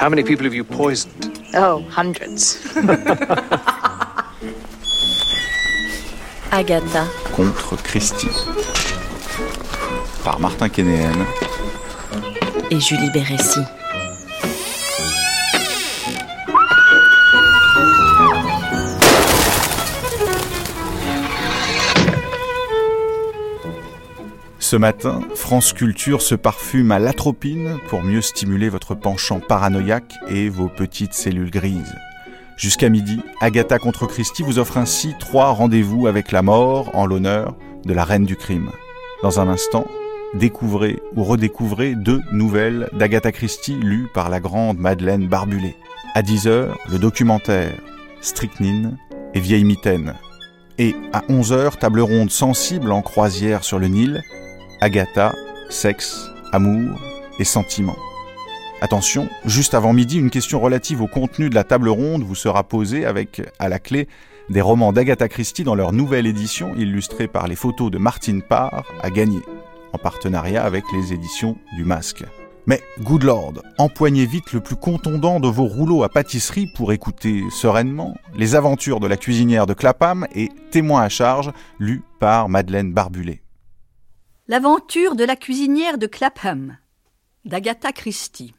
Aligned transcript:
How 0.00 0.08
many 0.08 0.22
people 0.22 0.44
have 0.44 0.54
you 0.54 0.64
poisoned? 0.64 1.38
Oh, 1.52 1.84
hundreds. 1.90 2.56
Agatha. 6.50 7.06
Contre 7.36 7.76
Christie. 7.82 8.30
Par 10.24 10.40
Martin 10.40 10.70
Kénéen. 10.70 11.26
Et 12.70 12.80
Julie 12.80 13.10
Bérécy. 13.10 13.60
Ce 24.70 24.76
matin, 24.76 25.20
France 25.34 25.72
Culture 25.72 26.22
se 26.22 26.36
parfume 26.36 26.92
à 26.92 27.00
l'atropine 27.00 27.78
pour 27.88 28.04
mieux 28.04 28.20
stimuler 28.20 28.68
votre 28.68 28.94
penchant 28.94 29.40
paranoïaque 29.40 30.14
et 30.28 30.48
vos 30.48 30.68
petites 30.68 31.12
cellules 31.12 31.50
grises. 31.50 31.96
Jusqu'à 32.56 32.88
midi, 32.88 33.20
Agatha 33.40 33.80
contre 33.80 34.06
Christie 34.06 34.44
vous 34.44 34.60
offre 34.60 34.76
ainsi 34.76 35.16
trois 35.18 35.50
rendez-vous 35.50 36.06
avec 36.06 36.30
la 36.30 36.42
mort 36.42 36.94
en 36.94 37.04
l'honneur 37.04 37.56
de 37.84 37.92
la 37.92 38.04
reine 38.04 38.26
du 38.26 38.36
crime. 38.36 38.70
Dans 39.24 39.40
un 39.40 39.48
instant, 39.48 39.88
découvrez 40.34 41.00
ou 41.16 41.24
redécouvrez 41.24 41.96
deux 41.96 42.22
nouvelles 42.30 42.88
d'Agatha 42.92 43.32
Christie 43.32 43.74
lues 43.74 44.06
par 44.14 44.28
la 44.28 44.38
grande 44.38 44.78
Madeleine 44.78 45.26
Barbulé. 45.26 45.74
À 46.14 46.22
10h, 46.22 46.68
le 46.88 46.98
documentaire 47.00 47.72
Strychnine 48.20 48.98
et 49.34 49.40
Vieille 49.40 49.64
Mitaine. 49.64 50.14
Et 50.78 50.94
à 51.12 51.22
11h, 51.22 51.76
table 51.76 52.02
ronde 52.02 52.30
sensible 52.30 52.92
en 52.92 53.02
croisière 53.02 53.64
sur 53.64 53.80
le 53.80 53.88
Nil, 53.88 54.22
Agatha, 54.82 55.34
sexe, 55.68 56.30
amour 56.52 56.98
et 57.38 57.44
sentiments. 57.44 57.98
Attention, 58.80 59.28
juste 59.44 59.74
avant 59.74 59.92
midi, 59.92 60.18
une 60.18 60.30
question 60.30 60.58
relative 60.58 61.02
au 61.02 61.06
contenu 61.06 61.50
de 61.50 61.54
la 61.54 61.64
table 61.64 61.90
ronde 61.90 62.22
vous 62.22 62.34
sera 62.34 62.64
posée 62.64 63.04
avec, 63.04 63.42
à 63.58 63.68
la 63.68 63.78
clé, 63.78 64.08
des 64.48 64.62
romans 64.62 64.94
d'Agatha 64.94 65.28
Christie 65.28 65.64
dans 65.64 65.74
leur 65.74 65.92
nouvelle 65.92 66.26
édition 66.26 66.74
illustrée 66.76 67.28
par 67.28 67.46
les 67.46 67.56
photos 67.56 67.90
de 67.90 67.98
Martine 67.98 68.40
Parr 68.40 68.84
à 69.02 69.10
gagner, 69.10 69.42
en 69.92 69.98
partenariat 69.98 70.64
avec 70.64 70.84
les 70.94 71.12
éditions 71.12 71.58
du 71.76 71.84
Masque. 71.84 72.24
Mais, 72.64 72.80
good 73.02 73.24
lord, 73.24 73.62
empoignez 73.76 74.24
vite 74.24 74.54
le 74.54 74.60
plus 74.60 74.76
contondant 74.76 75.40
de 75.40 75.48
vos 75.48 75.66
rouleaux 75.66 76.04
à 76.04 76.08
pâtisserie 76.08 76.68
pour 76.74 76.94
écouter 76.94 77.42
sereinement 77.50 78.14
les 78.34 78.54
aventures 78.54 79.00
de 79.00 79.06
la 79.06 79.18
cuisinière 79.18 79.66
de 79.66 79.74
Clapham 79.74 80.26
et 80.34 80.48
Témoin 80.70 81.02
à 81.02 81.10
charge, 81.10 81.52
lu 81.78 82.02
par 82.18 82.48
Madeleine 82.48 82.94
Barbulé. 82.94 83.42
L'aventure 84.50 85.14
de 85.14 85.22
la 85.22 85.36
cuisinière 85.36 85.96
de 85.96 86.08
Clapham, 86.08 86.76
d'Agatha 87.44 87.92
Christie. 87.92 88.52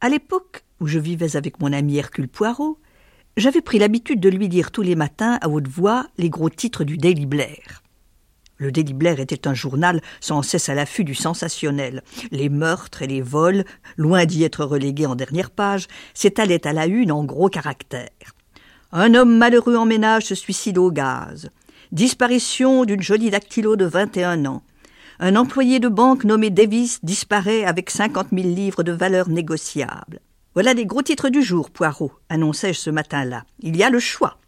À 0.00 0.08
l'époque 0.08 0.64
où 0.80 0.86
je 0.86 0.98
vivais 0.98 1.36
avec 1.36 1.60
mon 1.60 1.70
ami 1.74 1.98
Hercule 1.98 2.28
Poirot, 2.28 2.78
j'avais 3.36 3.60
pris 3.60 3.78
l'habitude 3.78 4.20
de 4.20 4.30
lui 4.30 4.48
lire 4.48 4.70
tous 4.70 4.80
les 4.80 4.96
matins 4.96 5.38
à 5.42 5.50
haute 5.50 5.68
voix 5.68 6.06
les 6.16 6.30
gros 6.30 6.48
titres 6.48 6.84
du 6.84 6.96
Daily 6.96 7.26
Blair. 7.26 7.82
Le 8.56 8.72
Daily 8.72 8.94
Blair 8.94 9.20
était 9.20 9.46
un 9.46 9.52
journal 9.52 10.00
sans 10.22 10.40
cesse 10.40 10.70
à 10.70 10.74
l'affût 10.74 11.04
du 11.04 11.14
sensationnel. 11.14 12.02
Les 12.30 12.48
meurtres 12.48 13.02
et 13.02 13.06
les 13.06 13.20
vols, 13.20 13.66
loin 13.98 14.24
d'y 14.24 14.44
être 14.44 14.64
relégués 14.64 15.04
en 15.04 15.14
dernière 15.14 15.50
page, 15.50 15.88
s'étalaient 16.14 16.66
à 16.66 16.72
la 16.72 16.86
une 16.86 17.12
en 17.12 17.22
gros 17.22 17.50
caractères. 17.50 18.34
Un 18.92 19.14
homme 19.14 19.36
malheureux 19.36 19.76
en 19.76 19.84
ménage 19.84 20.24
se 20.24 20.34
suicide 20.34 20.78
au 20.78 20.90
gaz. 20.90 21.50
Disparition 21.90 22.86
d'une 22.86 23.02
jolie 23.02 23.28
dactylo 23.28 23.76
de 23.76 23.84
21 23.84 24.46
ans. 24.46 24.62
Un 25.20 25.36
employé 25.36 25.78
de 25.78 25.88
banque 25.88 26.24
nommé 26.24 26.50
Davis 26.50 26.98
disparaît 27.02 27.64
avec 27.64 27.90
cinquante 27.90 28.32
mille 28.32 28.54
livres 28.54 28.82
de 28.82 28.92
valeur 28.92 29.28
négociable. 29.28 30.20
Voilà 30.54 30.74
les 30.74 30.86
gros 30.86 31.02
titres 31.02 31.28
du 31.28 31.42
jour, 31.42 31.70
Poirot, 31.70 32.12
annonçai-je 32.28 32.78
ce 32.78 32.90
matin-là. 32.90 33.44
Il 33.60 33.76
y 33.76 33.82
a 33.82 33.90
le 33.90 33.98
choix. 33.98 34.38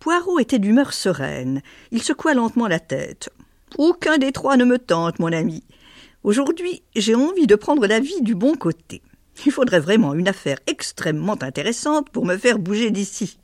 Poirot 0.00 0.38
était 0.38 0.58
d'humeur 0.58 0.92
sereine. 0.92 1.62
Il 1.92 2.02
secoua 2.02 2.34
lentement 2.34 2.68
la 2.68 2.80
tête. 2.80 3.30
Aucun 3.78 4.18
des 4.18 4.32
trois 4.32 4.56
ne 4.56 4.64
me 4.64 4.78
tente, 4.78 5.18
mon 5.18 5.32
ami. 5.32 5.64
Aujourd'hui, 6.24 6.82
j'ai 6.94 7.14
envie 7.14 7.46
de 7.46 7.54
prendre 7.54 7.86
la 7.86 8.00
vie 8.00 8.20
du 8.20 8.34
bon 8.34 8.54
côté. 8.54 9.02
Il 9.44 9.52
faudrait 9.52 9.80
vraiment 9.80 10.14
une 10.14 10.28
affaire 10.28 10.58
extrêmement 10.66 11.40
intéressante 11.42 12.10
pour 12.10 12.24
me 12.24 12.36
faire 12.36 12.58
bouger 12.58 12.90
d'ici. 12.90 13.38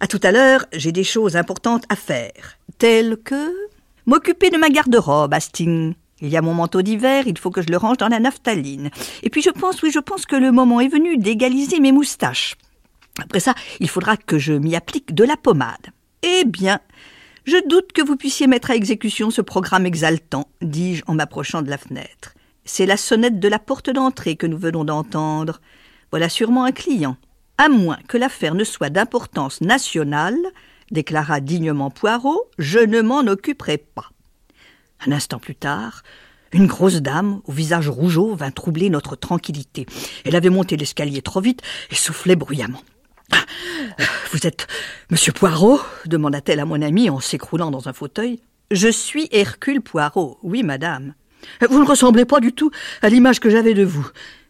À 0.00 0.06
tout 0.06 0.20
à 0.22 0.32
l'heure, 0.32 0.66
j'ai 0.72 0.92
des 0.92 1.04
choses 1.04 1.36
importantes 1.36 1.84
à 1.88 1.96
faire, 1.96 2.58
telles 2.78 3.16
que 3.18 3.54
m'occuper 4.06 4.50
de 4.50 4.56
ma 4.56 4.70
garde-robe, 4.70 5.34
Hastings. 5.34 5.94
Il 6.20 6.28
y 6.28 6.36
a 6.36 6.42
mon 6.42 6.54
manteau 6.54 6.82
d'hiver, 6.82 7.24
il 7.26 7.38
faut 7.38 7.50
que 7.50 7.62
je 7.62 7.68
le 7.68 7.76
range 7.76 7.98
dans 7.98 8.08
la 8.08 8.20
naphtaline. 8.20 8.90
Et 9.22 9.30
puis 9.30 9.42
je 9.42 9.50
pense, 9.50 9.82
oui, 9.82 9.90
je 9.90 9.98
pense 9.98 10.24
que 10.24 10.36
le 10.36 10.50
moment 10.50 10.80
est 10.80 10.88
venu 10.88 11.18
d'égaliser 11.18 11.78
mes 11.80 11.92
moustaches. 11.92 12.56
Après 13.22 13.40
ça, 13.40 13.54
il 13.80 13.88
faudra 13.88 14.16
que 14.16 14.38
je 14.38 14.52
m'y 14.52 14.76
applique 14.76 15.14
de 15.14 15.24
la 15.24 15.36
pommade. 15.36 15.88
Eh 16.22 16.44
bien, 16.44 16.80
je 17.44 17.56
doute 17.68 17.92
que 17.92 18.02
vous 18.02 18.16
puissiez 18.16 18.46
mettre 18.46 18.70
à 18.70 18.76
exécution 18.76 19.30
ce 19.30 19.40
programme 19.40 19.86
exaltant, 19.86 20.48
dis-je 20.62 21.02
en 21.06 21.14
m'approchant 21.14 21.62
de 21.62 21.70
la 21.70 21.78
fenêtre. 21.78 22.34
C'est 22.64 22.86
la 22.86 22.96
sonnette 22.96 23.38
de 23.38 23.48
la 23.48 23.58
porte 23.58 23.90
d'entrée 23.90 24.36
que 24.36 24.46
nous 24.46 24.58
venons 24.58 24.84
d'entendre. 24.84 25.60
Voilà 26.10 26.28
sûrement 26.28 26.64
un 26.64 26.72
client. 26.72 27.16
À 27.58 27.68
moins 27.68 27.98
que 28.08 28.18
l'affaire 28.18 28.54
ne 28.54 28.64
soit 28.64 28.90
d'importance 28.90 29.60
nationale, 29.60 30.36
déclara 30.90 31.40
dignement 31.40 31.90
Poirot, 31.90 32.50
je 32.58 32.80
ne 32.80 33.00
m'en 33.00 33.20
occuperai 33.20 33.78
pas. 33.78 34.10
Un 35.04 35.12
instant 35.12 35.38
plus 35.38 35.54
tard, 35.54 36.02
une 36.52 36.66
grosse 36.66 36.96
dame, 36.96 37.40
au 37.44 37.52
visage 37.52 37.88
rougeau, 37.88 38.34
vint 38.34 38.50
troubler 38.50 38.88
notre 38.88 39.16
tranquillité. 39.16 39.86
Elle 40.24 40.36
avait 40.36 40.50
monté 40.50 40.76
l'escalier 40.76 41.22
trop 41.22 41.40
vite 41.40 41.62
et 41.90 41.94
soufflait 41.94 42.36
bruyamment. 42.36 42.82
Ah, 43.32 43.44
vous 44.32 44.46
êtes 44.46 44.66
Monsieur 45.10 45.32
Poirot 45.32 45.80
demanda-t-elle 46.06 46.60
à 46.60 46.64
mon 46.64 46.80
ami 46.80 47.10
en 47.10 47.20
s'écroulant 47.20 47.70
dans 47.70 47.88
un 47.88 47.92
fauteuil. 47.92 48.40
Je 48.70 48.88
suis 48.88 49.28
Hercule 49.32 49.80
Poirot, 49.80 50.38
oui, 50.42 50.62
madame. 50.62 51.14
Vous 51.68 51.80
ne 51.80 51.86
ressemblez 51.86 52.24
pas 52.24 52.40
du 52.40 52.52
tout 52.52 52.70
à 53.02 53.08
l'image 53.08 53.40
que 53.40 53.50
j'avais 53.50 53.74
de 53.74 53.84
vous, 53.84 54.08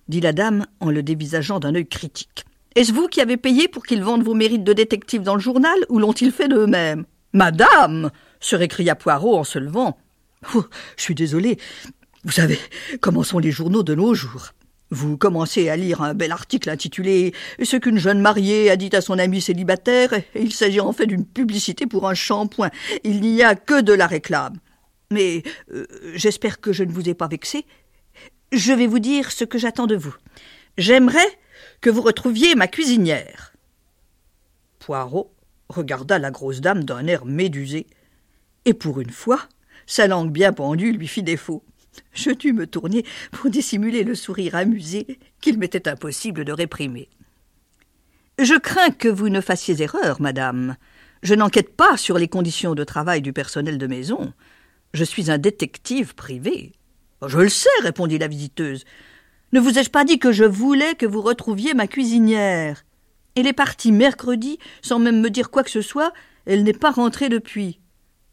dit 0.08 0.20
la 0.20 0.32
dame 0.32 0.66
en 0.80 0.90
le 0.90 1.02
dévisageant 1.02 1.60
d'un 1.60 1.74
œil 1.74 1.86
critique. 1.86 2.44
Est-ce 2.74 2.92
vous 2.92 3.08
qui 3.08 3.20
avez 3.20 3.36
payé 3.36 3.68
pour 3.68 3.84
qu'ils 3.84 4.02
vendent 4.02 4.22
vos 4.22 4.34
mérites 4.34 4.64
de 4.64 4.72
détective 4.72 5.22
dans 5.22 5.34
le 5.34 5.40
journal, 5.40 5.76
ou 5.88 5.98
l'ont-ils 5.98 6.32
fait 6.32 6.48
d'eux-mêmes? 6.48 7.04
Madame 7.32 8.10
se 8.40 8.56
récria 8.56 8.94
Poirot 8.94 9.38
en 9.38 9.44
se 9.44 9.58
levant. 9.58 9.98
Oh, 10.54 10.64
je 10.96 11.02
suis 11.02 11.14
désolé. 11.14 11.58
Vous 12.24 12.32
savez 12.32 12.58
comment 13.00 13.22
sont 13.22 13.38
les 13.38 13.50
journaux 13.50 13.82
de 13.82 13.94
nos 13.94 14.14
jours? 14.14 14.52
Vous 14.90 15.16
commencez 15.16 15.68
à 15.68 15.76
lire 15.76 16.00
un 16.00 16.14
bel 16.14 16.30
article 16.30 16.70
intitulé 16.70 17.34
Ce 17.62 17.76
qu'une 17.76 17.98
jeune 17.98 18.20
mariée 18.20 18.70
a 18.70 18.76
dit 18.76 18.94
à 18.94 19.00
son 19.00 19.18
ami 19.18 19.40
célibataire, 19.40 20.12
il 20.36 20.52
s'agit 20.52 20.80
en 20.80 20.92
fait 20.92 21.06
d'une 21.06 21.24
publicité 21.24 21.86
pour 21.86 22.08
un 22.08 22.14
shampoing. 22.14 22.70
Il 23.02 23.20
n'y 23.20 23.42
a 23.42 23.56
que 23.56 23.80
de 23.80 23.92
la 23.92 24.06
réclame. 24.06 24.58
Mais 25.10 25.42
euh, 25.72 25.86
j'espère 26.14 26.60
que 26.60 26.72
je 26.72 26.84
ne 26.84 26.92
vous 26.92 27.08
ai 27.08 27.14
pas 27.14 27.28
vexé. 27.28 27.64
Je 28.52 28.72
vais 28.72 28.86
vous 28.86 29.00
dire 29.00 29.32
ce 29.32 29.44
que 29.44 29.58
j'attends 29.58 29.86
de 29.86 29.96
vous. 29.96 30.14
J'aimerais 30.78 31.38
que 31.80 31.90
vous 31.90 32.02
retrouviez 32.02 32.54
ma 32.54 32.68
cuisinière. 32.68 33.52
Poirot 34.78 35.32
regarda 35.68 36.18
la 36.18 36.30
grosse 36.30 36.60
dame 36.60 36.84
d'un 36.84 37.06
air 37.06 37.24
médusé, 37.24 37.86
et 38.64 38.74
pour 38.74 39.00
une 39.00 39.10
fois, 39.10 39.40
sa 39.86 40.06
langue 40.06 40.30
bien 40.30 40.52
pendue 40.52 40.92
lui 40.92 41.08
fit 41.08 41.22
défaut. 41.22 41.62
Je 42.12 42.30
dus 42.30 42.52
me 42.52 42.66
tourner 42.66 43.04
pour 43.32 43.50
dissimuler 43.50 44.04
le 44.04 44.14
sourire 44.14 44.54
amusé 44.54 45.18
qu'il 45.40 45.58
m'était 45.58 45.88
impossible 45.88 46.44
de 46.44 46.52
réprimer. 46.52 47.08
Je 48.38 48.54
crains 48.58 48.90
que 48.90 49.08
vous 49.08 49.30
ne 49.30 49.40
fassiez 49.40 49.80
erreur, 49.80 50.20
madame. 50.20 50.76
Je 51.22 51.34
n'enquête 51.34 51.74
pas 51.74 51.96
sur 51.96 52.18
les 52.18 52.28
conditions 52.28 52.74
de 52.74 52.84
travail 52.84 53.22
du 53.22 53.32
personnel 53.32 53.78
de 53.78 53.86
maison. 53.86 54.32
Je 54.92 55.04
suis 55.04 55.30
un 55.30 55.38
détective 55.38 56.14
privé. 56.14 56.72
Je 57.26 57.38
le 57.38 57.48
sais, 57.48 57.68
répondit 57.82 58.18
la 58.18 58.28
visiteuse. 58.28 58.84
Ne 59.52 59.60
vous 59.60 59.78
ai-je 59.78 59.90
pas 59.90 60.04
dit 60.04 60.18
que 60.18 60.32
je 60.32 60.44
voulais 60.44 60.94
que 60.96 61.06
vous 61.06 61.22
retrouviez 61.22 61.72
ma 61.72 61.86
cuisinière? 61.86 62.84
Elle 63.34 63.46
est 63.46 63.52
partie 63.52 63.92
mercredi 63.92 64.58
sans 64.82 64.98
même 64.98 65.20
me 65.20 65.30
dire 65.30 65.50
quoi 65.50 65.62
que 65.62 65.70
ce 65.70 65.82
soit. 65.82 66.12
Elle 66.44 66.62
n'est 66.62 66.72
pas 66.72 66.90
rentrée 66.90 67.28
depuis. 67.28 67.80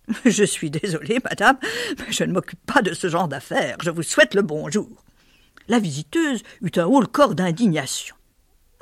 Je 0.26 0.44
suis 0.44 0.70
désolée, 0.70 1.20
madame, 1.24 1.58
mais 2.00 2.12
je 2.12 2.24
ne 2.24 2.34
m'occupe 2.34 2.60
pas 2.66 2.82
de 2.82 2.94
ce 2.94 3.08
genre 3.08 3.28
d'affaires. 3.28 3.78
Je 3.84 3.90
vous 3.90 4.04
souhaite 4.04 4.34
le 4.36 4.42
bonjour. 4.42 4.90
La 5.68 5.80
visiteuse 5.80 6.44
eut 6.62 6.72
un 6.76 6.86
haut 6.86 7.02
corps 7.02 7.36
d'indignation. 7.36 8.16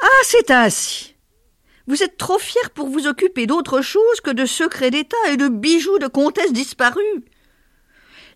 Ah, 0.01 0.23
c'est 0.23 0.49
ainsi. 0.49 1.15
Vous 1.87 2.03
êtes 2.03 2.17
trop 2.17 2.39
fier 2.39 2.69
pour 2.71 2.87
vous 2.87 3.07
occuper 3.07 3.45
d'autre 3.45 3.81
chose 3.81 4.21
que 4.23 4.31
de 4.31 4.45
secrets 4.45 4.91
d'État 4.91 5.17
et 5.29 5.37
de 5.37 5.47
bijoux 5.47 5.99
de 5.99 6.07
comtesse 6.07 6.53
disparue. 6.53 7.25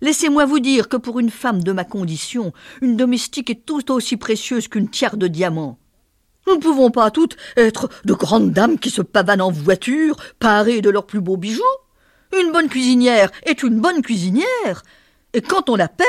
Laissez-moi 0.01 0.45
vous 0.45 0.59
dire 0.59 0.89
que 0.89 0.97
pour 0.97 1.19
une 1.19 1.29
femme 1.29 1.63
de 1.63 1.71
ma 1.71 1.85
condition, 1.85 2.53
une 2.81 2.97
domestique 2.97 3.49
est 3.49 3.65
tout 3.65 3.91
aussi 3.91 4.17
précieuse 4.17 4.67
qu'une 4.67 4.89
tiare 4.89 5.17
de 5.17 5.27
diamants. 5.27 5.79
Nous 6.47 6.55
ne 6.55 6.61
pouvons 6.61 6.91
pas 6.91 7.09
toutes 7.11 7.37
être 7.55 7.89
de 8.03 8.13
grandes 8.13 8.51
dames 8.51 8.77
qui 8.77 8.91
se 8.91 9.01
pavanent 9.01 9.41
en 9.41 9.51
voiture, 9.51 10.17
parées 10.39 10.81
de 10.81 10.89
leurs 10.89 11.07
plus 11.07 11.21
beaux 11.21 11.37
bijoux. 11.37 11.63
Une 12.33 12.51
bonne 12.51 12.69
cuisinière 12.69 13.31
est 13.45 13.63
une 13.63 13.79
bonne 13.79 14.01
cuisinière. 14.01 14.83
Et 15.33 15.41
quand 15.41 15.69
on 15.69 15.75
la 15.75 15.89
perd, 15.89 16.07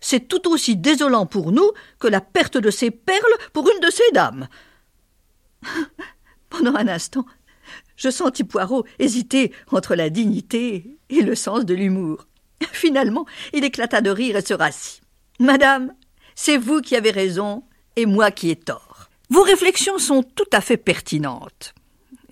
c'est 0.00 0.26
tout 0.26 0.50
aussi 0.50 0.76
désolant 0.76 1.26
pour 1.26 1.52
nous 1.52 1.70
que 1.98 2.08
la 2.08 2.20
perte 2.20 2.56
de 2.56 2.70
ses 2.70 2.90
perles 2.90 3.22
pour 3.52 3.70
une 3.70 3.80
de 3.80 3.90
ces 3.90 4.10
dames. 4.12 4.48
Pendant 6.50 6.74
un 6.74 6.88
instant, 6.88 7.24
je 7.96 8.10
sentis 8.10 8.44
Poirot 8.44 8.84
hésiter 8.98 9.52
entre 9.70 9.94
la 9.94 10.10
dignité 10.10 10.98
et 11.08 11.20
le 11.22 11.34
sens 11.34 11.64
de 11.64 11.74
l'humour. 11.74 12.26
Finalement, 12.72 13.26
il 13.52 13.64
éclata 13.64 14.00
de 14.00 14.10
rire 14.10 14.36
et 14.36 14.44
se 14.44 14.54
rassit. 14.54 15.02
Madame, 15.38 15.92
c'est 16.34 16.56
vous 16.56 16.80
qui 16.80 16.96
avez 16.96 17.10
raison 17.10 17.64
et 17.96 18.06
moi 18.06 18.30
qui 18.30 18.50
ai 18.50 18.56
tort. 18.56 19.08
Vos 19.30 19.42
réflexions 19.42 19.98
sont 19.98 20.22
tout 20.22 20.48
à 20.52 20.60
fait 20.60 20.76
pertinentes. 20.76 21.74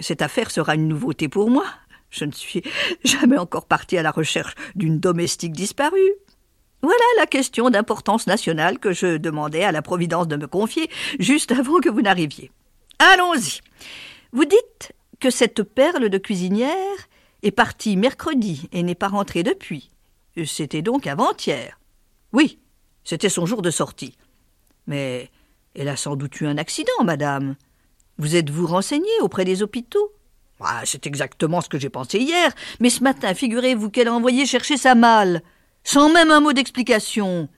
Cette 0.01 0.23
affaire 0.23 0.51
sera 0.51 0.75
une 0.75 0.89
nouveauté 0.89 1.29
pour 1.29 1.51
moi. 1.51 1.67
Je 2.13 2.27
ne 2.27 2.31
suis 2.31 2.63
jamais 3.03 3.39
encore 3.39 3.67
partie 3.67 3.99
à 3.99 4.03
la 4.03 4.13
recherche 4.13 4.55
d'une 4.77 5.01
domestique 5.01 5.53
disparue. 5.53 6.13
Voilà 6.83 7.05
la 7.17 7.27
question 7.27 7.71
d'importance 7.71 8.27
nationale 8.27 8.79
que 8.79 8.93
je 8.93 9.17
demandais 9.17 9.65
à 9.65 9.73
la 9.73 9.83
Providence 9.83 10.29
de 10.29 10.37
me 10.37 10.47
confier 10.47 10.91
juste 11.19 11.53
avant 11.53 11.81
que 11.81 11.89
vous 11.89 12.03
n'arriviez. 12.03 12.53
Allons-y. 12.99 13.61
Vous 14.33 14.45
dites 14.45 14.93
que 15.21 15.31
cette 15.31 15.63
perle 15.63 16.09
de 16.09 16.19
cuisinière 16.19 17.09
est 17.43 17.51
partie 17.51 17.97
mercredi 17.97 18.69
et 18.73 18.83
n'est 18.83 18.95
pas 18.95 19.09
rentrée 19.09 19.43
depuis. 19.43 19.91
C'était 20.45 20.83
donc 20.83 21.07
avant-hier. 21.07 21.79
Oui, 22.33 22.59
c'était 23.05 23.29
son 23.29 23.47
jour 23.47 23.63
de 23.63 23.71
sortie. 23.71 24.17
Mais 24.87 25.31
elle 25.75 25.89
a 25.89 25.97
sans 25.97 26.17
doute 26.17 26.41
eu 26.41 26.47
un 26.47 26.59
accident, 26.59 27.05
madame. 27.05 27.57
Vous 28.19 28.37
êtes-vous 28.37 28.67
renseigné 28.67 29.11
auprès 29.21 29.45
des 29.45 29.63
hôpitaux? 29.63 30.13
Ah, 30.65 30.83
C'est 30.85 31.07
exactement 31.07 31.61
ce 31.61 31.69
que 31.69 31.79
j'ai 31.79 31.91
pensé 31.91 32.19
hier, 32.19 32.53
mais 32.81 32.91
ce 32.91 33.03
matin, 33.03 33.35
figurez-vous 33.35 33.91
qu'elle 33.91 34.09
a 34.09 34.15
envoyé 34.15 34.47
chercher 34.47 34.77
sa 34.77 34.95
malle, 34.95 35.43
sans 35.85 36.13
même 36.13 36.31
un 36.31 36.41
mot 36.41 36.53
d'explication. 36.53 37.49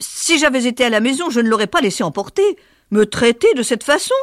Si 0.00 0.38
j'avais 0.38 0.66
été 0.66 0.84
à 0.84 0.90
la 0.90 1.00
maison, 1.00 1.30
je 1.30 1.40
ne 1.40 1.48
l'aurais 1.48 1.66
pas 1.66 1.80
laissé 1.80 2.02
emporter, 2.02 2.56
me 2.90 3.06
traiter 3.06 3.52
de 3.54 3.62
cette 3.62 3.84
façon. 3.84 4.14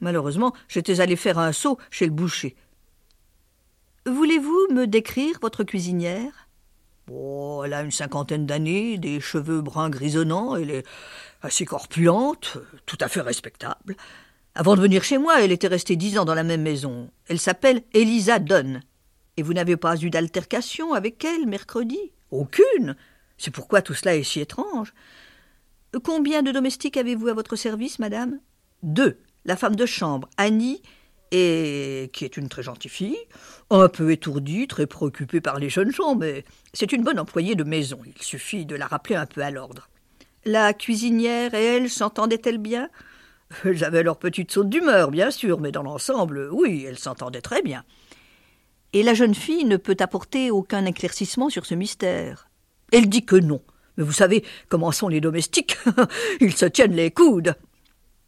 Malheureusement, 0.00 0.52
j'étais 0.68 1.00
allé 1.00 1.16
faire 1.16 1.38
un 1.38 1.52
saut 1.52 1.78
chez 1.90 2.06
le 2.06 2.12
boucher. 2.12 2.56
Voulez-vous 4.06 4.68
me 4.72 4.86
décrire 4.86 5.38
votre 5.42 5.64
cuisinière? 5.64 6.48
Oh, 7.10 7.62
elle 7.64 7.74
a 7.74 7.82
une 7.82 7.90
cinquantaine 7.90 8.46
d'années, 8.46 8.98
des 8.98 9.20
cheveux 9.20 9.60
bruns 9.60 9.90
grisonnants, 9.90 10.56
elle 10.56 10.70
est 10.70 10.86
assez 11.42 11.64
corpulente, 11.64 12.58
tout 12.86 12.98
à 13.00 13.08
fait 13.08 13.22
respectable. 13.22 13.96
Avant 14.58 14.74
de 14.74 14.80
venir 14.80 15.04
chez 15.04 15.18
moi, 15.18 15.40
elle 15.40 15.52
était 15.52 15.68
restée 15.68 15.94
dix 15.94 16.18
ans 16.18 16.24
dans 16.24 16.34
la 16.34 16.42
même 16.42 16.62
maison. 16.62 17.12
Elle 17.28 17.38
s'appelle 17.38 17.84
Elisa 17.92 18.40
Dunn. 18.40 18.82
Et 19.36 19.44
vous 19.44 19.52
n'avez 19.52 19.76
pas 19.76 19.96
eu 19.96 20.10
d'altercation 20.10 20.94
avec 20.94 21.24
elle 21.24 21.46
mercredi? 21.46 22.10
Aucune. 22.32 22.96
C'est 23.36 23.52
pourquoi 23.52 23.82
tout 23.82 23.94
cela 23.94 24.16
est 24.16 24.24
si 24.24 24.40
étrange. 24.40 24.94
Combien 26.02 26.42
de 26.42 26.50
domestiques 26.50 26.96
avez-vous 26.96 27.28
à 27.28 27.34
votre 27.34 27.54
service, 27.54 28.00
madame? 28.00 28.40
Deux. 28.82 29.20
La 29.44 29.56
femme 29.56 29.76
de 29.76 29.86
chambre, 29.86 30.28
Annie, 30.38 30.82
et 31.30 32.10
qui 32.12 32.24
est 32.24 32.36
une 32.36 32.48
très 32.48 32.64
gentille 32.64 32.90
fille, 32.90 33.18
un 33.70 33.88
peu 33.88 34.10
étourdie, 34.10 34.66
très 34.66 34.88
préoccupée 34.88 35.40
par 35.40 35.60
les 35.60 35.70
jeunes 35.70 35.92
gens, 35.92 36.16
mais 36.16 36.44
c'est 36.72 36.90
une 36.90 37.04
bonne 37.04 37.20
employée 37.20 37.54
de 37.54 37.62
maison. 37.62 38.00
Il 38.04 38.20
suffit 38.20 38.66
de 38.66 38.74
la 38.74 38.88
rappeler 38.88 39.14
un 39.14 39.26
peu 39.26 39.40
à 39.40 39.52
l'ordre. 39.52 39.88
La 40.44 40.74
cuisinière 40.74 41.54
et 41.54 41.64
elle 41.64 41.90
s'entendaient-elles 41.90 42.58
bien? 42.58 42.90
Elles 43.64 43.84
avaient 43.84 44.02
leur 44.02 44.18
petite 44.18 44.50
saute 44.50 44.68
d'humeur, 44.68 45.10
bien 45.10 45.30
sûr, 45.30 45.60
mais 45.60 45.72
dans 45.72 45.82
l'ensemble, 45.82 46.48
oui, 46.52 46.84
elles 46.86 46.98
s'entendaient 46.98 47.40
très 47.40 47.62
bien. 47.62 47.84
Et 48.92 49.02
la 49.02 49.14
jeune 49.14 49.34
fille 49.34 49.64
ne 49.64 49.76
peut 49.76 49.96
apporter 50.00 50.50
aucun 50.50 50.84
éclaircissement 50.86 51.50
sur 51.50 51.66
ce 51.66 51.74
mystère. 51.74 52.48
Elle 52.92 53.08
dit 53.08 53.24
que 53.24 53.36
non. 53.36 53.62
Mais 53.96 54.04
vous 54.04 54.12
savez 54.12 54.44
comment 54.68 54.92
sont 54.92 55.08
les 55.08 55.20
domestiques? 55.20 55.76
Ils 56.40 56.56
se 56.56 56.66
tiennent 56.66 56.94
les 56.94 57.10
coudes. 57.10 57.54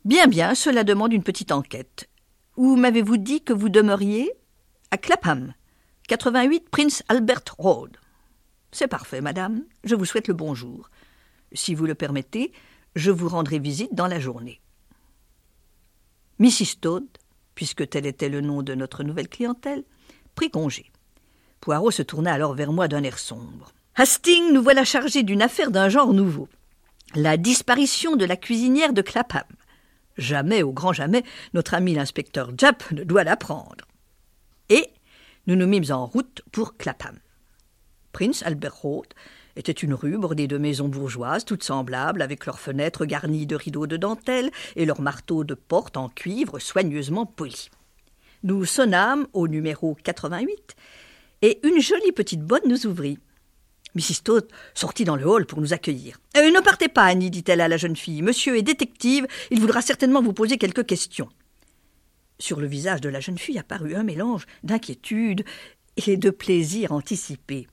Bien, 0.04 0.26
bien, 0.26 0.54
cela 0.54 0.84
demande 0.84 1.12
une 1.12 1.22
petite 1.22 1.52
enquête. 1.52 2.08
Où 2.56 2.76
m'avez-vous 2.76 3.16
dit 3.16 3.42
que 3.42 3.52
vous 3.52 3.68
demeuriez? 3.68 4.32
À 4.90 4.98
Clapham, 4.98 5.54
88 6.08 6.68
Prince 6.70 7.02
Albert 7.08 7.44
Road. 7.58 7.96
C'est 8.72 8.88
parfait, 8.88 9.20
madame. 9.20 9.64
Je 9.84 9.94
vous 9.94 10.04
souhaite 10.04 10.28
le 10.28 10.34
bonjour. 10.34 10.90
Si 11.52 11.74
vous 11.74 11.86
le 11.86 11.94
permettez, 11.94 12.52
je 12.96 13.10
vous 13.10 13.28
rendrai 13.28 13.58
visite 13.58 13.94
dans 13.94 14.06
la 14.06 14.20
journée. 14.20 14.60
Mrs. 16.40 16.80
Todd, 16.80 17.04
puisque 17.54 17.88
tel 17.88 18.06
était 18.06 18.30
le 18.30 18.40
nom 18.40 18.62
de 18.62 18.74
notre 18.74 19.04
nouvelle 19.04 19.28
clientèle, 19.28 19.84
prit 20.34 20.50
congé. 20.50 20.90
Poirot 21.60 21.90
se 21.90 22.02
tourna 22.02 22.32
alors 22.32 22.54
vers 22.54 22.72
moi 22.72 22.88
d'un 22.88 23.02
air 23.02 23.18
sombre. 23.18 23.72
Hastings, 23.94 24.52
nous 24.52 24.62
voilà 24.62 24.84
chargés 24.84 25.22
d'une 25.22 25.42
affaire 25.42 25.70
d'un 25.70 25.90
genre 25.90 26.14
nouveau. 26.14 26.48
La 27.14 27.36
disparition 27.36 28.16
de 28.16 28.24
la 28.24 28.36
cuisinière 28.36 28.94
de 28.94 29.02
Clapham. 29.02 29.44
Jamais, 30.16 30.62
au 30.62 30.72
grand 30.72 30.94
jamais, 30.94 31.24
notre 31.52 31.74
ami 31.74 31.94
l'inspecteur 31.94 32.50
Japp 32.56 32.90
ne 32.92 33.04
doit 33.04 33.24
l'apprendre. 33.24 33.84
Et 34.70 34.88
nous 35.46 35.56
nous 35.56 35.66
mîmes 35.66 35.90
en 35.90 36.06
route 36.06 36.42
pour 36.52 36.78
Clapham. 36.78 37.18
Prince 38.12 38.42
Albert 38.44 38.76
Road 38.76 39.08
était 39.56 39.72
une 39.72 39.94
rue 39.94 40.18
bordée 40.18 40.46
de 40.46 40.58
maisons 40.58 40.88
bourgeoises, 40.88 41.44
toutes 41.44 41.64
semblables, 41.64 42.22
avec 42.22 42.46
leurs 42.46 42.60
fenêtres 42.60 43.04
garnies 43.04 43.46
de 43.46 43.56
rideaux 43.56 43.86
de 43.86 43.96
dentelle 43.96 44.50
et 44.76 44.86
leurs 44.86 45.00
marteaux 45.00 45.44
de 45.44 45.54
porte 45.54 45.96
en 45.96 46.08
cuivre 46.08 46.58
soigneusement 46.58 47.26
polis. 47.26 47.70
Nous 48.42 48.64
sonnâmes 48.64 49.26
au 49.32 49.48
numéro 49.48 49.96
88 50.02 50.76
et 51.42 51.60
une 51.62 51.80
jolie 51.80 52.12
petite 52.12 52.42
bonne 52.42 52.62
nous 52.66 52.86
ouvrit. 52.86 53.18
Mrs. 53.94 54.22
Todd 54.24 54.48
sortit 54.74 55.04
dans 55.04 55.16
le 55.16 55.26
hall 55.26 55.46
pour 55.46 55.60
nous 55.60 55.72
accueillir. 55.72 56.18
Euh, 56.36 56.50
ne 56.50 56.60
partez 56.60 56.88
pas, 56.88 57.04
Annie, 57.04 57.30
dit-elle 57.30 57.60
à 57.60 57.68
la 57.68 57.76
jeune 57.76 57.96
fille. 57.96 58.22
Monsieur 58.22 58.56
est 58.56 58.62
détective, 58.62 59.26
il 59.50 59.60
voudra 59.60 59.82
certainement 59.82 60.22
vous 60.22 60.32
poser 60.32 60.58
quelques 60.58 60.86
questions. 60.86 61.28
Sur 62.38 62.60
le 62.60 62.66
visage 62.66 63.00
de 63.00 63.08
la 63.08 63.20
jeune 63.20 63.38
fille 63.38 63.58
apparut 63.58 63.94
un 63.94 64.04
mélange 64.04 64.46
d'inquiétude 64.62 65.44
et 66.06 66.16
de 66.16 66.30
plaisir 66.30 66.92
anticipé. 66.92 67.66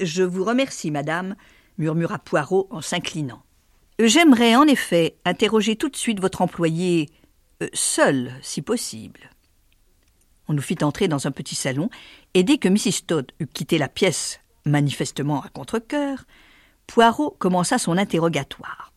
Je 0.00 0.22
vous 0.22 0.44
remercie, 0.44 0.90
madame, 0.90 1.36
murmura 1.76 2.18
Poirot 2.18 2.66
en 2.70 2.80
s'inclinant. 2.80 3.42
J'aimerais 3.98 4.56
en 4.56 4.66
effet 4.66 5.16
interroger 5.26 5.76
tout 5.76 5.90
de 5.90 5.96
suite 5.96 6.20
votre 6.20 6.40
employé, 6.40 7.10
euh, 7.62 7.68
seul, 7.74 8.32
si 8.40 8.62
possible. 8.62 9.30
On 10.48 10.54
nous 10.54 10.62
fit 10.62 10.82
entrer 10.82 11.06
dans 11.06 11.26
un 11.26 11.30
petit 11.30 11.54
salon, 11.54 11.90
et 12.32 12.42
dès 12.42 12.56
que 12.56 12.68
Mrs. 12.68 13.04
Todd 13.06 13.30
eut 13.40 13.46
quitté 13.46 13.76
la 13.76 13.88
pièce, 13.88 14.40
manifestement 14.64 15.42
à 15.42 15.48
contre-cœur, 15.48 16.24
Poirot 16.86 17.36
commença 17.38 17.78
son 17.78 17.98
interrogatoire. 17.98 18.92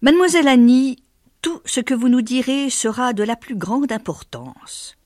Mademoiselle 0.00 0.48
Annie, 0.48 1.02
tout 1.42 1.60
ce 1.64 1.80
que 1.80 1.94
vous 1.94 2.08
nous 2.08 2.22
direz 2.22 2.70
sera 2.70 3.12
de 3.12 3.24
la 3.24 3.34
plus 3.34 3.56
grande 3.56 3.90
importance. 3.90 4.96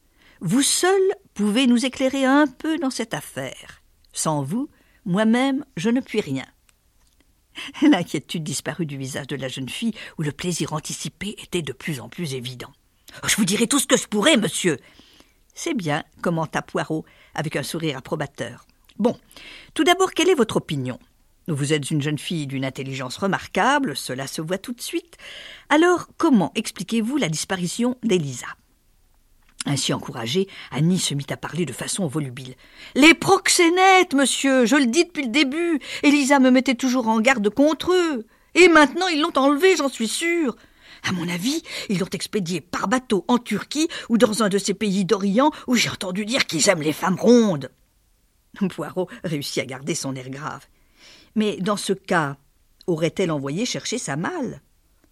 Vous 0.40 0.62
seul 0.62 1.00
pouvez 1.32 1.66
nous 1.66 1.86
éclairer 1.86 2.26
un 2.26 2.46
peu 2.46 2.78
dans 2.78 2.90
cette 2.90 3.14
affaire. 3.14 3.79
Sans 4.12 4.42
vous, 4.42 4.68
moi-même, 5.04 5.64
je 5.76 5.90
ne 5.90 6.00
puis 6.00 6.20
rien. 6.20 6.44
L'inquiétude 7.82 8.44
disparut 8.44 8.86
du 8.86 8.96
visage 8.96 9.26
de 9.26 9.36
la 9.36 9.48
jeune 9.48 9.68
fille, 9.68 9.94
où 10.18 10.22
le 10.22 10.32
plaisir 10.32 10.72
anticipé 10.72 11.34
était 11.42 11.62
de 11.62 11.72
plus 11.72 12.00
en 12.00 12.08
plus 12.08 12.34
évident. 12.34 12.72
Je 13.26 13.36
vous 13.36 13.44
dirai 13.44 13.66
tout 13.66 13.78
ce 13.78 13.86
que 13.86 13.96
je 13.96 14.06
pourrai, 14.06 14.36
monsieur. 14.36 14.78
C'est 15.54 15.74
bien, 15.74 16.04
commenta 16.22 16.62
Poirot, 16.62 17.04
avec 17.34 17.56
un 17.56 17.62
sourire 17.62 17.98
approbateur. 17.98 18.66
Bon, 18.98 19.18
tout 19.74 19.84
d'abord, 19.84 20.12
quelle 20.12 20.28
est 20.28 20.34
votre 20.34 20.56
opinion? 20.56 20.98
Vous 21.48 21.72
êtes 21.72 21.90
une 21.90 22.02
jeune 22.02 22.18
fille 22.18 22.46
d'une 22.46 22.64
intelligence 22.64 23.16
remarquable, 23.16 23.96
cela 23.96 24.26
se 24.26 24.40
voit 24.40 24.58
tout 24.58 24.72
de 24.72 24.80
suite. 24.80 25.16
Alors, 25.68 26.08
comment 26.16 26.52
expliquez-vous 26.54 27.16
la 27.16 27.28
disparition 27.28 27.96
d'Elisa? 28.04 28.46
Ainsi 29.66 29.92
encouragée, 29.92 30.48
Annie 30.70 30.98
se 30.98 31.14
mit 31.14 31.26
à 31.30 31.36
parler 31.36 31.66
de 31.66 31.72
façon 31.72 32.06
volubile. 32.06 32.54
Les 32.94 33.12
proxénètes, 33.14 34.14
monsieur, 34.14 34.64
je 34.64 34.76
le 34.76 34.86
dis 34.86 35.04
depuis 35.04 35.24
le 35.24 35.30
début. 35.30 35.80
Elisa 36.02 36.38
me 36.38 36.50
mettait 36.50 36.74
toujours 36.74 37.08
en 37.08 37.20
garde 37.20 37.50
contre 37.50 37.92
eux. 37.92 38.26
Et 38.54 38.68
maintenant 38.68 39.06
ils 39.08 39.20
l'ont 39.20 39.36
enlevé, 39.36 39.76
j'en 39.76 39.88
suis 39.88 40.08
sûre. 40.08 40.56
À 41.08 41.12
mon 41.12 41.28
avis, 41.28 41.62
ils 41.88 41.98
l'ont 41.98 42.06
expédié 42.06 42.60
par 42.60 42.88
bateau 42.88 43.24
en 43.28 43.38
Turquie 43.38 43.88
ou 44.08 44.18
dans 44.18 44.42
un 44.42 44.48
de 44.48 44.58
ces 44.58 44.74
pays 44.74 45.04
d'Orient 45.04 45.50
où 45.66 45.74
j'ai 45.74 45.90
entendu 45.90 46.24
dire 46.24 46.46
qu'ils 46.46 46.68
aiment 46.68 46.82
les 46.82 46.92
femmes 46.92 47.18
rondes. 47.18 47.70
Poirot 48.70 49.08
réussit 49.24 49.62
à 49.62 49.66
garder 49.66 49.94
son 49.94 50.14
air 50.14 50.30
grave. 50.30 50.66
Mais 51.34 51.56
dans 51.58 51.76
ce 51.76 51.92
cas, 51.92 52.36
aurait-elle 52.86 53.30
envoyé 53.30 53.64
chercher 53.64 53.98
sa 53.98 54.16
malle 54.16 54.60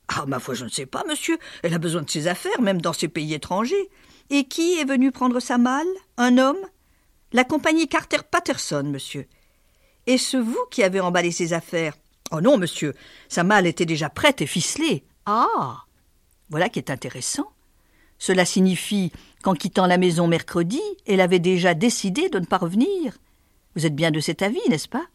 Ah, 0.09 0.27
ma 0.27 0.41
foi, 0.41 0.55
je 0.55 0.65
ne 0.65 0.71
sais 0.71 0.87
pas, 0.87 1.05
monsieur. 1.09 1.39
Elle 1.63 1.75
a 1.75 1.79
besoin 1.79 2.03
de 2.03 2.11
ses 2.11 2.27
affaires, 2.27 2.61
même 2.61 2.81
dans 2.81 2.93
ces 2.93 3.09
pays 3.09 3.35
étrangers. 3.35 3.89
Et 4.31 4.45
qui 4.45 4.79
est 4.79 4.85
venu 4.85 5.11
prendre 5.11 5.41
sa 5.41 5.59
malle? 5.59 5.87
Un 6.17 6.39
homme? 6.39 6.59
La 7.33 7.45
compagnie 7.45 7.89
Carter 7.89 8.19
Patterson, 8.31 8.85
monsieur. 8.85 9.27
Est-ce 10.07 10.37
vous 10.37 10.65
qui 10.71 10.83
avez 10.83 11.01
emballé 11.01 11.31
ses 11.31 11.53
affaires? 11.53 11.95
Oh 12.31 12.41
non, 12.41 12.59
monsieur. 12.59 12.95
Sa 13.29 13.45
malle 13.45 13.67
était 13.67 13.87
déjà 13.87 14.11
prête 14.11 14.41
et 14.43 14.47
ficelée. 14.47 15.05
Ah 15.27 15.85
Voilà 16.51 16.69
qui 16.69 16.79
est 16.79 16.91
intéressant. 16.91 17.51
Cela 18.19 18.45
signifie 18.45 19.13
qu'en 19.43 19.55
quittant 19.55 19.87
la 19.87 19.99
maison 19.99 20.27
mercredi, 20.27 20.81
elle 21.07 21.21
avait 21.21 21.39
déjà 21.39 21.75
décidé 21.75 22.29
de 22.29 22.39
ne 22.39 22.47
pas 22.47 22.59
revenir. 22.59 23.17
Vous 23.77 23.87
êtes 23.87 23.95
bien 23.95 24.11
de 24.11 24.21
cet 24.21 24.43
avis, 24.43 24.61
n'est-ce 24.69 24.89
pas? 24.89 25.07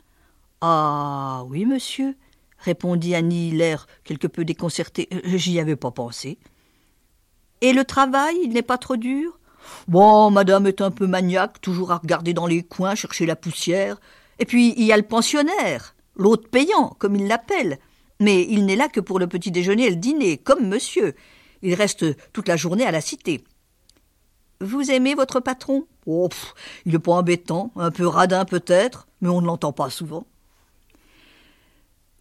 Ah 0.62 1.44
oui, 1.48 1.66
monsieur, 1.66 2.16
répondit 2.60 3.14
Annie, 3.14 3.52
l'air 3.52 3.88
quelque 4.06 4.28
peu 4.28 4.46
déconcerté. 4.46 5.10
J'y 5.26 5.60
avais 5.60 5.76
pas 5.76 5.92
pensé. 5.92 6.38
Et 7.64 7.72
le 7.72 7.86
travail, 7.86 8.36
il 8.44 8.50
n'est 8.52 8.62
pas 8.62 8.78
trop 8.78 8.98
dur? 8.98 9.40
Bon, 9.88 10.30
madame 10.30 10.68
est 10.68 10.82
un 10.82 10.92
peu 10.92 11.08
maniaque, 11.08 11.62
toujours 11.62 11.94
à 11.94 11.98
regarder 11.98 12.34
dans 12.34 12.46
les 12.46 12.62
coins, 12.62 12.94
chercher 12.94 13.26
la 13.26 13.38
poussière. 13.38 14.02
Et 14.38 14.46
puis, 14.46 14.74
il 14.76 14.84
y 14.84 14.92
a 14.92 14.98
le 14.98 15.04
pensionnaire, 15.04 15.96
l'hôte 16.18 16.50
payant, 16.50 16.90
comme 17.00 17.16
il 17.16 17.26
l'appelle. 17.26 17.80
Mais 18.20 18.46
il 18.50 18.66
n'est 18.66 18.76
là 18.76 18.90
que 18.90 19.00
pour 19.00 19.18
le 19.18 19.28
petit 19.28 19.50
déjeuner 19.50 19.86
et 19.86 19.92
le 19.92 19.96
dîner, 19.96 20.38
comme 20.38 20.68
monsieur. 20.68 21.16
Il 21.62 21.74
reste 21.74 22.06
toute 22.34 22.50
la 22.50 22.58
journée 22.58 22.86
à 22.86 22.92
la 22.92 23.00
cité. 23.00 23.46
Vous 24.60 24.92
aimez 24.92 25.16
votre 25.16 25.40
patron? 25.40 25.88
Oh, 26.06 26.28
il 26.86 26.92
n'est 26.92 27.00
pas 27.00 27.14
embêtant, 27.14 27.72
un 27.78 27.92
peu 27.92 28.06
radin 28.06 28.44
peut-être, 28.44 29.08
mais 29.22 29.30
on 29.30 29.40
ne 29.40 29.48
l'entend 29.48 29.72
pas 29.72 29.90
souvent. 29.90 30.28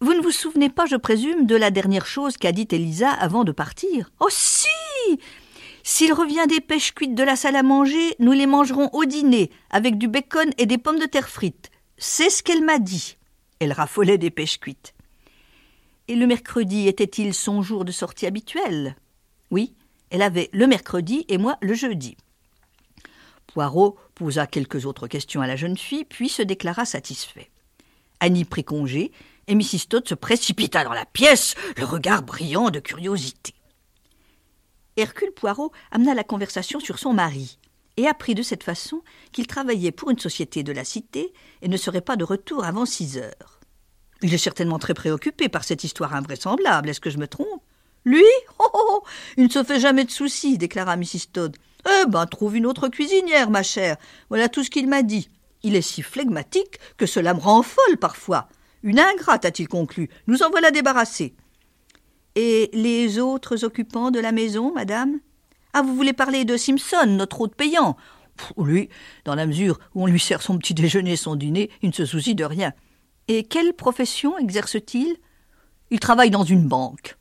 Vous 0.03 0.13
ne 0.13 0.21
vous 0.21 0.31
souvenez 0.31 0.67
pas, 0.67 0.85
je 0.85 0.97
présume, 0.97 1.45
de 1.45 1.55
la 1.55 1.71
dernière 1.71 2.05
chose 2.05 2.35
qu'a 2.35 2.51
dit 2.51 2.67
Elisa 2.69 3.09
avant 3.09 3.45
de 3.45 3.53
partir? 3.53 4.11
Oh 4.19 4.27
si 4.29 4.67
S'il 5.81 6.11
revient 6.11 6.45
des 6.49 6.59
pêches 6.59 6.93
cuites 6.93 7.15
de 7.15 7.23
la 7.23 7.37
salle 7.37 7.55
à 7.55 7.63
manger, 7.63 8.13
nous 8.19 8.33
les 8.33 8.45
mangerons 8.45 8.89
au 8.91 9.05
dîner, 9.05 9.49
avec 9.69 9.97
du 9.97 10.09
bacon 10.09 10.51
et 10.57 10.65
des 10.65 10.77
pommes 10.77 10.99
de 10.99 11.05
terre 11.05 11.29
frites. 11.29 11.71
C'est 11.97 12.29
ce 12.29 12.43
qu'elle 12.43 12.65
m'a 12.65 12.79
dit. 12.79 13.15
Elle 13.59 13.71
raffolait 13.71 14.17
des 14.17 14.29
pêches 14.29 14.59
cuites. 14.59 14.93
Et 16.09 16.15
le 16.15 16.27
mercredi 16.27 16.89
était-il 16.89 17.33
son 17.33 17.61
jour 17.61 17.85
de 17.85 17.93
sortie 17.93 18.25
habituel? 18.25 18.97
Oui, 19.51 19.73
elle 20.09 20.21
avait 20.21 20.49
le 20.51 20.67
mercredi 20.67 21.23
et 21.29 21.37
moi 21.37 21.57
le 21.61 21.75
jeudi. 21.75 22.17
Poirot 23.47 23.97
posa 24.15 24.47
quelques 24.47 24.85
autres 24.85 25.07
questions 25.07 25.41
à 25.41 25.47
la 25.47 25.55
jeune 25.55 25.77
fille, 25.77 26.03
puis 26.03 26.27
se 26.27 26.41
déclara 26.41 26.83
satisfait. 26.83 27.52
Annie 28.23 28.45
prit 28.45 28.63
congé, 28.63 29.11
et 29.47 29.55
Mrs. 29.55 29.89
Todd 29.89 30.07
se 30.07 30.15
précipita 30.15 30.85
dans 30.85 30.93
la 30.93 31.05
pièce, 31.05 31.55
le 31.75 31.83
regard 31.83 32.23
brillant 32.23 32.69
de 32.69 32.79
curiosité. 32.79 33.53
Hercule 34.95 35.33
Poirot 35.33 35.73
amena 35.91 36.13
la 36.13 36.23
conversation 36.23 36.79
sur 36.79 36.99
son 36.99 37.11
mari, 37.11 37.59
et 37.97 38.07
apprit 38.07 38.33
de 38.33 38.41
cette 38.41 38.63
façon 38.63 39.01
qu'il 39.33 39.45
travaillait 39.45 39.91
pour 39.91 40.09
une 40.09 40.19
société 40.19 40.63
de 40.63 40.71
la 40.71 40.85
cité 40.85 41.33
et 41.61 41.67
ne 41.67 41.75
serait 41.75 41.99
pas 41.99 42.15
de 42.15 42.23
retour 42.23 42.63
avant 42.63 42.85
six 42.85 43.17
heures. 43.17 43.59
Il 44.21 44.33
est 44.33 44.37
certainement 44.37 44.79
très 44.79 44.93
préoccupé 44.93 45.49
par 45.49 45.65
cette 45.65 45.83
histoire 45.83 46.15
invraisemblable, 46.15 46.87
est-ce 46.87 47.01
que 47.01 47.09
je 47.09 47.17
me 47.17 47.27
trompe? 47.27 47.61
Lui? 48.05 48.23
Oh, 48.57 48.69
oh, 48.73 48.87
oh, 48.89 49.03
Il 49.35 49.43
ne 49.43 49.49
se 49.49 49.65
fait 49.65 49.81
jamais 49.81 50.05
de 50.05 50.11
soucis, 50.11 50.57
déclara 50.57 50.95
Mrs. 50.95 51.27
Todd. 51.33 51.57
Eh 51.85 52.05
ben, 52.07 52.25
trouve 52.25 52.55
une 52.55 52.67
autre 52.67 52.87
cuisinière, 52.87 53.49
ma 53.49 53.63
chère. 53.63 53.97
Voilà 54.29 54.47
tout 54.47 54.63
ce 54.63 54.69
qu'il 54.69 54.87
m'a 54.87 55.03
dit. 55.03 55.27
Il 55.63 55.75
est 55.75 55.81
si 55.81 56.01
flegmatique 56.01 56.79
que 56.97 57.05
cela 57.05 57.33
me 57.33 57.39
rend 57.39 57.63
folle 57.63 57.97
parfois. 57.97 58.47
Une 58.83 58.99
ingrate, 58.99 59.45
a-t-il 59.45 59.67
conclu. 59.67 60.09
Nous 60.27 60.43
en 60.43 60.49
voilà 60.49 60.71
débarrassés. 60.71 61.33
Et 62.35 62.69
les 62.73 63.19
autres 63.19 63.63
occupants 63.63 64.11
de 64.11 64.19
la 64.19 64.31
maison, 64.31 64.73
madame? 64.73 65.19
Ah, 65.73 65.81
vous 65.81 65.95
voulez 65.95 66.13
parler 66.13 66.45
de 66.45 66.57
Simpson, 66.57 67.05
notre 67.07 67.41
hôte 67.41 67.55
payant? 67.55 67.95
Lui, 68.57 68.89
dans 69.25 69.35
la 69.35 69.45
mesure 69.45 69.79
où 69.95 70.03
on 70.03 70.07
lui 70.07 70.19
sert 70.19 70.41
son 70.41 70.57
petit 70.57 70.73
déjeuner 70.73 71.15
son 71.15 71.35
dîner, 71.35 71.69
il 71.81 71.89
ne 71.89 71.93
se 71.93 72.05
soucie 72.05 72.35
de 72.35 72.43
rien. 72.43 72.73
Et 73.27 73.43
quelle 73.43 73.73
profession 73.73 74.37
exerce-t-il? 74.37 75.15
Il 75.91 75.99
travaille 75.99 76.31
dans 76.31 76.43
une 76.43 76.67
banque. 76.67 77.17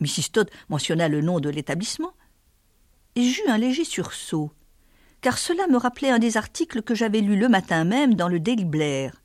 Mrs. 0.00 0.32
Todd 0.32 0.50
mentionna 0.68 1.08
le 1.08 1.20
nom 1.20 1.40
de 1.40 1.48
l'établissement 1.48 2.12
j'eus 3.16 3.48
un 3.48 3.58
léger 3.58 3.84
sursaut, 3.84 4.52
car 5.20 5.38
cela 5.38 5.66
me 5.66 5.76
rappelait 5.76 6.10
un 6.10 6.18
des 6.18 6.36
articles 6.36 6.82
que 6.82 6.94
j'avais 6.94 7.20
lus 7.20 7.38
le 7.38 7.48
matin 7.48 7.84
même 7.84 8.14
dans 8.14 8.28
le 8.28 8.40
Daily 8.40 8.64
Blair. 8.64 9.22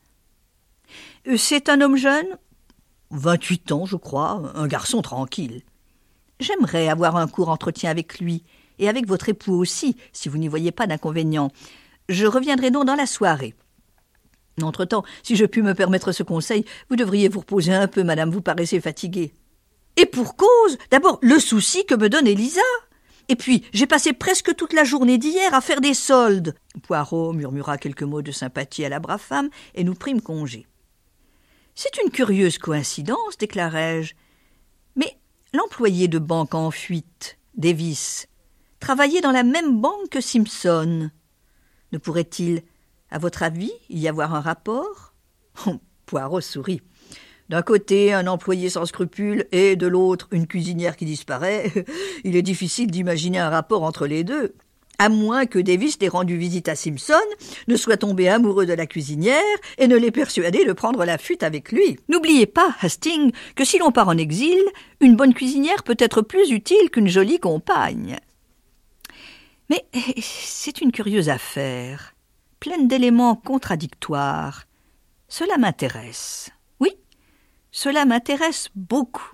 Euh, 1.28 1.38
c'est 1.38 1.70
un 1.70 1.82
homme 1.82 1.98
jeune? 1.98 2.28
Vingt-huit 3.12 3.72
ans, 3.72 3.86
je 3.86 3.96
crois, 3.96 4.52
un 4.56 4.68
garçon 4.68 5.02
tranquille. 5.02 5.62
J'aimerais 6.40 6.90
avoir 6.90 7.16
un 7.16 7.28
court 7.28 7.50
entretien 7.50 7.90
avec 7.90 8.20
lui, 8.20 8.44
et 8.80 8.90
avec 8.90 9.08
votre 9.08 9.30
époux 9.30 9.54
aussi, 9.54 9.96
si 10.12 10.30
vous 10.30 10.38
n'y 10.38 10.48
voyez 10.48 10.72
pas 10.72 10.88
d'inconvénient. 10.88 11.52
Je 12.10 12.25
reviendrai 12.25 12.72
donc 12.72 12.86
dans 12.86 12.96
la 12.96 13.06
soirée. 13.06 13.56
Entre-temps, 14.62 15.04
si 15.24 15.36
je 15.36 15.46
puis 15.46 15.62
me 15.62 15.74
permettre 15.74 16.12
ce 16.12 16.24
conseil, 16.24 16.66
vous 16.90 16.96
devriez 16.96 17.28
vous 17.28 17.42
reposer 17.42 17.74
un 17.74 17.88
peu, 17.88 18.04
madame, 18.04 18.32
vous 18.32 18.42
paraissez 18.42 18.80
fatiguée. 18.80 19.34
Et 19.98 20.06
pour 20.06 20.36
cause, 20.36 20.78
d'abord, 20.92 21.20
le 21.22 21.40
souci 21.40 21.86
que 21.86 21.96
me 21.96 22.10
donne 22.10 22.28
Elisa. 22.28 22.62
Et 23.27 23.36
puis, 23.36 23.63
j'ai 23.74 23.88
passé 23.88 24.13
presque 24.13 24.55
toute 24.55 24.74
la 24.74 24.84
journée 24.84 25.17
d'hier 25.17 25.53
à 25.53 25.62
faire 25.62 25.82
des 25.82 25.94
soldes. 25.94 26.55
Poirot 26.84 27.34
murmura 27.34 27.77
quelques 27.77 28.03
mots 28.03 28.22
de 28.22 28.32
sympathie 28.32 28.86
à 28.86 28.89
la 28.89 29.00
brave 29.00 29.22
femme 29.22 29.50
et 29.74 29.84
nous 29.84 29.96
prîmes 29.96 30.22
congé. 30.22 30.67
C'est 31.74 31.98
une 32.03 32.12
curieuse 32.12 32.58
coïncidence, 32.58 33.38
déclarai-je. 33.38 34.13
Mais 34.96 35.17
l'employé 35.53 36.08
de 36.08 36.20
banque 36.20 36.55
en 36.55 36.72
fuite, 36.72 37.38
Davis, 37.55 38.27
travaillait 38.79 39.22
dans 39.22 39.32
la 39.32 39.44
même 39.44 39.82
banque 39.82 40.10
que 40.10 40.22
Simpson. 40.22 41.10
Ne 41.91 41.98
pourrait-il, 41.98 42.62
à 43.10 43.17
votre 43.17 43.44
avis, 43.44 43.74
y 43.89 44.08
avoir 44.08 44.36
un 44.36 44.41
rapport? 44.41 45.13
Poirot 46.05 46.41
sourit. 46.41 46.82
D'un 47.50 47.62
côté, 47.62 48.12
un 48.12 48.25
employé 48.28 48.70
sans 48.70 48.86
scrupules 48.86 49.46
et 49.52 49.75
de 49.75 49.86
l'autre, 49.86 50.28
une 50.32 50.48
cuisinière 50.48 50.96
qui 50.96 51.06
disparaît. 51.06 51.72
Il 52.24 52.36
est 52.36 52.42
difficile 52.42 52.90
d'imaginer 52.90 53.40
un 53.40 53.50
rapport 53.50 53.84
entre 53.84 54.08
les 54.08 54.24
deux. 54.24 54.56
À 54.98 55.10
moins 55.10 55.46
que 55.46 55.60
Davis 55.60 56.00
n'ait 56.00 56.08
rendu 56.08 56.38
visite 56.38 56.70
à 56.70 56.75
Simpson, 56.75 57.14
ne 57.68 57.75
soit 57.75 57.98
tombé 57.98 58.30
amoureux 58.30 58.66
de 58.66 58.74
la 58.74 58.88
cuisinière 58.88 59.42
et 59.78 59.88
ne 59.88 59.98
l'ait 59.98 60.12
persuadé 60.12 60.64
de 60.64 60.74
prendre 60.74 61.04
la 61.04 61.18
fuite 61.18 61.44
avec 61.44 61.72
lui. 61.72 62.00
N'oubliez 62.08 62.46
pas, 62.46 62.74
Hastings, 62.82 63.32
que 63.56 63.66
si 63.66 63.78
l'on 63.78 63.92
part 63.92 64.08
en 64.08 64.18
exil, 64.18 64.64
une 65.02 65.18
bonne 65.18 65.34
cuisinière 65.34 65.84
peut 65.84 65.98
être 66.00 66.22
plus 66.22 66.50
utile 66.50 66.90
qu'une 66.92 67.10
jolie 67.10 67.40
compagne. 67.40 68.18
Mais 69.70 69.86
c'est 70.22 70.82
une 70.82 70.94
curieuse 70.94 71.30
affaire, 71.30 72.16
pleine 72.60 72.88
d'éléments 72.88 73.36
contradictoires. 73.36 74.64
Cela 75.28 75.58
m'intéresse. 75.58 76.52
Cela 77.77 78.05
m'intéresse 78.05 78.70
beaucoup. 78.74 79.34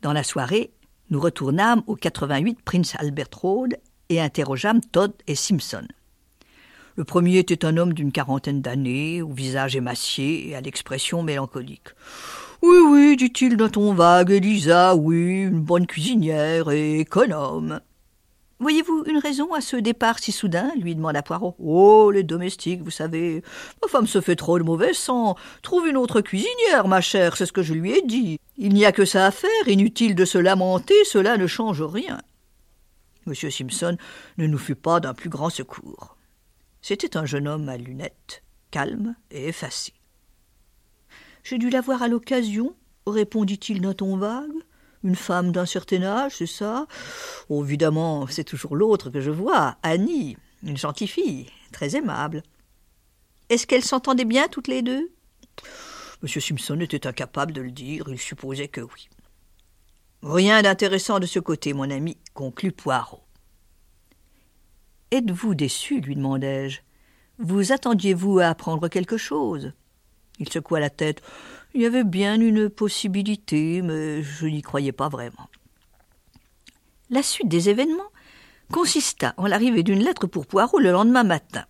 Dans 0.00 0.12
la 0.12 0.24
soirée, 0.24 0.72
nous 1.08 1.20
retournâmes 1.20 1.84
au 1.86 1.94
88 1.94 2.58
Prince 2.64 2.96
Albert 2.98 3.28
Road 3.40 3.78
et 4.08 4.20
interrogeâmes 4.20 4.80
Todd 4.80 5.12
et 5.28 5.36
Simpson. 5.36 5.86
Le 6.96 7.04
premier 7.04 7.38
était 7.38 7.64
un 7.64 7.76
homme 7.76 7.94
d'une 7.94 8.10
quarantaine 8.10 8.60
d'années, 8.60 9.22
au 9.22 9.30
visage 9.30 9.76
émacié 9.76 10.48
et 10.48 10.56
à 10.56 10.60
l'expression 10.60 11.22
mélancolique. 11.22 11.90
Oui, 12.60 12.78
oui, 12.88 13.16
dit-il 13.16 13.56
d'un 13.56 13.68
ton 13.68 13.94
vague, 13.94 14.32
Elisa, 14.32 14.96
oui, 14.96 15.42
une 15.44 15.60
bonne 15.60 15.86
cuisinière 15.86 16.72
et 16.72 16.98
économe. 16.98 17.80
Voyez-vous 18.62 19.02
une 19.06 19.18
raison 19.18 19.52
à 19.54 19.60
ce 19.60 19.74
départ 19.74 20.20
si 20.20 20.30
soudain 20.30 20.70
lui 20.76 20.94
demanda 20.94 21.20
Poirot. 21.20 21.56
Oh, 21.58 22.12
les 22.12 22.22
domestiques, 22.22 22.80
vous 22.80 22.92
savez. 22.92 23.42
Ma 23.82 23.88
femme 23.88 24.06
se 24.06 24.20
fait 24.20 24.36
trop 24.36 24.56
de 24.56 24.62
mauvais 24.62 24.94
sang. 24.94 25.34
Trouve 25.62 25.88
une 25.88 25.96
autre 25.96 26.20
cuisinière, 26.20 26.86
ma 26.86 27.00
chère, 27.00 27.36
c'est 27.36 27.44
ce 27.44 27.52
que 27.52 27.64
je 27.64 27.74
lui 27.74 27.90
ai 27.90 28.02
dit. 28.02 28.38
Il 28.56 28.72
n'y 28.72 28.84
a 28.84 28.92
que 28.92 29.04
ça 29.04 29.26
à 29.26 29.32
faire, 29.32 29.66
inutile 29.66 30.14
de 30.14 30.24
se 30.24 30.38
lamenter, 30.38 30.94
cela 31.04 31.38
ne 31.38 31.48
change 31.48 31.82
rien. 31.82 32.20
Monsieur 33.26 33.50
Simpson 33.50 33.96
ne 34.38 34.46
nous 34.46 34.58
fut 34.58 34.76
pas 34.76 35.00
d'un 35.00 35.12
plus 35.12 35.28
grand 35.28 35.50
secours. 35.50 36.16
C'était 36.82 37.16
un 37.16 37.26
jeune 37.26 37.48
homme 37.48 37.68
à 37.68 37.76
lunettes, 37.76 38.44
calme 38.70 39.16
et 39.32 39.48
effacé. 39.48 39.92
J'ai 41.42 41.58
dû 41.58 41.68
la 41.68 41.80
voir 41.80 42.00
à 42.00 42.06
l'occasion, 42.06 42.76
répondit-il 43.08 43.80
d'un 43.80 43.94
ton 43.94 44.16
vague. 44.16 44.52
Une 45.04 45.16
femme 45.16 45.50
d'un 45.50 45.66
certain 45.66 46.02
âge, 46.02 46.36
c'est 46.36 46.46
ça? 46.46 46.86
Oh, 47.48 47.64
Évidemment, 47.64 48.26
c'est 48.28 48.44
toujours 48.44 48.76
l'autre 48.76 49.10
que 49.10 49.20
je 49.20 49.30
vois, 49.30 49.76
Annie, 49.82 50.36
une 50.62 50.76
gentille 50.76 51.08
fille, 51.08 51.46
très 51.72 51.96
aimable. 51.96 52.42
Est-ce 53.48 53.66
qu'elles 53.66 53.84
s'entendaient 53.84 54.24
bien 54.24 54.48
toutes 54.48 54.68
les 54.68 54.82
deux? 54.82 55.10
Monsieur 56.22 56.40
Simpson 56.40 56.78
était 56.80 57.06
incapable 57.06 57.52
de 57.52 57.60
le 57.60 57.72
dire, 57.72 58.04
il 58.08 58.18
supposait 58.18 58.68
que 58.68 58.80
oui. 58.80 59.08
Rien 60.22 60.62
d'intéressant 60.62 61.18
de 61.18 61.26
ce 61.26 61.40
côté, 61.40 61.72
mon 61.72 61.90
ami, 61.90 62.16
conclut 62.32 62.70
Poirot. 62.70 63.24
Êtes-vous 65.10 65.54
déçu 65.56 66.00
lui 66.00 66.14
demandai-je. 66.14 66.80
Vous 67.38 67.72
attendiez-vous 67.72 68.38
à 68.38 68.46
apprendre 68.46 68.86
quelque 68.86 69.16
chose? 69.16 69.72
Il 70.38 70.48
secoua 70.48 70.78
la 70.78 70.90
tête. 70.90 71.22
Il 71.74 71.80
y 71.80 71.86
avait 71.86 72.04
bien 72.04 72.38
une 72.38 72.68
possibilité, 72.68 73.80
mais 73.80 74.22
je 74.22 74.46
n'y 74.46 74.60
croyais 74.60 74.92
pas 74.92 75.08
vraiment. 75.08 75.48
La 77.08 77.22
suite 77.22 77.48
des 77.48 77.70
événements 77.70 78.10
consista 78.70 79.34
en 79.36 79.46
l'arrivée 79.46 79.82
d'une 79.82 80.02
lettre 80.02 80.26
pour 80.26 80.46
Poirot 80.46 80.78
le 80.78 80.92
lendemain 80.92 81.24
matin. 81.24 81.64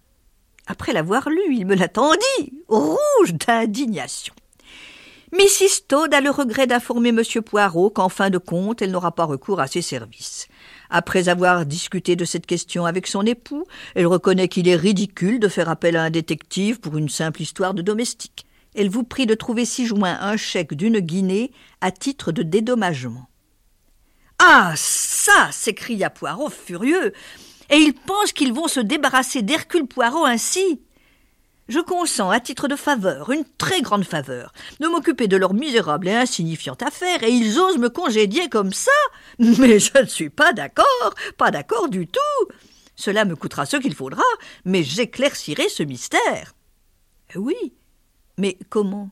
Après 0.67 0.93
l'avoir 0.93 1.29
lue, 1.29 1.55
il 1.55 1.67
me 1.67 1.75
l'attendit, 1.75 2.53
rouge 2.69 3.35
d'indignation. 3.35 4.35
Mrs. 5.33 5.87
Todd 5.89 6.13
a 6.13 6.21
le 6.21 6.31
regret 6.31 6.67
d'informer 6.67 7.09
M. 7.09 7.23
Poirot 7.45 7.91
qu'en 7.91 8.09
fin 8.09 8.29
de 8.29 8.39
compte, 8.39 8.83
elle 8.83 8.91
n'aura 8.91 9.13
pas 9.13 9.25
recours 9.25 9.61
à 9.61 9.67
ses 9.67 9.83
services. 9.83 10.47
Après 10.91 11.29
avoir 11.29 11.65
discuté 11.65 12.17
de 12.17 12.25
cette 12.25 12.47
question 12.47 12.87
avec 12.87 13.07
son 13.07 13.25
époux, 13.25 13.65
elle 13.95 14.07
reconnaît 14.07 14.49
qu'il 14.49 14.69
est 14.69 14.77
ridicule 14.77 15.41
de 15.41 15.49
faire 15.49 15.69
appel 15.69 15.97
à 15.97 16.03
un 16.03 16.11
détective 16.11 16.81
pour 16.81 16.99
une 16.99 17.09
simple 17.09 17.41
histoire 17.41 17.73
de 17.73 17.83
domestique 17.83 18.47
elle 18.75 18.89
vous 18.89 19.05
prie 19.05 19.27
de 19.27 19.35
trouver 19.35 19.65
ci-joint 19.65 20.19
un 20.21 20.37
chèque 20.37 20.75
d'une 20.75 21.01
guinée 21.01 21.53
à 21.81 21.91
titre 21.91 22.33
de 22.33 22.43
dédommagement. 22.43 23.29
Ah, 24.39 24.73
ça 24.77 25.51
s'écria 25.53 26.11
Poirot 26.11 26.51
furieux. 26.51 27.13
Et 27.71 27.77
ils 27.77 27.95
pensent 27.95 28.33
qu'ils 28.33 28.53
vont 28.53 28.69
se 28.69 28.81
débarrasser 28.81 29.43
d'Hercule 29.43 29.87
Poirot 29.87 30.25
ainsi. 30.25 30.81
Je 31.69 31.79
consens, 31.79 32.31
à 32.31 32.41
titre 32.41 32.67
de 32.67 32.75
faveur, 32.75 33.31
une 33.31 33.45
très 33.57 33.83
grande 33.83 34.05
faveur, 34.05 34.53
de 34.81 34.89
m'occuper 34.89 35.29
de 35.29 35.37
leur 35.37 35.55
misérable 35.55 36.09
et 36.09 36.15
insignifiante 36.15 36.83
affaire, 36.83 37.23
et 37.23 37.31
ils 37.31 37.59
osent 37.59 37.79
me 37.79 37.89
congédier 37.89 38.49
comme 38.49 38.73
ça. 38.73 38.91
Mais 39.39 39.79
je 39.79 39.97
ne 39.99 40.07
suis 40.07 40.29
pas 40.29 40.53
d'accord, 40.53 41.15
pas 41.39 41.51
d'accord 41.51 41.89
du 41.89 42.09
tout. 42.09 42.49
Cela 42.97 43.25
me 43.25 43.37
coûtera 43.37 43.65
ce 43.65 43.77
qu'il 43.77 43.95
faudra, 43.95 44.25
mais 44.65 44.83
j'éclaircirai 44.83 45.69
ce 45.69 45.83
mystère. 45.83 46.55
Oui, 47.37 47.73
mais 48.39 48.59
comment? 48.69 49.11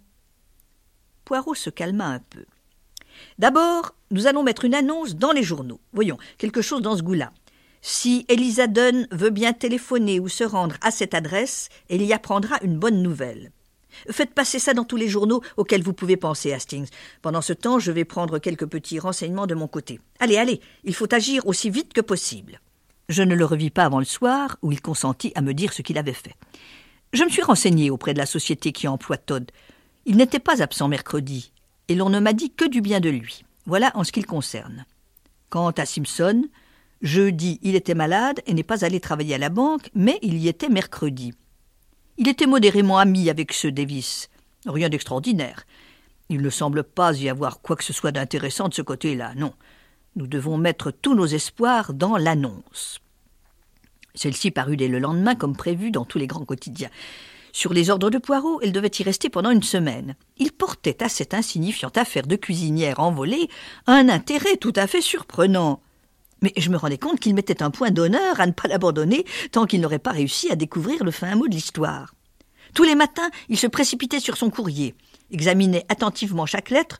Poirot 1.25 1.55
se 1.55 1.71
calma 1.71 2.07
un 2.07 2.19
peu. 2.19 2.45
D'abord, 3.39 3.95
nous 4.11 4.27
allons 4.27 4.43
mettre 4.43 4.65
une 4.65 4.75
annonce 4.75 5.17
dans 5.17 5.33
les 5.33 5.43
journaux. 5.43 5.81
Voyons, 5.93 6.19
quelque 6.39 6.63
chose 6.63 6.83
dans 6.83 6.97
ce 6.97 7.03
goût-là. 7.03 7.33
Si 7.83 8.27
Elisa 8.29 8.67
Dunn 8.67 9.07
veut 9.11 9.31
bien 9.31 9.53
téléphoner 9.53 10.21
ou 10.21 10.29
se 10.29 10.45
rendre 10.45 10.77
à 10.83 10.91
cette 10.91 11.15
adresse, 11.15 11.69
elle 11.89 12.03
y 12.03 12.13
apprendra 12.13 12.59
une 12.63 12.79
bonne 12.79 13.03
nouvelle. 13.03 13.53
Faites 14.11 14.35
passer 14.35 14.59
ça 14.59 14.75
dans 14.75 14.85
tous 14.85 14.97
les 14.97 15.09
journaux 15.09 15.43
auxquels 15.57 15.83
vous 15.83 15.93
pouvez 15.93 16.17
penser, 16.17 16.53
Hastings. 16.53 16.89
Pendant 17.23 17.43
ce 17.43 17.53
temps, 17.53 17.79
je 17.79 17.91
vais 17.91 18.05
prendre 18.05 18.39
quelques 18.39 18.67
petits 18.67 18.99
renseignements 18.99 19.47
de 19.47 19.55
mon 19.55 19.67
côté. 19.67 20.01
Allez, 20.19 20.37
allez, 20.37 20.61
il 20.85 20.95
faut 20.95 21.13
agir 21.13 21.47
aussi 21.47 21.71
vite 21.71 21.93
que 21.93 22.01
possible. 22.01 22.61
Je 23.09 23.23
ne 23.23 23.35
le 23.35 23.45
revis 23.45 23.71
pas 23.71 23.85
avant 23.85 23.99
le 23.99 24.05
soir, 24.05 24.57
où 24.63 24.71
il 24.71 24.81
consentit 24.81 25.33
à 25.35 25.41
me 25.41 25.55
dire 25.55 25.73
ce 25.73 25.83
qu'il 25.83 25.99
avait 25.99 26.13
fait. 26.13 26.35
Je 27.13 27.25
me 27.25 27.29
suis 27.29 27.43
renseigné 27.43 27.91
auprès 27.91 28.15
de 28.15 28.19
la 28.19 28.27
société 28.27 28.71
qui 28.73 28.87
emploie 28.87 29.17
Todd. 29.17 29.51
Il 30.07 30.17
n'était 30.17 30.39
pas 30.39 30.63
absent 30.63 30.87
mercredi, 30.87 31.53
et 31.89 31.95
l'on 31.97 32.09
ne 32.09 32.21
m'a 32.21 32.33
dit 32.33 32.51
que 32.51 32.69
du 32.69 32.81
bien 32.81 33.01
de 33.01 33.11
lui. 33.11 33.45
Voilà 33.67 33.91
en 33.95 34.05
ce 34.05 34.13
qui 34.13 34.21
le 34.21 34.27
concerne. 34.27 34.87
Quant 35.49 35.71
à 35.71 35.87
Simpson, 35.87 36.45
Jeudi, 37.03 37.59
il 37.63 37.75
était 37.75 37.95
malade 37.95 38.41
et 38.47 38.55
n'est 38.55 38.63
pas 38.63 38.85
allé 38.85 39.01
travailler 39.01 39.35
à 39.35 39.39
la 39.39 39.49
banque, 39.49 39.91
mais 39.95 40.19
il 40.23 40.37
y 40.37 40.49
était 40.49 40.69
mercredi. 40.69 41.33
Il 42.19 42.29
était 42.29 42.47
modérément 42.47 42.99
ami 42.99 43.29
avec 43.29 43.53
ce 43.53 43.67
Davis. 43.67 44.29
Rien 44.67 44.89
d'extraordinaire. 44.89 45.65
Il 46.29 46.43
ne 46.43 46.51
semble 46.51 46.85
pas 46.85 47.13
y 47.19 47.29
avoir 47.29 47.61
quoi 47.61 47.75
que 47.75 47.85
ce 47.85 47.93
soit 47.93 48.13
d'intéressant 48.13 48.69
de 48.69 48.75
ce 48.75 48.83
côté-là, 48.83 49.35
non. 49.35 49.53
Nous 50.15 50.27
devons 50.27 50.59
mettre 50.59 50.91
tous 50.91 51.15
nos 51.15 51.27
espoirs 51.27 51.93
dans 51.93 52.17
l'annonce. 52.17 53.01
Celle-ci 54.15 54.51
parut 54.51 54.77
dès 54.77 54.89
le 54.89 54.99
lendemain 54.99 55.35
comme 55.35 55.57
prévu 55.57 55.91
dans 55.91 56.05
tous 56.05 56.19
les 56.19 56.27
grands 56.27 56.45
quotidiens. 56.45 56.91
Sur 57.53 57.73
les 57.73 57.91
ordres 57.91 58.11
de 58.11 58.19
Poirot, 58.19 58.61
elle 58.63 58.73
devait 58.73 58.91
y 58.99 59.03
rester 59.03 59.29
pendant 59.29 59.51
une 59.51 59.63
semaine. 59.63 60.15
Il 60.39 60.53
portait 60.53 61.03
à 61.03 61.09
cette 61.09 61.35
insignifiante 61.35 61.99
affaire 61.99 62.27
de 62.27 62.37
cuisinière 62.37 63.01
envolée 63.01 63.49
un 63.87 64.09
intérêt 64.09 64.57
tout 64.57 64.73
à 64.77 64.87
fait 64.87 65.01
surprenant 65.03 65.81
mais 66.43 66.53
je 66.57 66.71
me 66.71 66.77
rendais 66.77 66.99
compte 66.99 67.21
qu'il 67.21 67.35
mettait 67.35 67.63
un 67.63 67.71
point 67.71 67.91
d'honneur 67.91 68.41
à 68.41 68.47
ne 68.47 68.53
pas 68.53 68.69
l'abandonner 68.69 69.25
tant 69.53 69.67
qu'il 69.67 69.81
n'aurait 69.81 69.99
pas 69.99 70.13
réussi 70.13 70.51
à 70.51 70.57
découvrir 70.57 71.05
le 71.05 71.11
fin 71.11 71.35
mot 71.37 71.49
de 71.49 71.55
l'histoire. 71.55 72.15
Tous 72.75 72.85
les 72.85 72.95
matins, 72.95 73.31
il 73.49 73.59
se 73.59 73.67
précipitait 73.67 74.21
sur 74.21 74.37
son 74.37 74.51
courrier, 74.51 74.95
examinait 75.31 75.85
attentivement 75.89 76.47
chaque 76.47 76.71
lettre, 76.71 76.99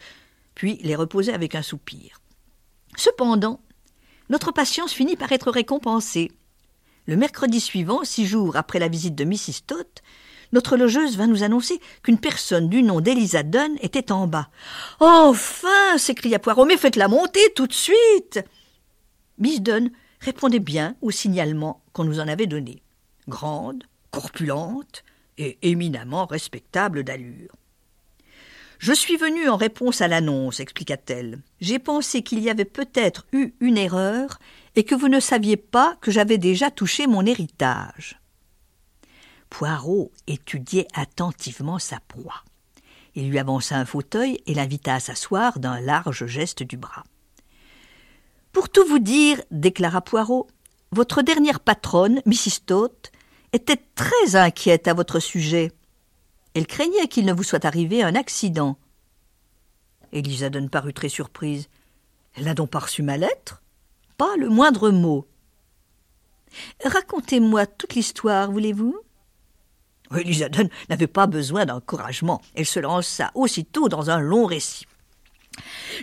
puis 0.55 0.79
les 0.83 0.97
reposait 0.97 1.33
avec 1.33 1.55
un 1.55 1.63
soupir. 1.63 2.19
Cependant, 2.97 3.61
notre 4.29 4.53
patience 4.53 4.93
finit 4.93 5.17
par 5.17 5.33
être 5.33 5.51
récompensée. 5.51 6.33
Le 7.07 7.17
mercredi 7.17 7.61
suivant, 7.61 8.05
six 8.05 8.27
jours 8.27 8.57
après 8.57 8.79
la 8.79 8.89
visite 8.89 9.15
de 9.15 9.25
Mrs. 9.25 9.63
Todd, 9.67 9.87
notre 10.53 10.77
logeuse 10.77 11.17
vint 11.17 11.27
nous 11.27 11.43
annoncer 11.43 11.81
qu'une 12.03 12.19
personne 12.19 12.69
du 12.69 12.83
nom 12.83 13.01
d'Elisa 13.01 13.43
Dunn 13.43 13.77
était 13.81 14.13
en 14.13 14.27
bas. 14.27 14.49
Enfin 14.99 15.97
s'écria 15.97 16.39
Poirot, 16.39 16.67
mais 16.67 16.77
faites-la 16.77 17.09
monter 17.09 17.41
tout 17.55 17.67
de 17.67 17.73
suite 17.73 18.41
Miss 19.39 19.63
Dunn 19.63 19.91
répondait 20.21 20.59
bien 20.59 20.97
au 21.01 21.11
signalement 21.11 21.83
qu'on 21.93 22.05
nous 22.05 22.21
en 22.21 22.29
avait 22.29 22.47
donné. 22.47 22.83
Grande, 23.29 23.85
corpulente 24.11 25.05
et 25.39 25.59
éminemment 25.63 26.27
respectable 26.27 27.05
d'allure. 27.05 27.53
Je 28.81 28.95
suis 28.95 29.19
venue 29.19 29.47
en 29.51 29.57
réponse 29.57 30.01
à 30.01 30.09
l'annonce, 30.09 30.59
expliqua-t-elle. 30.59 31.43
J'ai 31.61 31.79
pensé 31.79 32.23
qu'il 32.23 32.39
y 32.39 32.49
avait 32.49 32.65
peut-être 32.65 33.27
eu 33.31 33.53
une 33.61 33.77
erreur 33.77 34.39
et 34.75 34.85
que 34.85 34.95
vous 34.95 35.09
ne 35.09 35.21
saviez 35.21 35.59
pas 35.59 35.99
que 36.01 36.11
j'avais 36.11 36.39
déjà 36.39 36.71
touché 36.71 37.07
mon 37.07 37.27
héritage. 37.27 38.19
Poirot 39.51 40.11
étudiait 40.27 40.89
attentivement 40.95 41.79
sa 41.79 42.01
proie. 42.09 42.43
Il 43.15 43.29
lui 43.29 43.39
avança 43.39 43.77
un 43.77 43.85
fauteuil 43.85 44.41
et 44.47 44.55
l'invita 44.55 44.95
à 44.95 45.01
s'asseoir 45.01 45.59
d'un 45.59 45.79
large 45.79 46.25
geste 46.25 46.63
du 46.63 46.79
bras. 46.79 47.05
Pour 48.51 48.71
tout 48.71 48.87
vous 48.87 48.99
dire, 48.99 49.43
déclara 49.51 50.01
Poirot, 50.01 50.47
votre 50.91 51.21
dernière 51.21 51.61
patronne, 51.61 52.23
Mrs. 52.25 52.65
Todd, 52.65 52.97
était 53.53 53.83
très 53.95 54.37
inquiète 54.37 54.89
à 54.89 54.95
votre 54.95 55.21
sujet. 55.21 55.71
Elle 56.55 56.67
craignait 56.67 57.09
qu'il 57.09 57.27
ne 57.27 57.33
vous 57.33 57.43
soit 57.43 57.65
arrivé 57.65 58.03
un 58.03 58.15
accident. 58.15 58.77
Elisa 60.13 60.51
Dunn 60.51 60.69
parut 60.69 60.93
très 60.93 61.09
surprise. 61.09 61.69
Elle 62.35 62.45
n'a 62.45 62.55
donc 62.55 62.71
pas 62.71 62.81
reçu 62.81 63.03
ma 63.03 63.17
lettre? 63.17 63.63
Pas 64.17 64.37
le 64.37 64.49
moindre 64.49 64.91
mot. 64.91 65.27
Racontez-moi 66.85 67.67
toute 67.67 67.95
l'histoire, 67.95 68.51
voulez-vous? 68.51 68.99
Elisa 70.17 70.49
Dunn 70.49 70.69
n'avait 70.89 71.07
pas 71.07 71.29
besoin 71.29 71.67
d'encouragement. 71.67 72.43
Elle 72.55 72.67
se 72.67 72.81
lança 72.81 73.31
aussitôt 73.35 73.89
dans 73.89 74.11
un 74.11 74.19
long 74.19 74.47
récit. 74.47 74.87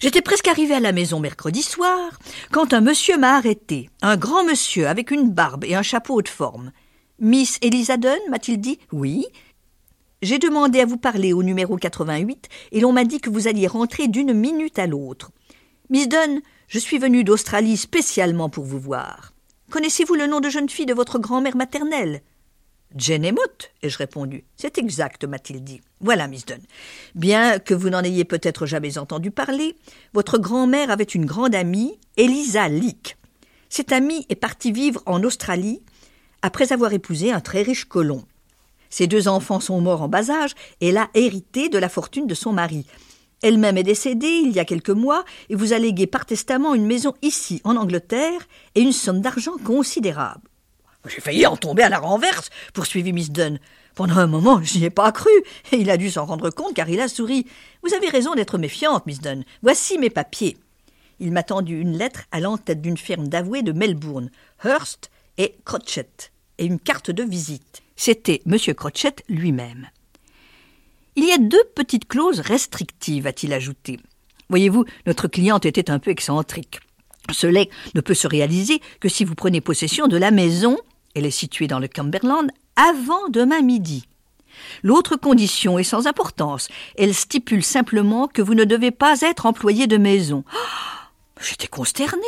J'étais 0.02 0.22
presque 0.22 0.48
arrivé 0.48 0.76
à 0.76 0.80
la 0.80 0.92
maison 0.92 1.20
mercredi 1.20 1.64
soir 1.64 2.12
quand 2.52 2.74
un 2.74 2.82
monsieur 2.82 3.18
m'a 3.18 3.36
arrêté, 3.36 3.90
un 4.02 4.16
grand 4.16 4.44
monsieur 4.46 4.88
avec 4.88 5.12
une 5.12 5.32
barbe 5.32 5.64
et 5.66 5.76
un 5.76 5.82
chapeau 5.82 6.22
de 6.22 6.28
forme. 6.30 6.72
Miss 7.20 7.58
Elisa 7.62 7.98
Dunn, 7.98 8.20
m'a-t-il 8.30 8.60
dit? 8.62 8.80
Oui. 8.92 9.26
J'ai 10.24 10.40
demandé 10.40 10.80
à 10.80 10.86
vous 10.86 10.98
parler 10.98 11.32
au 11.32 11.44
numéro 11.44 11.78
88 11.78 12.50
et 12.72 12.80
l'on 12.80 12.92
m'a 12.92 13.04
dit 13.04 13.20
que 13.20 13.30
vous 13.30 13.48
alliez 13.48 13.68
rentrer 13.68 14.08
d'une 14.08 14.34
minute 14.34 14.80
à 14.80 14.88
l'autre. 14.88 15.32
Miss 15.92 16.10
Dunn, 16.10 16.42
je 16.68 16.80
suis 16.80 16.98
venu 16.98 17.24
d'Australie 17.24 17.78
spécialement 17.78 18.50
pour 18.50 18.66
vous 18.66 18.80
voir. 18.80 19.34
Connaissez-vous 19.70 20.16
le 20.16 20.26
nom 20.26 20.40
de 20.40 20.50
jeune 20.50 20.70
fille 20.70 20.88
de 20.88 20.94
votre 20.96 21.20
grand-mère 21.20 21.56
maternelle? 21.56 22.22
Jane 22.96 23.28
Emmott, 23.28 23.72
ai-je 23.84 23.98
répondu. 24.00 24.44
C'est 24.56 24.80
exact, 24.80 25.24
m'a-t-il 25.24 25.64
dit. 25.64 25.82
Voilà, 26.00 26.28
Miss 26.28 26.46
Dunn. 26.46 26.62
Bien 27.14 27.60
que 27.60 27.76
vous 27.76 27.92
n'en 27.92 28.04
ayez 28.04 28.26
peut-être 28.26 28.66
jamais 28.66 28.98
entendu 28.98 29.30
parler, 29.30 29.76
votre 30.14 30.40
grand-mère 30.40 30.90
avait 30.90 31.04
une 31.04 31.26
grande 31.26 31.54
amie, 31.54 32.00
Elisa 32.16 32.70
Leake. 32.70 33.18
Cette 33.70 33.92
amie 33.92 34.26
est 34.30 34.36
partie 34.36 34.72
vivre 34.72 35.04
en 35.06 35.24
Australie 35.24 35.84
après 36.42 36.74
avoir 36.74 36.94
épousé 36.94 37.32
un 37.32 37.40
très 37.40 37.62
riche 37.62 37.86
colon. 37.86 38.26
Ses 38.98 39.06
deux 39.06 39.28
enfants 39.28 39.60
sont 39.60 39.80
morts 39.80 40.02
en 40.02 40.08
bas 40.08 40.32
âge 40.32 40.56
elle 40.82 40.98
a 40.98 41.12
hérité 41.14 41.70
de 41.70 41.78
la 41.78 41.88
fortune 41.88 42.26
de 42.26 42.34
son 42.34 42.52
mari. 42.52 42.88
Elle-même 43.44 43.78
est 43.78 43.84
décédée 43.84 44.42
il 44.44 44.54
y 44.54 44.60
a 44.60 44.66
quelques 44.66 44.90
mois 44.90 45.24
et 45.50 45.56
vous 45.56 45.72
a 45.74 45.78
légué 45.78 46.08
par 46.08 46.26
testament 46.26 46.74
une 46.74 46.88
maison 46.88 47.14
ici, 47.22 47.62
en 47.64 47.76
Angleterre, 47.76 48.48
et 48.74 48.82
une 48.82 48.92
somme 48.92 49.22
d'argent 49.22 49.56
considérable. 49.64 50.50
J'ai 51.08 51.22
failli 51.22 51.46
en 51.46 51.58
tomber 51.58 51.84
à 51.84 51.90
la 51.90 52.00
renverse, 52.00 52.50
poursuivit 52.74 53.14
Miss 53.14 53.30
Dunn. 53.30 53.60
Pendant 53.94 54.18
un 54.18 54.26
moment, 54.26 54.64
je 54.64 54.80
n'y 54.80 54.86
ai 54.86 54.90
pas 54.90 55.12
cru, 55.12 55.30
et 55.72 55.76
il 55.76 55.92
a 55.92 55.98
dû 55.98 56.10
s'en 56.10 56.26
rendre 56.26 56.50
compte 56.50 56.74
car 56.74 56.90
il 56.90 57.00
a 57.00 57.08
souri. 57.08 57.46
Vous 57.84 57.94
avez 57.94 58.10
raison 58.10 58.34
d'être 58.34 58.58
méfiante, 58.58 59.06
Miss 59.06 59.22
Dunn. 59.22 59.44
Voici 59.62 60.00
mes 60.00 60.10
papiers. 60.10 60.58
Il 61.20 61.32
m'a 61.34 61.44
tendu 61.44 61.80
une 61.80 61.96
lettre 61.96 62.22
allant 62.32 62.58
tête 62.58 62.82
d'une 62.82 62.98
ferme 62.98 63.28
d'avoués 63.28 63.62
de 63.62 63.74
Melbourne, 63.74 64.32
Hurst 64.66 65.12
et 65.38 65.56
Crotchet, 65.66 66.32
et 66.58 66.66
une 66.66 66.80
carte 66.80 67.12
de 67.12 67.22
visite. 67.22 67.84
C'était 67.98 68.42
M. 68.46 68.58
Crotchet 68.76 69.16
lui-même. 69.28 69.90
Il 71.18 71.26
y 71.26 71.32
a 71.32 71.38
deux 71.40 71.64
petites 71.76 72.08
clauses 72.08 72.40
restrictives, 72.40 73.26
a-t-il 73.28 73.52
ajouté. 73.52 74.00
Voyez-vous, 74.50 74.86
notre 75.08 75.28
cliente 75.28 75.66
était 75.66 75.90
un 75.90 76.00
peu 76.00 76.12
excentrique. 76.12 76.80
Cela 77.32 77.66
ne 77.96 78.02
peut 78.02 78.14
se 78.14 78.28
réaliser 78.28 78.82
que 79.02 79.10
si 79.10 79.26
vous 79.26 79.36
prenez 79.36 79.60
possession 79.60 80.08
de 80.08 80.16
la 80.16 80.32
maison, 80.32 80.78
elle 81.16 81.26
est 81.26 81.32
située 81.32 81.68
dans 81.68 81.80
le 81.80 81.88
Cumberland, 81.88 82.50
avant 82.76 83.28
demain 83.30 83.62
midi. 83.62 84.08
L'autre 84.84 85.16
condition 85.16 85.80
est 85.80 85.84
sans 85.84 86.06
importance. 86.06 86.70
Elle 86.98 87.16
stipule 87.16 87.64
simplement 87.64 88.28
que 88.28 88.44
vous 88.44 88.54
ne 88.54 88.64
devez 88.64 88.92
pas 88.92 89.22
être 89.22 89.48
employé 89.48 89.88
de 89.88 89.98
maison. 89.98 90.44
Oh, 90.54 91.40
j'étais 91.42 91.68
consternée. 91.68 92.22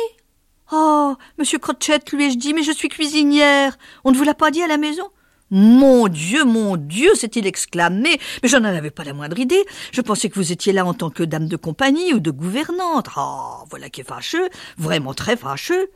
Oh, 0.72 1.14
monsieur 1.38 1.58
Crotchet, 1.58 2.00
lui 2.12 2.26
ai-je 2.26 2.38
dit, 2.38 2.54
mais 2.54 2.64
je 2.64 2.72
suis 2.72 2.88
cuisinière. 2.88 3.78
On 4.04 4.10
ne 4.10 4.16
vous 4.16 4.24
l'a 4.24 4.34
pas 4.34 4.50
dit 4.50 4.62
à 4.62 4.66
la 4.66 4.76
maison? 4.76 5.08
Mon 5.50 6.08
Dieu, 6.08 6.44
mon 6.44 6.76
Dieu, 6.76 7.14
s'est-il 7.14 7.46
exclamé, 7.46 8.20
mais 8.42 8.48
je 8.48 8.56
n'en 8.56 8.68
avais 8.68 8.90
pas 8.90 9.04
la 9.04 9.12
moindre 9.12 9.38
idée. 9.38 9.64
Je 9.92 10.00
pensais 10.00 10.28
que 10.28 10.36
vous 10.36 10.52
étiez 10.52 10.72
là 10.72 10.86
en 10.86 10.94
tant 10.94 11.10
que 11.10 11.22
dame 11.22 11.48
de 11.48 11.56
compagnie 11.56 12.14
ou 12.14 12.20
de 12.20 12.30
gouvernante. 12.30 13.08
Ah, 13.16 13.64
voilà 13.68 13.90
qui 13.90 14.02
est 14.02 14.04
fâcheux, 14.04 14.48
vraiment 14.78 15.14
très 15.14 15.36
fâcheux. 15.36 15.90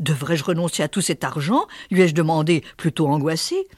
Devrais-je 0.00 0.44
renoncer 0.44 0.82
à 0.82 0.88
tout 0.88 1.00
cet 1.00 1.24
argent? 1.24 1.66
lui 1.90 2.02
ai-je 2.02 2.14
demandé, 2.14 2.62
plutôt 2.76 3.06
angoissé. 3.06 3.68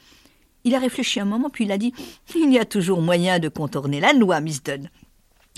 Il 0.63 0.75
a 0.75 0.79
réfléchi 0.79 1.19
un 1.19 1.25
moment, 1.25 1.49
puis 1.49 1.65
il 1.65 1.71
a 1.71 1.77
dit 1.77 1.93
Il 2.35 2.51
y 2.51 2.59
a 2.59 2.65
toujours 2.65 3.01
moyen 3.01 3.39
de 3.39 3.47
contourner 3.47 3.99
la 3.99 4.13
loi, 4.13 4.41
Miss 4.41 4.63
Dunn. 4.63 4.89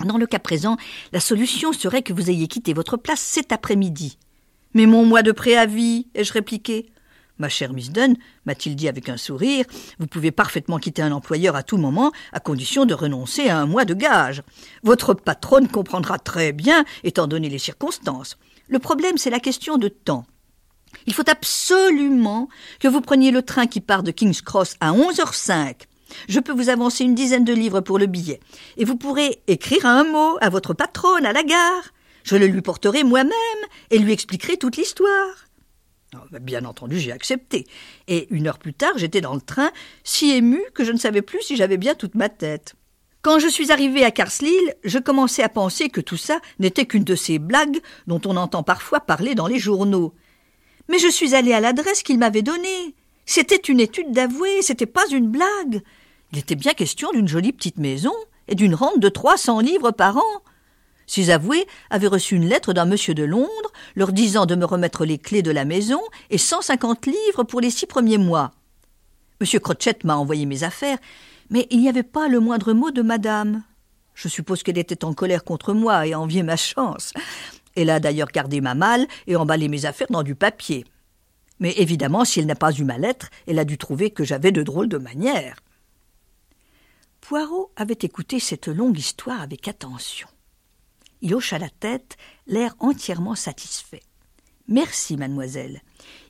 Dans 0.06 0.18
le 0.18 0.26
cas 0.26 0.40
présent, 0.40 0.78
la 1.14 1.20
solution 1.20 1.74
serait 1.74 2.02
que 2.02 2.14
vous 2.14 2.30
ayez 2.30 2.48
quitté 2.48 2.74
votre 2.74 2.98
place 2.98 3.22
cet 3.22 3.52
après-midi. 3.52 4.18
Mais 4.74 4.86
mon 4.86 5.06
mois 5.06 5.24
de 5.24 5.32
préavis, 5.32 6.08
ai-je 6.16 6.34
répliqué. 6.34 6.91
Ma 7.42 7.50
chère 7.50 7.74
Miss 7.74 7.90
Dunn, 7.90 8.18
m'a-t-il 8.46 8.76
dit 8.76 8.88
avec 8.88 9.10
un 9.10 9.18
sourire, 9.18 9.66
vous 9.98 10.06
pouvez 10.06 10.30
parfaitement 10.30 10.78
quitter 10.78 11.02
un 11.02 11.12
employeur 11.12 11.56
à 11.56 11.64
tout 11.64 11.78
moment, 11.78 12.12
à 12.34 12.40
condition 12.40 12.86
de 12.86 12.94
renoncer 12.94 13.50
à 13.50 13.58
un 13.58 13.66
mois 13.66 13.84
de 13.84 13.96
gage. 13.96 14.44
Votre 14.84 15.16
patronne 15.16 15.68
comprendra 15.68 16.20
très 16.20 16.52
bien, 16.52 16.86
étant 17.04 17.26
donné 17.26 17.50
les 17.50 17.58
circonstances. 17.58 18.38
Le 18.68 18.78
problème, 18.78 19.18
c'est 19.18 19.32
la 19.32 19.40
question 19.40 19.80
de 19.80 19.88
temps. 19.88 20.28
Il 21.08 21.16
faut 21.16 21.28
absolument 21.28 22.48
que 22.80 22.88
vous 22.88 23.02
preniez 23.02 23.32
le 23.32 23.42
train 23.42 23.66
qui 23.66 23.82
part 23.82 24.04
de 24.04 24.12
King's 24.12 24.44
Cross 24.44 24.76
à 24.80 24.92
11h05. 24.92 25.88
Je 26.30 26.40
peux 26.40 26.54
vous 26.54 26.70
avancer 26.70 27.06
une 27.06 27.16
dizaine 27.16 27.44
de 27.44 27.54
livres 27.54 27.82
pour 27.82 27.98
le 27.98 28.06
billet, 28.06 28.40
et 28.78 28.86
vous 28.86 28.98
pourrez 28.98 29.42
écrire 29.48 29.88
un 29.88 30.04
mot 30.04 30.38
à 30.42 30.50
votre 30.50 30.76
patronne 30.76 31.26
à 31.26 31.34
la 31.34 31.42
gare. 31.42 31.90
Je 32.24 32.36
le 32.36 32.46
lui 32.46 32.62
porterai 32.62 33.04
moi-même 33.04 33.34
et 33.90 33.98
lui 33.98 34.14
expliquerai 34.14 34.58
toute 34.58 34.78
l'histoire. 34.78 35.48
Oh, 36.14 36.40
bien 36.42 36.66
entendu, 36.66 37.00
j'ai 37.00 37.14
accepté. 37.14 37.66
Et 38.10 38.28
une 38.32 38.48
heure 38.48 38.60
plus 38.60 38.74
tard, 38.74 38.92
j'étais 38.98 39.22
dans 39.22 39.34
le 39.34 39.40
train, 39.40 39.72
si 40.04 40.32
ému 40.32 40.62
que 40.74 40.84
je 40.84 40.92
ne 40.92 40.98
savais 40.98 41.22
plus 41.22 41.42
si 41.42 41.56
j'avais 41.56 41.78
bien 41.78 41.96
toute 41.96 42.16
ma 42.16 42.28
tête. 42.28 42.76
Quand 43.22 43.40
je 43.40 43.48
suis 43.48 43.72
arrivé 43.72 44.04
à 44.04 44.12
Carlisle, 44.12 44.76
je 44.84 45.00
commençais 45.00 45.44
à 45.44 45.48
penser 45.48 45.88
que 45.90 46.02
tout 46.02 46.18
ça 46.18 46.42
n'était 46.60 46.86
qu'une 46.86 47.06
de 47.06 47.16
ces 47.16 47.40
blagues 47.40 47.80
dont 48.08 48.20
on 48.26 48.36
entend 48.36 48.62
parfois 48.62 49.00
parler 49.00 49.36
dans 49.36 49.48
les 49.48 49.60
journaux. 49.60 50.14
Mais 50.90 51.00
je 51.00 51.08
suis 51.08 51.34
allé 51.34 51.54
à 51.54 51.62
l'adresse 51.62 52.04
qu'il 52.04 52.20
m'avait 52.20 52.42
donnée. 52.42 52.96
C'était 53.26 53.56
une 53.56 53.80
étude 53.80 54.12
d'avoué, 54.12 54.62
c'était 54.62 54.86
pas 54.86 55.08
une 55.12 55.30
blague. 55.30 55.82
Il 56.34 56.40
était 56.40 56.56
bien 56.56 56.74
question 56.74 57.12
d'une 57.12 57.28
jolie 57.28 57.54
petite 57.54 57.78
maison 57.78 58.14
et 58.50 58.56
d'une 58.56 58.76
rente 58.76 59.00
de 59.00 59.08
trois 59.08 59.38
cents 59.38 59.62
livres 59.62 59.92
par 59.92 60.18
an. 60.18 60.44
Ces 61.14 61.30
avoués 61.30 61.68
avaient 61.90 62.08
reçu 62.08 62.36
une 62.38 62.48
lettre 62.48 62.72
d'un 62.72 62.86
monsieur 62.86 63.14
de 63.14 63.26
Londres 63.26 63.74
leur 63.98 64.14
disant 64.14 64.46
de 64.46 64.56
me 64.56 64.64
remettre 64.64 65.04
les 65.04 65.18
clés 65.18 65.42
de 65.42 65.52
la 65.52 65.66
maison 65.66 66.00
et 66.30 66.38
cent 66.38 66.62
cinquante 66.62 67.06
livres 67.06 67.44
pour 67.44 67.60
les 67.60 67.70
six 67.70 67.86
premiers 67.86 68.18
mois. 68.18 68.54
Monsieur 69.42 69.60
Crotchet 69.60 69.98
m'a 70.06 70.16
envoyé 70.16 70.46
mes 70.46 70.64
affaires, 70.64 71.00
mais 71.50 71.68
il 71.70 71.82
n'y 71.82 71.90
avait 71.90 72.04
pas 72.04 72.30
le 72.30 72.40
moindre 72.40 72.72
mot 72.72 72.92
de 72.92 73.02
madame. 73.02 73.62
Je 74.16 74.30
suppose 74.30 74.64
qu'elle 74.64 74.78
était 74.78 75.04
en 75.04 75.12
colère 75.12 75.44
contre 75.44 75.74
moi 75.74 76.08
et 76.08 76.16
enviait 76.16 76.44
ma 76.44 76.56
chance. 76.56 77.12
Elle 77.76 77.90
a 77.90 78.00
d'ailleurs 78.00 78.32
gardé 78.32 78.62
ma 78.62 78.74
malle 78.74 79.06
et 79.28 79.36
emballé 79.36 79.68
mes 79.68 79.84
affaires 79.84 80.12
dans 80.12 80.24
du 80.24 80.36
papier. 80.36 80.86
Mais 81.60 81.74
évidemment, 81.76 82.24
si 82.24 82.40
elle 82.40 82.46
n'a 82.46 82.56
pas 82.56 82.72
eu 82.72 82.86
ma 82.86 82.98
lettre, 82.98 83.28
elle 83.48 83.60
a 83.60 83.66
dû 83.66 83.78
trouver 83.78 84.12
que 84.12 84.24
j'avais 84.24 84.54
de 84.54 84.64
drôles 84.64 84.88
de 84.88 84.98
manières. 84.98 85.58
Poirot 87.20 87.70
avait 87.76 88.00
écouté 88.02 88.40
cette 88.40 88.70
longue 88.70 88.98
histoire 88.98 89.42
avec 89.42 89.68
attention. 89.68 90.30
Il 91.22 91.36
hocha 91.36 91.60
la 91.60 91.70
tête, 91.70 92.18
l'air 92.48 92.76
entièrement 92.80 93.36
satisfait. 93.36 94.02
Merci, 94.68 95.18
mademoiselle. 95.18 95.82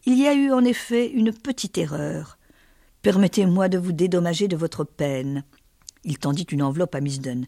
Il 0.06 0.18
y 0.18 0.28
a 0.28 0.34
eu 0.34 0.52
en 0.52 0.66
effet 0.66 1.10
une 1.10 1.32
petite 1.32 1.78
erreur. 1.78 2.38
Permettez-moi 3.02 3.70
de 3.70 3.78
vous 3.78 3.94
dédommager 3.94 4.48
de 4.48 4.56
votre 4.56 4.84
peine. 4.84 5.44
Il 6.04 6.18
tendit 6.18 6.44
une 6.44 6.64
enveloppe 6.64 6.96
à 6.96 7.02
Miss 7.02 7.20
Dunn. 7.20 7.46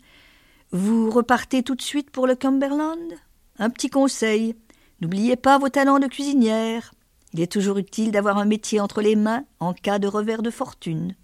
Vous 0.71 1.09
repartez 1.09 1.63
tout 1.63 1.75
de 1.75 1.81
suite 1.81 2.11
pour 2.11 2.27
le 2.27 2.35
Cumberland? 2.35 3.13
Un 3.59 3.69
petit 3.69 3.89
conseil. 3.89 4.55
N'oubliez 5.01 5.35
pas 5.35 5.57
vos 5.57 5.69
talents 5.69 5.99
de 5.99 6.07
cuisinière. 6.07 6.93
Il 7.33 7.41
est 7.41 7.51
toujours 7.51 7.77
utile 7.77 8.11
d'avoir 8.11 8.37
un 8.37 8.45
métier 8.45 8.79
entre 8.79 9.01
les 9.01 9.15
mains 9.15 9.45
en 9.59 9.73
cas 9.73 9.99
de 9.99 10.07
revers 10.07 10.43
de 10.43 10.51
fortune. 10.51 11.15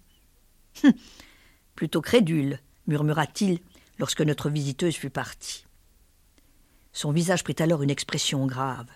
Hum, 0.84 0.94
plutôt 1.76 2.02
crédule, 2.02 2.60
murmura-t-il 2.88 3.60
lorsque 4.00 4.22
notre 4.22 4.50
visiteuse 4.50 4.96
fut 4.96 5.10
partie. 5.10 5.66
Son 7.00 7.14
visage 7.14 7.46
prit 7.46 7.56
alors 7.60 7.82
une 7.82 7.92
expression 7.92 8.46
grave. 8.46 8.88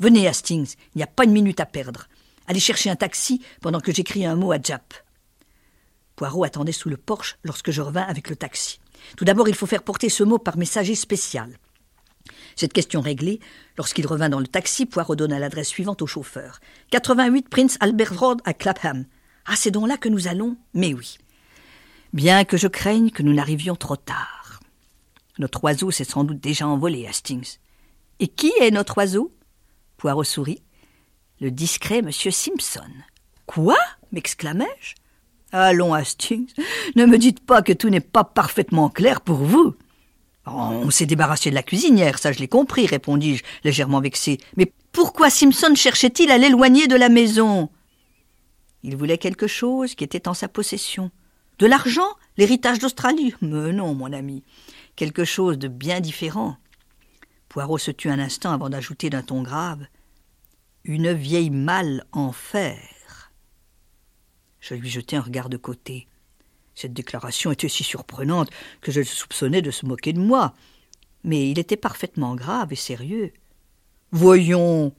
Venez, 0.00 0.26
Hastings, 0.26 0.74
il 0.96 0.98
n'y 0.98 1.04
a 1.04 1.06
pas 1.06 1.22
une 1.22 1.30
minute 1.30 1.60
à 1.60 1.64
perdre. 1.64 2.08
Allez 2.48 2.58
chercher 2.58 2.90
un 2.90 2.96
taxi 2.96 3.40
pendant 3.60 3.78
que 3.78 3.92
j'écris 3.92 4.26
un 4.26 4.34
mot 4.34 4.50
à 4.50 4.60
Jap. 4.60 4.92
Poirot 6.16 6.42
attendait 6.42 6.72
sous 6.72 6.88
le 6.88 6.96
porche 6.96 7.38
lorsque 7.44 7.70
je 7.70 7.80
revins 7.80 8.02
avec 8.02 8.28
le 8.30 8.34
taxi. 8.34 8.80
Tout 9.16 9.24
d'abord, 9.24 9.48
il 9.48 9.54
faut 9.54 9.68
faire 9.68 9.84
porter 9.84 10.08
ce 10.08 10.24
mot 10.24 10.38
par 10.38 10.56
messager 10.56 10.96
spécial. 10.96 11.56
Cette 12.56 12.72
question 12.72 13.00
réglée, 13.00 13.38
lorsqu'il 13.78 14.08
revint 14.08 14.28
dans 14.28 14.40
le 14.40 14.48
taxi, 14.48 14.84
Poirot 14.84 15.14
donna 15.14 15.38
l'adresse 15.38 15.68
suivante 15.68 16.02
au 16.02 16.08
chauffeur. 16.08 16.58
88 16.90 17.48
Prince 17.48 17.76
Albert 17.78 18.18
Road 18.18 18.40
à 18.44 18.54
Clapham. 18.54 19.04
Ah, 19.46 19.54
c'est 19.54 19.70
donc 19.70 19.86
là 19.86 19.98
que 19.98 20.08
nous 20.08 20.26
allons? 20.26 20.56
Mais 20.74 20.94
oui. 20.94 21.16
Bien 22.12 22.44
que 22.44 22.56
je 22.56 22.66
craigne 22.66 23.10
que 23.10 23.22
nous 23.22 23.34
n'arrivions 23.34 23.76
trop 23.76 23.94
tard. 23.94 24.41
Notre 25.38 25.64
oiseau 25.64 25.90
s'est 25.90 26.04
sans 26.04 26.24
doute 26.24 26.40
déjà 26.40 26.66
envolé, 26.66 27.06
Hastings. 27.06 27.58
Et 28.20 28.28
qui 28.28 28.52
est 28.60 28.70
notre 28.70 28.98
oiseau? 28.98 29.32
Poirot 29.96 30.24
sourit. 30.24 30.62
Le 31.40 31.50
discret 31.50 32.02
monsieur 32.02 32.30
Simpson. 32.30 32.90
Quoi? 33.46 33.76
m'exclamai-je. 34.12 34.94
Allons, 35.52 35.94
Hastings, 35.94 36.52
ne 36.96 37.06
me 37.06 37.18
dites 37.18 37.40
pas 37.40 37.62
que 37.62 37.72
tout 37.72 37.88
n'est 37.88 38.00
pas 38.00 38.24
parfaitement 38.24 38.90
clair 38.90 39.20
pour 39.20 39.36
vous. 39.36 39.74
On 40.46 40.90
s'est 40.90 41.06
débarrassé 41.06 41.50
de 41.50 41.54
la 41.54 41.62
cuisinière, 41.62 42.18
ça 42.18 42.32
je 42.32 42.38
l'ai 42.38 42.48
compris, 42.48 42.86
répondis-je, 42.86 43.44
légèrement 43.64 44.00
vexé. 44.00 44.38
Mais 44.56 44.72
pourquoi 44.90 45.30
Simpson 45.30 45.74
cherchait-il 45.74 46.30
à 46.30 46.38
l'éloigner 46.38 46.88
de 46.88 46.96
la 46.96 47.08
maison? 47.08 47.70
Il 48.82 48.96
voulait 48.96 49.18
quelque 49.18 49.46
chose 49.46 49.94
qui 49.94 50.04
était 50.04 50.26
en 50.28 50.34
sa 50.34 50.48
possession. 50.48 51.10
De 51.58 51.66
l'argent? 51.66 52.08
L'héritage 52.36 52.78
d'Australie? 52.80 53.34
Mais 53.40 53.72
non, 53.72 53.94
mon 53.94 54.12
ami 54.12 54.42
quelque 54.96 55.24
chose 55.24 55.58
de 55.58 55.68
bien 55.68 56.00
différent. 56.00 56.56
Poirot 57.48 57.78
se 57.78 57.90
tut 57.90 58.08
un 58.08 58.18
instant 58.18 58.52
avant 58.52 58.70
d'ajouter 58.70 59.10
d'un 59.10 59.22
ton 59.22 59.42
grave 59.42 59.86
Une 60.84 61.12
vieille 61.12 61.50
malle 61.50 62.04
en 62.12 62.32
fer. 62.32 63.32
Je 64.60 64.74
lui 64.74 64.88
jetai 64.88 65.16
un 65.16 65.22
regard 65.22 65.48
de 65.48 65.56
côté. 65.56 66.06
Cette 66.74 66.94
déclaration 66.94 67.52
était 67.52 67.68
si 67.68 67.84
surprenante 67.84 68.50
que 68.80 68.92
je 68.92 69.00
le 69.00 69.06
soupçonnais 69.06 69.62
de 69.62 69.70
se 69.70 69.86
moquer 69.86 70.12
de 70.12 70.20
moi. 70.20 70.54
Mais 71.24 71.50
il 71.50 71.58
était 71.58 71.76
parfaitement 71.76 72.34
grave 72.34 72.72
et 72.72 72.76
sérieux. 72.76 73.32
Voyons. 74.12 74.94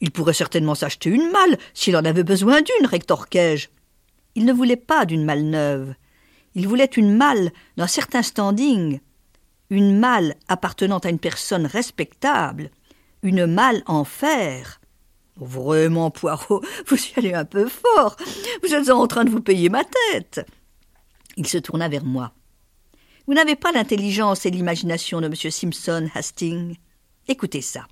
Il 0.00 0.10
pourrait 0.10 0.32
certainement 0.32 0.74
s'acheter 0.74 1.10
une 1.10 1.30
malle 1.30 1.58
s'il 1.74 1.96
en 1.96 2.04
avait 2.04 2.24
besoin 2.24 2.62
d'une, 2.62 2.86
rétorquai-je. 2.86 3.68
Il 4.34 4.44
ne 4.44 4.52
voulait 4.52 4.76
pas 4.76 5.04
d'une 5.04 5.24
malle 5.24 5.44
neuve. 5.44 5.94
Il 6.54 6.66
voulait 6.66 6.84
une 6.84 7.14
malle 7.14 7.52
d'un 7.76 7.86
certain 7.86 8.22
standing, 8.22 9.00
une 9.70 9.98
malle 9.98 10.34
appartenant 10.48 10.98
à 10.98 11.08
une 11.08 11.18
personne 11.18 11.66
respectable, 11.66 12.70
une 13.22 13.46
malle 13.46 13.82
en 13.86 14.04
fer. 14.04 14.80
Vraiment, 15.36 16.10
Poirot, 16.10 16.62
vous 16.86 16.96
y 16.96 17.12
allez 17.16 17.34
un 17.34 17.44
peu 17.44 17.68
fort. 17.68 18.16
Vous 18.62 18.74
êtes 18.74 18.90
en 18.90 19.06
train 19.06 19.24
de 19.24 19.30
vous 19.30 19.40
payer 19.40 19.68
ma 19.68 19.84
tête. 19.84 20.46
Il 21.36 21.46
se 21.46 21.58
tourna 21.58 21.88
vers 21.88 22.04
moi. 22.04 22.32
Vous 23.26 23.34
n'avez 23.34 23.54
pas 23.54 23.72
l'intelligence 23.72 24.44
et 24.44 24.50
l'imagination 24.50 25.20
de 25.20 25.26
M. 25.26 25.34
Simpson, 25.34 26.10
Hastings. 26.14 26.76
Écoutez 27.28 27.62
ça. 27.62 27.86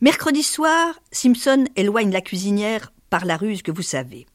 Mercredi 0.00 0.42
soir, 0.42 0.98
Simpson 1.12 1.66
éloigne 1.76 2.10
la 2.10 2.20
cuisinière 2.20 2.92
par 3.08 3.24
la 3.24 3.36
ruse 3.36 3.62
que 3.62 3.70
vous 3.70 3.82
savez. 3.82 4.26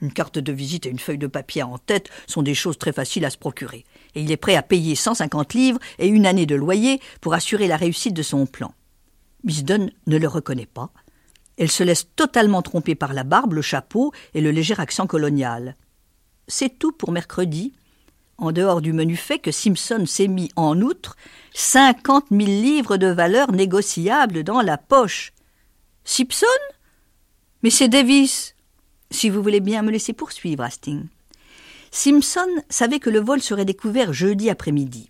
Une 0.00 0.12
carte 0.12 0.38
de 0.38 0.52
visite 0.52 0.86
et 0.86 0.90
une 0.90 1.00
feuille 1.00 1.18
de 1.18 1.26
papier 1.26 1.64
en 1.64 1.76
tête 1.76 2.08
sont 2.28 2.42
des 2.42 2.54
choses 2.54 2.78
très 2.78 2.92
faciles 2.92 3.24
à 3.24 3.30
se 3.30 3.38
procurer, 3.38 3.84
et 4.14 4.22
il 4.22 4.32
est 4.32 4.36
prêt 4.36 4.56
à 4.56 4.62
payer 4.62 4.94
150 4.94 5.54
livres 5.54 5.80
et 5.98 6.08
une 6.08 6.26
année 6.26 6.46
de 6.46 6.54
loyer 6.54 7.00
pour 7.20 7.34
assurer 7.34 7.66
la 7.66 7.76
réussite 7.76 8.14
de 8.14 8.22
son 8.22 8.46
plan. 8.46 8.72
Miss 9.44 9.64
Dunn 9.64 9.90
ne 10.06 10.18
le 10.18 10.28
reconnaît 10.28 10.66
pas. 10.66 10.90
Elle 11.56 11.70
se 11.70 11.82
laisse 11.82 12.08
totalement 12.16 12.62
tromper 12.62 12.94
par 12.94 13.12
la 13.12 13.24
barbe, 13.24 13.54
le 13.54 13.62
chapeau 13.62 14.12
et 14.34 14.40
le 14.40 14.50
léger 14.50 14.74
accent 14.78 15.06
colonial. 15.06 15.76
C'est 16.46 16.78
tout 16.78 16.92
pour 16.92 17.12
mercredi, 17.12 17.72
en 18.38 18.52
dehors 18.52 18.80
du 18.80 18.92
menu 18.92 19.16
fait 19.16 19.40
que 19.40 19.50
Simpson 19.50 20.04
s'est 20.06 20.28
mis 20.28 20.50
en 20.54 20.80
outre 20.80 21.16
cinquante 21.52 22.30
mille 22.30 22.62
livres 22.62 22.96
de 22.96 23.08
valeur 23.08 23.50
négociable 23.52 24.44
dans 24.44 24.60
la 24.60 24.78
poche. 24.78 25.32
Simpson? 26.04 26.46
Mais 27.62 27.70
c'est 27.70 27.88
Davis 27.88 28.54
si 29.10 29.30
vous 29.30 29.42
voulez 29.42 29.60
bien 29.60 29.82
me 29.82 29.90
laisser 29.90 30.12
poursuivre, 30.12 30.62
Hastings. 30.62 31.06
Simpson 31.90 32.48
savait 32.68 33.00
que 33.00 33.10
le 33.10 33.20
vol 33.20 33.40
serait 33.40 33.64
découvert 33.64 34.12
jeudi 34.12 34.50
après-midi. 34.50 35.08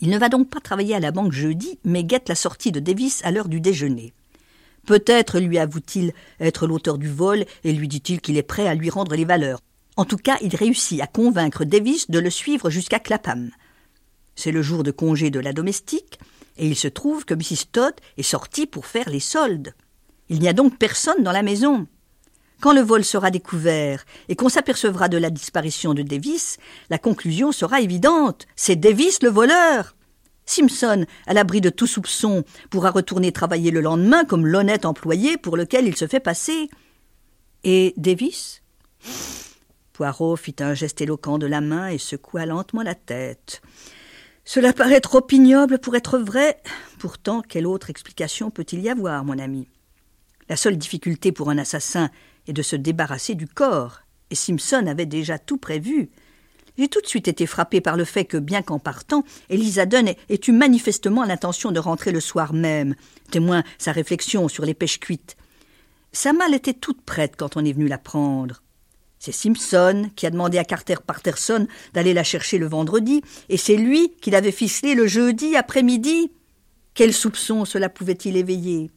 Il 0.00 0.10
ne 0.10 0.18
va 0.18 0.28
donc 0.28 0.50
pas 0.50 0.60
travailler 0.60 0.94
à 0.94 1.00
la 1.00 1.10
banque 1.10 1.32
jeudi, 1.32 1.78
mais 1.84 2.04
guette 2.04 2.28
la 2.28 2.34
sortie 2.34 2.72
de 2.72 2.80
Davis 2.80 3.20
à 3.24 3.30
l'heure 3.30 3.48
du 3.48 3.60
déjeuner. 3.60 4.12
Peut-être 4.86 5.40
lui 5.40 5.58
avoue-t-il 5.58 6.12
être 6.40 6.66
l'auteur 6.66 6.98
du 6.98 7.08
vol 7.08 7.44
et 7.64 7.72
lui 7.72 7.88
dit-il 7.88 8.20
qu'il 8.20 8.36
est 8.36 8.42
prêt 8.42 8.68
à 8.68 8.74
lui 8.74 8.90
rendre 8.90 9.16
les 9.16 9.24
valeurs. 9.24 9.60
En 9.96 10.04
tout 10.04 10.16
cas, 10.16 10.36
il 10.42 10.54
réussit 10.56 11.00
à 11.00 11.06
convaincre 11.06 11.64
Davis 11.64 12.10
de 12.10 12.18
le 12.18 12.30
suivre 12.30 12.68
jusqu'à 12.68 12.98
Clapham. 12.98 13.50
C'est 14.34 14.52
le 14.52 14.62
jour 14.62 14.82
de 14.82 14.90
congé 14.90 15.30
de 15.30 15.40
la 15.40 15.52
domestique, 15.52 16.18
et 16.58 16.66
il 16.66 16.76
se 16.76 16.88
trouve 16.88 17.24
que 17.24 17.34
Mrs. 17.34 17.70
Todd 17.72 17.94
est 18.16 18.22
sortie 18.22 18.66
pour 18.66 18.86
faire 18.86 19.08
les 19.08 19.20
soldes. 19.20 19.74
Il 20.28 20.40
n'y 20.40 20.48
a 20.48 20.52
donc 20.52 20.78
personne 20.78 21.22
dans 21.22 21.32
la 21.32 21.42
maison. 21.42 21.86
Quand 22.64 22.72
le 22.72 22.80
vol 22.80 23.04
sera 23.04 23.30
découvert 23.30 24.06
et 24.30 24.36
qu'on 24.36 24.48
s'apercevra 24.48 25.10
de 25.10 25.18
la 25.18 25.28
disparition 25.28 25.92
de 25.92 26.00
Davis, 26.00 26.56
la 26.88 26.96
conclusion 26.96 27.52
sera 27.52 27.82
évidente. 27.82 28.46
C'est 28.56 28.74
Davis 28.74 29.22
le 29.22 29.28
voleur. 29.28 29.94
Simpson, 30.46 31.04
à 31.26 31.34
l'abri 31.34 31.60
de 31.60 31.68
tout 31.68 31.86
soupçon, 31.86 32.42
pourra 32.70 32.90
retourner 32.90 33.32
travailler 33.32 33.70
le 33.70 33.82
lendemain 33.82 34.24
comme 34.24 34.46
l'honnête 34.46 34.86
employé 34.86 35.36
pour 35.36 35.58
lequel 35.58 35.86
il 35.86 35.94
se 35.94 36.06
fait 36.06 36.20
passer. 36.20 36.70
Et 37.64 37.92
Davis? 37.98 38.62
Poirot 39.92 40.36
fit 40.36 40.56
un 40.60 40.72
geste 40.72 41.02
éloquent 41.02 41.36
de 41.36 41.46
la 41.46 41.60
main 41.60 41.88
et 41.88 41.98
secoua 41.98 42.46
lentement 42.46 42.82
la 42.82 42.94
tête. 42.94 43.60
Cela 44.46 44.72
paraît 44.72 45.02
trop 45.02 45.26
ignoble 45.30 45.78
pour 45.80 45.96
être 45.96 46.16
vrai. 46.16 46.62
Pourtant, 46.98 47.42
quelle 47.42 47.66
autre 47.66 47.90
explication 47.90 48.50
peut-il 48.50 48.80
y 48.80 48.88
avoir, 48.88 49.22
mon 49.22 49.38
ami? 49.38 49.68
La 50.48 50.56
seule 50.56 50.78
difficulté 50.78 51.30
pour 51.30 51.50
un 51.50 51.58
assassin 51.58 52.10
est 52.46 52.52
de 52.52 52.62
se 52.62 52.76
débarrasser 52.76 53.34
du 53.34 53.46
corps, 53.46 54.00
et 54.30 54.34
Simpson 54.34 54.86
avait 54.86 55.06
déjà 55.06 55.38
tout 55.38 55.58
prévu. 55.58 56.10
J'ai 56.76 56.88
tout 56.88 57.00
de 57.00 57.06
suite 57.06 57.28
été 57.28 57.46
frappé 57.46 57.80
par 57.80 57.96
le 57.96 58.04
fait 58.04 58.24
que, 58.24 58.36
bien 58.36 58.62
qu'en 58.62 58.80
partant, 58.80 59.24
Elisa 59.48 59.86
Dunn 59.86 60.08
ait 60.08 60.40
eu 60.48 60.52
manifestement 60.52 61.24
l'intention 61.24 61.70
de 61.70 61.78
rentrer 61.78 62.10
le 62.10 62.20
soir 62.20 62.52
même, 62.52 62.96
témoin 63.30 63.62
sa 63.78 63.92
réflexion 63.92 64.48
sur 64.48 64.64
les 64.64 64.74
pêches 64.74 64.98
cuites. 64.98 65.36
Sa 66.12 66.32
malle 66.32 66.54
était 66.54 66.74
toute 66.74 67.02
prête 67.02 67.34
quand 67.36 67.56
on 67.56 67.64
est 67.64 67.72
venu 67.72 67.86
la 67.86 67.98
prendre. 67.98 68.62
C'est 69.20 69.32
Simpson 69.32 70.10
qui 70.16 70.26
a 70.26 70.30
demandé 70.30 70.58
à 70.58 70.64
Carter 70.64 70.96
Patterson 71.06 71.66
d'aller 71.92 72.12
la 72.12 72.24
chercher 72.24 72.58
le 72.58 72.66
vendredi, 72.66 73.22
et 73.48 73.56
c'est 73.56 73.76
lui 73.76 74.12
qui 74.20 74.30
l'avait 74.30 74.52
ficelée 74.52 74.94
le 74.94 75.06
jeudi 75.06 75.56
après-midi. 75.56 76.30
Quel 76.94 77.12
soupçon 77.12 77.64
cela 77.64 77.88
pouvait-il 77.88 78.36
éveiller? 78.36 78.90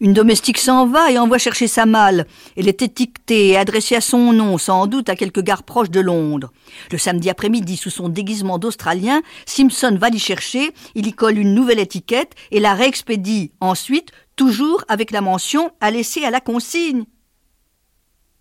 Une 0.00 0.12
domestique 0.12 0.58
s'en 0.58 0.86
va 0.86 1.10
et 1.10 1.18
envoie 1.18 1.38
chercher 1.38 1.66
sa 1.66 1.84
malle. 1.84 2.26
Elle 2.56 2.68
est 2.68 2.82
étiquetée 2.82 3.48
et 3.48 3.56
adressée 3.56 3.96
à 3.96 4.00
son 4.00 4.32
nom, 4.32 4.56
sans 4.56 4.86
doute 4.86 5.08
à 5.08 5.16
quelque 5.16 5.40
gare 5.40 5.64
proche 5.64 5.90
de 5.90 5.98
Londres. 5.98 6.52
Le 6.92 6.98
samedi 6.98 7.28
après-midi, 7.28 7.76
sous 7.76 7.90
son 7.90 8.08
déguisement 8.08 8.58
d'Australien, 8.58 9.22
Simpson 9.44 9.96
va 9.98 10.08
l'y 10.08 10.20
chercher, 10.20 10.72
il 10.94 11.08
y 11.08 11.12
colle 11.12 11.38
une 11.38 11.54
nouvelle 11.54 11.80
étiquette 11.80 12.34
et 12.52 12.60
la 12.60 12.74
réexpédie 12.74 13.50
ensuite, 13.60 14.12
toujours 14.36 14.84
avec 14.86 15.10
la 15.10 15.20
mention 15.20 15.72
à 15.80 15.90
laisser 15.90 16.24
à 16.24 16.30
la 16.30 16.40
consigne. 16.40 17.04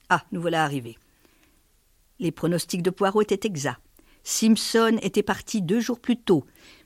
Ah, 0.09 0.23
nous 0.31 0.41
voilà 0.41 0.63
arrivés. 0.63 0.97
Les 2.19 2.31
pronostics 2.31 2.83
de 2.83 2.91
Poirot 2.91 3.23
étaient 3.23 3.47
exacts. 3.47 3.81
Simpson 4.23 4.97
était 5.01 5.23
parti 5.23 5.61
deux 5.61 5.79
jours 5.79 5.99
plus 5.99 6.17
tôt, 6.17 6.43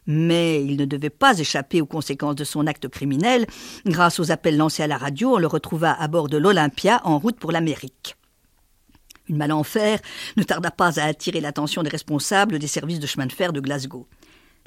mais 0.07 0.63
il 0.63 0.77
ne 0.77 0.85
devait 0.85 1.09
pas 1.09 1.37
échapper 1.39 1.81
aux 1.81 1.85
conséquences 1.85 2.35
de 2.35 2.43
son 2.43 2.67
acte 2.67 2.87
criminel. 2.87 3.45
Grâce 3.85 4.19
aux 4.19 4.31
appels 4.31 4.57
lancés 4.57 4.83
à 4.83 4.87
la 4.87 4.97
radio, 4.97 5.35
on 5.35 5.39
le 5.39 5.47
retrouva 5.47 5.93
à 5.93 6.07
bord 6.07 6.27
de 6.27 6.37
l'Olympia 6.37 7.01
en 7.03 7.19
route 7.19 7.39
pour 7.39 7.51
l'Amérique. 7.51 8.15
Une 9.27 9.37
malle 9.37 9.51
en 9.51 9.63
fer 9.63 9.99
ne 10.35 10.43
tarda 10.43 10.71
pas 10.71 10.99
à 10.99 11.05
attirer 11.05 11.39
l'attention 11.39 11.83
des 11.83 11.89
responsables 11.89 12.59
des 12.59 12.67
services 12.67 12.99
de 12.99 13.07
chemin 13.07 13.27
de 13.27 13.31
fer 13.31 13.53
de 13.53 13.61
Glasgow. 13.61 14.07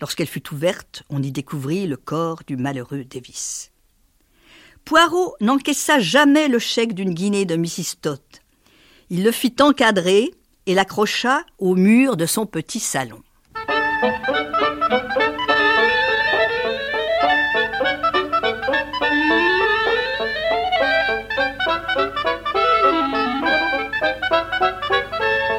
Lorsqu'elle 0.01 0.27
fut 0.27 0.53
ouverte, 0.53 1.03
on 1.11 1.23
y 1.23 1.31
découvrit 1.31 1.87
le 1.87 1.97
corps 1.97 2.43
du 2.47 2.57
malheureux 2.57 3.05
Davis. 3.05 3.71
Poirot 4.85 5.35
n'encaissa 5.41 5.99
jamais 5.99 6.49
le 6.49 6.59
chèque 6.59 6.95
d'une 6.95 7.15
guinée 7.15 7.47
de 7.47 7.57
Mrs. 7.57 7.97
Todd. 8.03 8.21
Il 9.11 9.23
le 9.23 9.31
fit 9.31 9.55
encadrer 9.61 10.31
et 10.67 10.75
l'accrocha 10.75 11.45
au 11.59 11.75
mur 11.75 12.17
de 12.17 12.27
son 12.27 12.47
petit 12.47 12.81
salon. 12.81 13.23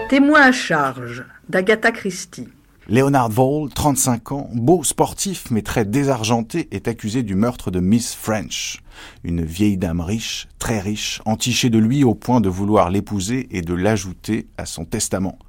Témoin 0.10 0.42
à 0.42 0.52
charge 0.52 1.26
d'Agatha 1.50 1.92
Christie. 1.92 2.48
Leonard 2.88 3.30
Vole, 3.30 3.72
35 3.74 4.32
ans, 4.34 4.50
beau 4.54 4.84
sportif 4.84 5.50
mais 5.50 5.64
très 5.64 5.84
désargenté, 5.84 6.68
est 6.70 6.88
accusé 6.88 7.24
du 7.24 7.34
meurtre 7.34 7.72
de 7.72 7.80
Miss 7.80 8.14
French, 8.14 8.84
une 9.24 9.44
vieille 9.44 9.78
dame 9.78 10.02
riche, 10.02 10.48
très 10.60 10.80
riche, 10.80 11.24
entichée 11.26 11.72
de 11.72 11.80
lui 11.80 12.04
au 12.04 12.14
point 12.14 12.40
de 12.40 12.50
vouloir 12.50 12.92
l'épouser 12.92 13.48
et 13.50 13.64
de 13.64 13.74
l'ajouter 13.74 14.46
à 14.60 14.68
son 14.68 14.86
testament. 14.86 15.40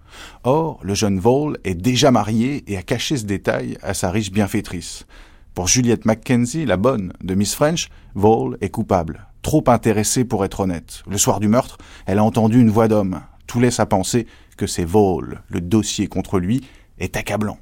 Or, 0.45 0.81
le 0.83 0.95
jeune 0.95 1.19
Vole 1.19 1.59
est 1.65 1.75
déjà 1.75 2.11
marié 2.11 2.65
et 2.67 2.79
a 2.79 2.83
caché 2.83 3.19
ce 3.19 3.27
détail 3.27 3.77
à 3.83 3.93
sa 3.93 4.11
riche 4.11 4.33
bienfaitrice. 4.33 5.05
Pour 5.53 5.69
Juliette 5.69 6.07
Mackenzie, 6.07 6.65
la 6.65 6.79
bonne 6.79 7.13
de 7.23 7.35
Miss 7.35 7.55
French, 7.55 7.91
Vole 8.15 8.57
est 8.63 8.71
coupable, 8.71 9.27
trop 9.43 9.65
intéressée 9.67 10.25
pour 10.25 10.47
être 10.47 10.61
honnête. 10.61 11.03
Le 11.07 11.19
soir 11.19 11.41
du 11.41 11.49
meurtre, 11.49 11.77
elle 12.07 12.19
a 12.19 12.25
entendu 12.25 12.59
une 12.59 12.71
voix 12.71 12.89
d'homme. 12.89 13.21
Tout 13.47 13.61
laisse 13.61 13.79
à 13.79 13.87
penser 13.87 14.27
que 14.57 14.67
c'est 14.67 14.85
Vole, 14.85 15.43
le 15.49 15.61
dossier 15.61 16.07
contre 16.07 16.39
lui, 16.39 16.63
est 16.99 17.17
accablant. 17.17 17.59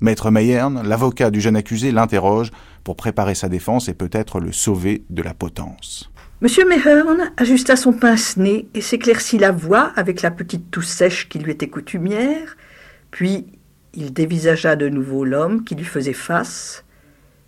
Maître 0.00 0.30
Mayerne, 0.30 0.82
l'avocat 0.86 1.30
du 1.30 1.40
jeune 1.40 1.56
accusé, 1.56 1.92
l'interroge 1.92 2.50
pour 2.84 2.96
préparer 2.96 3.34
sa 3.34 3.48
défense 3.48 3.88
et 3.88 3.94
peut-être 3.94 4.40
le 4.40 4.52
sauver 4.52 5.04
de 5.10 5.22
la 5.22 5.34
potence. 5.34 6.10
Monsieur 6.40 6.66
Mayerne 6.66 7.32
ajusta 7.36 7.76
son 7.76 7.92
pince-nez 7.92 8.66
et 8.72 8.80
s'éclaircit 8.80 9.36
la 9.36 9.52
voix 9.52 9.92
avec 9.96 10.22
la 10.22 10.30
petite 10.30 10.70
toux 10.70 10.80
sèche 10.80 11.28
qui 11.28 11.38
lui 11.38 11.52
était 11.52 11.68
coutumière, 11.68 12.56
puis 13.10 13.46
il 13.92 14.14
dévisagea 14.14 14.74
de 14.74 14.88
nouveau 14.88 15.26
l'homme 15.26 15.64
qui 15.64 15.74
lui 15.74 15.84
faisait 15.84 16.14
face 16.14 16.84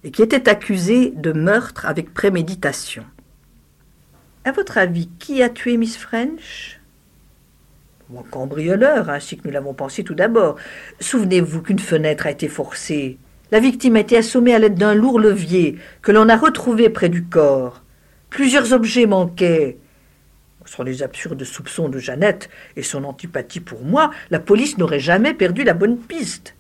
et 0.05 0.11
qui 0.11 0.21
était 0.21 0.49
accusé 0.49 1.15
de 1.17 1.33
meurtre 1.33 1.87
avec 1.87 2.13
préméditation. 2.13 3.05
À 4.45 4.53
votre 4.53 4.77
avis, 4.77 5.09
qui 5.19 5.43
a 5.43 5.49
tué 5.49 5.79
Miss 5.79 5.97
French? 5.97 6.82
Un 8.11 8.23
cambrioleur, 8.31 9.09
ainsi 9.11 9.37
que 9.37 9.47
nous 9.47 9.53
l'avons 9.53 9.75
pensé 9.75 10.05
tout 10.05 10.15
d'abord. 10.15 10.57
Souvenez-vous 11.01 11.63
qu'une 11.63 11.79
fenêtre 11.79 12.27
a 12.27 12.31
été 12.31 12.49
forcée. 12.49 13.19
La 13.51 13.61
victime 13.61 13.97
a 13.97 14.01
été 14.01 14.17
assommée 14.17 14.55
à 14.55 14.59
l'aide 14.59 14.75
d'un 14.75 14.95
lourd 14.95 15.21
levier 15.21 15.79
que 16.01 16.13
l'on 16.13 16.29
a 16.29 16.37
retrouvé 16.37 16.89
près 16.89 17.09
du 17.09 17.25
corps. 17.25 17.83
Plusieurs 18.31 18.73
objets 18.73 19.07
manquaient. 19.07 19.79
Sans 20.65 20.83
les 20.83 21.03
absurdes 21.03 21.45
soupçons 21.45 21.89
de 21.89 21.99
Jeannette 21.99 22.49
et 22.77 22.83
son 22.83 23.05
antipathie 23.05 23.61
pour 23.61 23.83
moi, 23.83 24.11
la 24.31 24.41
police 24.41 24.79
n'aurait 24.79 25.01
jamais 25.01 25.35
perdu 25.35 25.65
la 25.65 25.75
bonne 25.75 25.99
piste. 25.99 26.55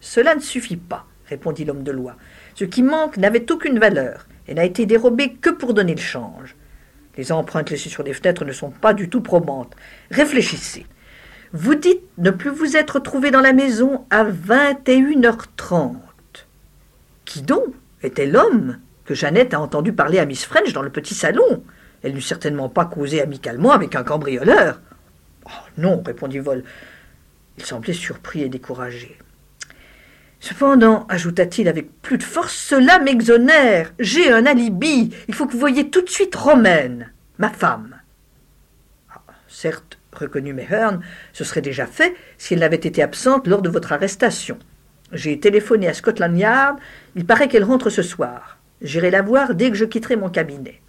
Cela 0.00 0.34
ne 0.34 0.40
suffit 0.40 0.76
pas, 0.76 1.06
répondit 1.26 1.64
l'homme 1.64 1.82
de 1.82 1.90
loi. 1.90 2.16
Ce 2.54 2.64
qui 2.64 2.82
manque 2.82 3.16
n'avait 3.16 3.50
aucune 3.50 3.78
valeur 3.78 4.26
et 4.46 4.54
n'a 4.54 4.64
été 4.64 4.86
dérobé 4.86 5.32
que 5.32 5.50
pour 5.50 5.74
donner 5.74 5.94
le 5.94 6.00
change. 6.00 6.54
Les 7.18 7.32
empreintes 7.32 7.68
laissées 7.68 7.90
sur 7.90 8.04
les 8.04 8.14
fenêtres 8.14 8.44
ne 8.44 8.52
sont 8.52 8.70
pas 8.70 8.94
du 8.94 9.10
tout 9.10 9.20
probantes. 9.20 9.74
Réfléchissez. 10.10 10.86
Vous 11.52 11.74
dites 11.74 12.02
ne 12.16 12.30
plus 12.30 12.50
vous 12.50 12.76
être 12.76 13.00
trouvé 13.00 13.30
dans 13.30 13.40
la 13.40 13.52
maison 13.52 14.06
à 14.08 14.24
21h30. 14.24 15.96
Qui 17.24 17.42
donc 17.42 17.74
était 18.02 18.26
l'homme 18.26 18.78
que 19.04 19.14
Jeannette 19.14 19.52
a 19.52 19.60
entendu 19.60 19.92
parler 19.92 20.20
à 20.20 20.26
Miss 20.26 20.44
French 20.44 20.72
dans 20.72 20.82
le 20.82 20.90
petit 20.90 21.14
salon? 21.14 21.64
Elle 22.02 22.14
n'eût 22.14 22.20
certainement 22.20 22.68
pas 22.68 22.84
causé 22.84 23.20
amicalement 23.20 23.72
avec 23.72 23.96
un 23.96 24.04
cambrioleur. 24.04 24.80
Oh, 25.44 25.50
non, 25.76 26.00
répondit 26.06 26.38
Vol. 26.38 26.62
Il 27.56 27.64
semblait 27.64 27.94
surpris 27.94 28.42
et 28.42 28.48
découragé. 28.48 29.18
Cependant, 30.40 31.06
ajouta-t-il 31.08 31.68
avec 31.68 32.00
plus 32.00 32.18
de 32.18 32.22
force, 32.22 32.54
cela 32.54 33.00
m'exonère. 33.00 33.92
J'ai 33.98 34.30
un 34.32 34.46
alibi. 34.46 35.12
Il 35.26 35.34
faut 35.34 35.46
que 35.46 35.52
vous 35.52 35.58
voyiez 35.58 35.90
tout 35.90 36.02
de 36.02 36.08
suite 36.08 36.36
Romaine, 36.36 37.12
ma 37.38 37.50
femme. 37.50 37.96
Ah, 39.10 39.20
certes, 39.48 39.98
reconnut 40.12 40.52
Mehern, 40.52 41.02
ce 41.32 41.44
serait 41.44 41.60
déjà 41.60 41.86
fait 41.86 42.14
si 42.38 42.54
elle 42.54 42.60
n'avait 42.60 42.76
été 42.76 43.02
absente 43.02 43.46
lors 43.46 43.62
de 43.62 43.68
votre 43.68 43.92
arrestation. 43.92 44.58
J'ai 45.12 45.40
téléphoné 45.40 45.88
à 45.88 45.94
Scotland 45.94 46.36
Yard. 46.38 46.78
Il 47.16 47.24
paraît 47.24 47.48
qu'elle 47.48 47.64
rentre 47.64 47.90
ce 47.90 48.02
soir. 48.02 48.58
J'irai 48.80 49.10
la 49.10 49.22
voir 49.22 49.54
dès 49.54 49.70
que 49.70 49.76
je 49.76 49.84
quitterai 49.84 50.16
mon 50.16 50.28
cabinet. 50.28 50.80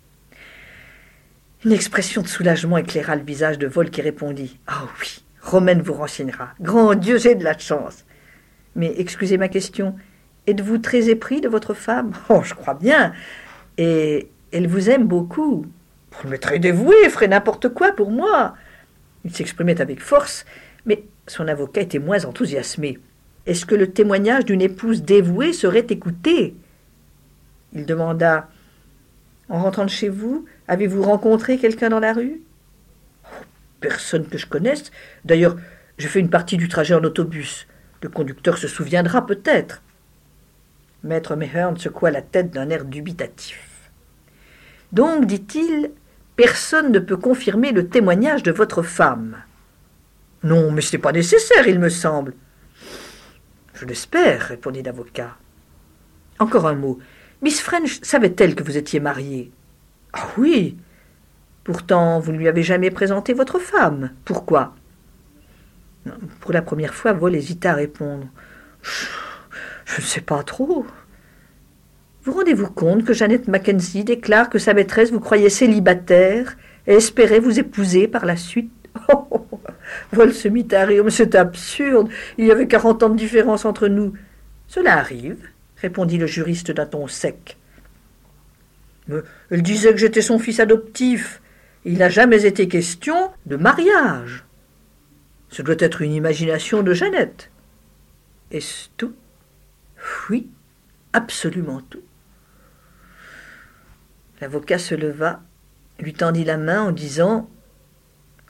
Une 1.66 1.72
expression 1.72 2.22
de 2.22 2.28
soulagement 2.28 2.78
éclaira 2.78 3.16
le 3.16 3.24
visage 3.24 3.58
de 3.58 3.68
Vol 3.68 3.90
qui 3.90 4.02
répondit 4.02 4.60
Ah 4.68 4.84
oui, 5.02 5.24
Romaine 5.42 5.82
vous 5.82 5.94
renseignera. 5.94 6.50
Grand 6.62 6.96
Dieu, 6.96 7.18
j'ai 7.18 7.36
de 7.36 7.44
la 7.44 7.58
chance. 7.58 8.06
Mais 8.80 8.94
excusez 8.96 9.38
ma 9.38 9.50
question, 9.50 9.94
êtes-vous 10.48 10.78
très 10.78 11.10
épris 11.10 11.42
de 11.42 11.50
votre 11.50 11.74
femme? 11.74 12.14
Oh, 12.30 12.42
je 12.46 12.54
crois 12.54 12.76
bien. 12.76 13.12
Et 13.78 14.30
elle 14.54 14.68
vous 14.68 14.90
aime 14.90 15.06
beaucoup. 15.06 15.66
M'est 16.26 16.38
très 16.38 16.60
dévouée, 16.60 17.10
ferait 17.10 17.28
n'importe 17.28 17.68
quoi 17.68 17.92
pour 17.92 18.10
moi. 18.10 18.56
Il 19.26 19.36
s'exprimait 19.36 19.82
avec 19.82 20.00
force, 20.02 20.46
mais 20.86 21.04
son 21.28 21.50
avocat 21.50 21.82
était 21.82 22.00
moins 22.00 22.24
enthousiasmé. 22.24 23.00
Est-ce 23.46 23.66
que 23.66 23.76
le 23.76 23.92
témoignage 23.92 24.46
d'une 24.46 24.62
épouse 24.62 25.04
dévouée 25.04 25.52
serait 25.52 25.88
écouté? 25.90 26.56
Il 27.74 27.86
demanda 27.86 28.48
En 29.50 29.62
rentrant 29.62 29.84
de 29.84 29.90
chez 29.90 30.08
vous, 30.08 30.46
avez-vous 30.70 31.04
rencontré 31.04 31.58
quelqu'un 31.58 31.90
dans 31.90 32.00
la 32.00 32.14
rue? 32.14 32.40
Personne 33.82 34.26
que 34.26 34.38
je 34.38 34.48
connaisse. 34.48 34.90
D'ailleurs, 35.26 35.58
je 35.98 36.08
fais 36.08 36.22
une 36.22 36.30
partie 36.30 36.56
du 36.56 36.70
trajet 36.70 36.94
en 36.94 37.04
autobus. 37.04 37.68
Le 38.02 38.10
conducteur 38.10 38.58
se 38.58 38.68
souviendra 38.68 39.26
peut-être. 39.26 39.82
Maître 41.04 41.36
Mehern 41.36 41.78
secoua 41.78 42.12
la 42.12 42.22
tête 42.22 42.52
d'un 42.52 42.70
air 42.70 42.86
dubitatif. 42.86 43.92
Donc, 44.92 45.26
dit-il, 45.26 45.92
personne 46.36 46.92
ne 46.92 47.00
peut 47.00 47.18
confirmer 47.18 47.72
le 47.72 47.88
témoignage 47.88 48.44
de 48.44 48.52
votre 48.52 48.82
femme. 48.82 49.38
Non, 50.44 50.72
mais 50.72 50.82
ce 50.82 50.96
n'est 50.96 51.02
pas 51.02 51.12
nécessaire, 51.12 51.68
il 51.68 51.80
me 51.80 51.90
semble. 51.90 52.34
Je 53.74 53.86
l'espère, 53.86 54.42
répondit 54.42 54.84
l'avocat. 54.84 55.38
Encore 56.40 56.68
un 56.68 56.76
mot. 56.76 57.00
Miss 57.42 57.62
French 57.62 58.00
savait-elle 58.02 58.56
que 58.56 58.64
vous 58.64 58.78
étiez 58.78 59.00
marié 59.00 59.52
Ah 60.14 60.28
oui. 60.38 60.78
Pourtant, 61.64 62.20
vous 62.20 62.32
ne 62.32 62.38
lui 62.38 62.48
avez 62.48 62.64
jamais 62.64 62.92
présenté 62.92 63.34
votre 63.34 63.60
femme. 63.60 64.12
Pourquoi? 64.26 64.74
Pour 66.40 66.52
la 66.52 66.62
première 66.62 66.94
fois, 66.94 67.14
Vol 67.14 67.36
hésita 67.36 67.72
à 67.72 67.76
répondre. 67.76 68.28
Je 69.86 70.02
ne 70.02 70.06
sais 70.06 70.22
pas 70.22 70.44
trop. 70.44 70.86
Vous 72.24 72.34
rendez-vous 72.34 72.70
compte 72.70 73.06
que 73.06 73.14
Jeannette 73.14 73.48
Mackenzie 73.48 74.04
déclare 74.04 74.50
que 74.50 74.60
sa 74.60 74.74
maîtresse 74.74 75.12
vous 75.12 75.20
croyait 75.20 75.50
célibataire 75.50 76.58
et 76.86 76.94
espérait 76.94 77.40
vous 77.40 77.60
épouser 77.60 78.08
par 78.08 78.26
la 78.26 78.36
suite? 78.36 78.72
Oh, 79.12 79.48
Vol 80.12 80.34
se 80.34 80.48
mit 80.48 80.68
à 80.72 80.86
rire. 80.86 81.04
Mais 81.04 81.12
c'est 81.12 81.36
absurde. 81.36 82.10
Il 82.38 82.46
y 82.46 82.52
avait 82.52 82.68
quarante 82.68 83.02
ans 83.02 83.10
de 83.10 83.16
différence 83.16 83.66
entre 83.66 83.88
nous. 83.88 84.14
Cela 84.68 84.98
arrive, 84.98 85.38
répondit 85.78 86.18
le 86.18 86.28
juriste 86.28 86.72
d'un 86.72 86.86
ton 86.86 87.08
sec. 87.08 87.58
Mais 89.08 89.22
elle 89.50 89.64
disait 89.64 89.92
que 89.92 89.98
j'étais 89.98 90.22
son 90.22 90.38
fils 90.38 90.60
adoptif. 90.60 91.42
Il 91.86 92.00
n'a 92.00 92.10
jamais 92.10 92.46
été 92.46 92.68
question 92.68 93.32
de 93.46 93.56
mariage. 93.56 94.44
Ce 95.50 95.62
doit 95.62 95.76
être 95.80 96.02
une 96.02 96.14
imagination 96.14 96.84
de 96.84 96.94
Jeannette. 96.94 97.50
Est-ce 98.52 98.90
tout? 98.98 99.14
Oui, 100.30 100.48
absolument 101.14 101.82
tout. 101.90 102.04
L'avocat 104.42 104.78
se 104.78 104.96
leva, 104.96 105.42
lui 106.00 106.14
tendit 106.14 106.46
la 106.46 106.58
main 106.58 106.82
en 106.82 106.92
disant 106.92 107.50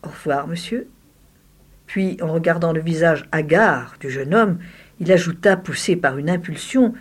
Au 0.03 0.09
revoir, 0.09 0.47
monsieur. 0.47 0.87
Puis, 1.87 2.17
en 2.21 2.31
regardant 2.31 2.71
le 2.71 2.81
visage 2.81 3.27
hagard 3.31 3.95
du 3.99 4.11
jeune 4.11 4.35
homme, 4.35 4.59
il 4.99 5.11
ajouta, 5.11 5.57
poussé 5.57 5.95
par 5.95 6.17
une 6.17 6.29
impulsion 6.29 6.93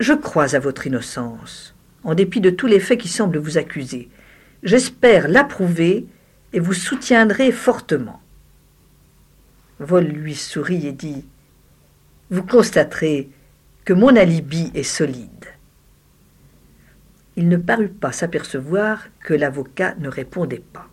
Je 0.00 0.12
crois 0.12 0.54
à 0.54 0.58
votre 0.58 0.86
innocence, 0.86 1.74
en 2.04 2.14
dépit 2.14 2.40
de 2.40 2.50
tous 2.50 2.66
les 2.66 2.80
faits 2.80 3.00
qui 3.00 3.08
semblent 3.08 3.38
vous 3.38 3.56
accuser. 3.56 4.10
J'espère 4.62 5.28
l'approuver 5.28 6.06
et 6.52 6.60
vous 6.60 6.74
soutiendrai 6.74 7.52
fortement. 7.52 8.20
Vol 9.80 10.04
lui 10.04 10.34
sourit 10.34 10.86
et 10.86 10.92
dit 10.92 11.24
Vous 12.30 12.42
constaterez 12.42 13.30
que 13.84 13.92
mon 13.92 14.16
alibi 14.16 14.70
est 14.74 14.82
solide. 14.82 15.46
Il 17.36 17.48
ne 17.48 17.56
parut 17.56 17.88
pas 17.88 18.10
s'apercevoir 18.10 19.06
que 19.20 19.34
l'avocat 19.34 19.94
ne 19.98 20.08
répondait 20.08 20.64
pas. 20.72 20.88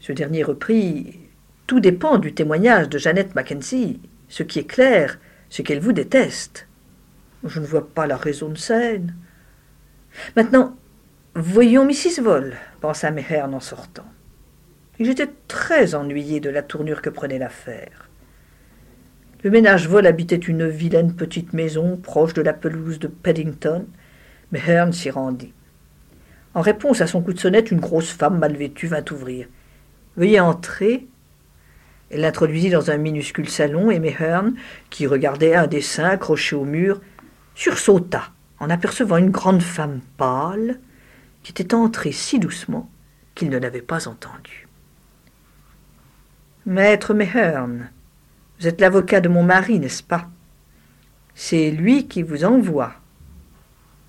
Ce 0.00 0.12
dernier 0.12 0.42
reprit 0.42 1.20
Tout 1.66 1.80
dépend 1.80 2.18
du 2.18 2.32
témoignage 2.32 2.88
de 2.88 2.98
Jeannette 2.98 3.34
Mackenzie. 3.34 4.00
Ce 4.28 4.42
qui 4.42 4.58
est 4.58 4.66
clair, 4.66 5.18
c'est 5.50 5.62
qu'elle 5.62 5.80
vous 5.80 5.92
déteste. 5.92 6.66
Je 7.44 7.60
ne 7.60 7.66
vois 7.66 7.86
pas 7.86 8.06
la 8.06 8.16
raison 8.16 8.48
de 8.48 8.56
scène. 8.56 9.14
Maintenant, 10.36 10.76
voyons 11.34 11.84
Mrs. 11.84 12.22
Vol, 12.22 12.56
pensa 12.80 13.10
Mehern 13.10 13.54
en 13.54 13.60
sortant. 13.60 14.06
Il 15.00 15.10
était 15.10 15.30
très 15.48 15.96
ennuyé 15.96 16.38
de 16.38 16.50
la 16.50 16.62
tournure 16.62 17.02
que 17.02 17.10
prenait 17.10 17.38
l'affaire. 17.38 18.08
Le 19.42 19.50
ménage 19.50 19.88
Vol 19.88 20.06
habitait 20.06 20.36
une 20.36 20.68
vilaine 20.68 21.16
petite 21.16 21.52
maison 21.52 21.96
proche 21.96 22.32
de 22.32 22.42
la 22.42 22.52
pelouse 22.52 23.00
de 23.00 23.08
Paddington, 23.08 23.86
mais 24.52 24.62
Hearn 24.64 24.92
s'y 24.92 25.10
rendit. 25.10 25.52
En 26.54 26.60
réponse 26.60 27.00
à 27.00 27.08
son 27.08 27.22
coup 27.22 27.32
de 27.32 27.40
sonnette, 27.40 27.72
une 27.72 27.80
grosse 27.80 28.12
femme 28.12 28.38
mal 28.38 28.56
vêtue 28.56 28.86
vint 28.86 29.04
ouvrir. 29.10 29.48
Veuillez 30.16 30.38
entrer. 30.38 31.08
Elle 32.10 32.20
l'introduisit 32.20 32.70
dans 32.70 32.92
un 32.92 32.96
minuscule 32.96 33.48
salon 33.48 33.90
et 33.90 33.98
Mehern, 33.98 34.54
qui 34.90 35.08
regardait 35.08 35.56
un 35.56 35.66
dessin 35.66 36.04
accroché 36.04 36.54
au 36.54 36.64
mur, 36.64 37.00
sursauta 37.56 38.30
en 38.60 38.70
apercevant 38.70 39.16
une 39.16 39.30
grande 39.30 39.62
femme 39.62 40.00
pâle 40.16 40.78
qui 41.42 41.50
était 41.50 41.74
entrée 41.74 42.12
si 42.12 42.38
doucement 42.38 42.88
qu'il 43.34 43.50
ne 43.50 43.58
l'avait 43.58 43.82
pas 43.82 44.06
entendue. 44.06 44.63
Maître 46.66 47.12
Mehern, 47.12 47.90
vous 48.58 48.66
êtes 48.66 48.80
l'avocat 48.80 49.20
de 49.20 49.28
mon 49.28 49.42
mari, 49.42 49.78
n'est-ce 49.78 50.02
pas? 50.02 50.30
C'est 51.34 51.70
lui 51.70 52.08
qui 52.08 52.22
vous 52.22 52.46
envoie. 52.46 52.94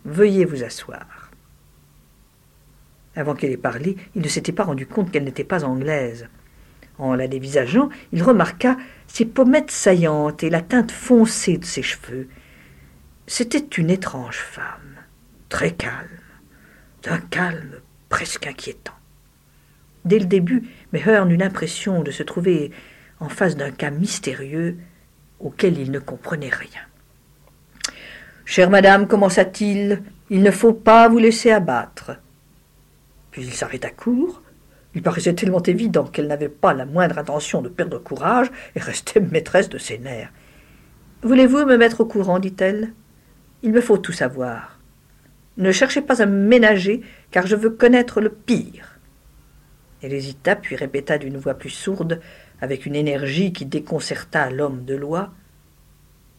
Veuillez 0.05 0.45
vous 0.45 0.63
asseoir. 0.63 1.31
Avant 3.13 3.35
qu'elle 3.35 3.51
ait 3.51 3.57
parlé, 3.57 3.97
il 4.15 4.21
ne 4.21 4.27
s'était 4.29 4.53
pas 4.53 4.63
rendu 4.63 4.87
compte 4.87 5.11
qu'elle 5.11 5.25
n'était 5.25 5.43
pas 5.43 5.65
anglaise. 5.65 6.29
En 6.97 7.13
la 7.13 7.27
dévisageant, 7.27 7.89
il 8.13 8.23
remarqua 8.23 8.77
ses 9.07 9.25
pommettes 9.25 9.71
saillantes 9.71 10.41
et 10.41 10.49
la 10.49 10.61
teinte 10.61 10.91
foncée 10.91 11.57
de 11.57 11.65
ses 11.65 11.83
cheveux. 11.83 12.29
C'était 13.27 13.67
une 13.77 13.89
étrange 13.89 14.37
femme, 14.37 14.95
très 15.49 15.71
calme, 15.71 16.07
d'un 17.03 17.17
calme 17.17 17.81
presque 18.07 18.47
inquiétant. 18.47 18.93
Dès 20.05 20.19
le 20.19 20.25
début, 20.25 20.63
Mehern 20.95 21.29
eut 21.29 21.35
l'impression 21.35 22.03
de 22.03 22.11
se 22.11 22.23
trouver 22.23 22.71
en 23.19 23.27
face 23.27 23.57
d'un 23.57 23.71
cas 23.71 23.89
mystérieux 23.89 24.77
auquel 25.41 25.77
il 25.77 25.91
ne 25.91 25.99
comprenait 25.99 26.49
rien. 26.49 26.83
Chère 28.45 28.69
madame, 28.69 29.05
commença-t-il, 29.05 30.01
il 30.29 30.41
ne 30.41 30.51
faut 30.51 30.71
pas 30.71 31.09
vous 31.09 31.17
laisser 31.17 31.51
abattre. 31.51 32.11
Puis 33.31 33.43
il 33.43 33.53
s'arrêta 33.53 33.89
court. 33.89 34.41
Il 34.93 35.01
paraissait 35.01 35.33
tellement 35.33 35.63
évident 35.63 36.05
qu'elle 36.05 36.27
n'avait 36.27 36.47
pas 36.47 36.73
la 36.73 36.85
moindre 36.85 37.17
intention 37.17 37.61
de 37.61 37.67
perdre 37.67 37.99
courage 37.99 38.49
et 38.75 38.79
restait 38.79 39.19
maîtresse 39.19 39.67
de 39.67 39.77
ses 39.77 39.97
nerfs. 39.97 40.31
Voulez-vous 41.23 41.65
me 41.65 41.75
mettre 41.75 42.01
au 42.01 42.05
courant 42.05 42.39
dit-elle? 42.39 42.93
Il 43.63 43.73
me 43.73 43.81
faut 43.81 43.97
tout 43.97 44.13
savoir. 44.13 44.79
Ne 45.57 45.73
cherchez 45.73 46.01
pas 46.01 46.21
à 46.21 46.25
ménager, 46.25 47.01
car 47.31 47.47
je 47.47 47.57
veux 47.57 47.71
connaître 47.71 48.21
le 48.21 48.29
pire. 48.29 48.94
Elle 50.05 50.13
hésita, 50.13 50.55
puis 50.55 50.75
répéta 50.75 51.17
d'une 51.17 51.37
voix 51.37 51.55
plus 51.55 51.71
sourde, 51.71 52.21
avec 52.61 52.85
une 52.85 52.95
énergie 52.95 53.53
qui 53.53 53.65
déconcerta 53.65 54.51
l'homme 54.51 54.85
de 54.85 54.93
loi. 54.93 55.31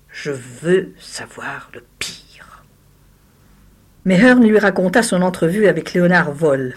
Je 0.08 0.30
veux 0.30 0.92
savoir 1.00 1.68
le 1.74 1.82
pire. 1.98 2.62
Mehern 4.04 4.46
lui 4.46 4.60
raconta 4.60 5.02
son 5.02 5.20
entrevue 5.20 5.66
avec 5.66 5.94
Léonard 5.94 6.30
Voll. 6.30 6.76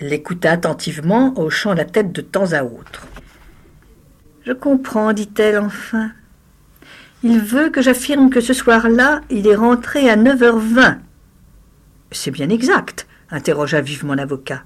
Elle 0.00 0.08
l'écouta 0.08 0.52
attentivement, 0.52 1.38
hochant 1.38 1.74
la 1.74 1.84
tête 1.84 2.12
de 2.12 2.22
temps 2.22 2.54
à 2.54 2.64
autre. 2.64 3.06
Je 4.46 4.52
comprends, 4.52 5.12
dit-elle 5.12 5.58
enfin. 5.58 6.12
Il 7.22 7.40
veut 7.40 7.68
que 7.68 7.82
j'affirme 7.82 8.30
que 8.30 8.40
ce 8.40 8.54
soir-là, 8.54 9.20
il 9.28 9.46
est 9.46 9.54
rentré 9.54 10.08
à 10.08 10.16
neuf 10.16 10.42
heures 10.42 10.58
vingt. 10.58 10.98
C'est 12.10 12.30
bien 12.30 12.48
exact, 12.48 13.06
interrogea 13.30 13.82
vivement 13.82 14.14
l'avocat. 14.14 14.62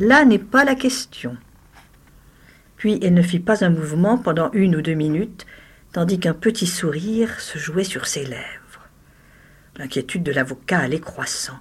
Là 0.00 0.24
n'est 0.24 0.38
pas 0.38 0.64
la 0.64 0.74
question. 0.74 1.36
Puis 2.78 2.98
elle 3.02 3.12
ne 3.12 3.20
fit 3.20 3.38
pas 3.38 3.62
un 3.64 3.68
mouvement 3.68 4.16
pendant 4.16 4.50
une 4.52 4.74
ou 4.74 4.80
deux 4.80 4.94
minutes, 4.94 5.46
tandis 5.92 6.18
qu'un 6.18 6.32
petit 6.32 6.66
sourire 6.66 7.38
se 7.38 7.58
jouait 7.58 7.84
sur 7.84 8.06
ses 8.06 8.24
lèvres. 8.24 8.88
L'inquiétude 9.76 10.22
de 10.22 10.32
l'avocat 10.32 10.78
allait 10.78 11.00
croissant. 11.00 11.58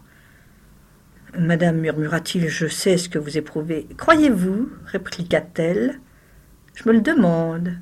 Madame, 1.38 1.80
murmura-t-il, 1.82 2.47
je 2.47 2.67
sais 2.67 2.97
ce 2.97 3.10
que 3.10 3.19
vous 3.19 3.38
éprouvez. 3.38 3.88
Croyez-vous 3.97 4.69
répliqua-t-elle. 4.86 5.99
Je 6.75 6.88
me 6.88 6.93
le 6.93 7.02
demande. 7.02 7.73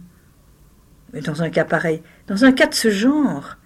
Mais 1.14 1.22
dans 1.22 1.44
un 1.44 1.52
cas 1.52 1.66
pareil, 1.66 2.02
dans 2.26 2.46
un 2.46 2.52
cas 2.52 2.66
de 2.66 2.74
ce 2.74 2.90
genre, 2.90 3.58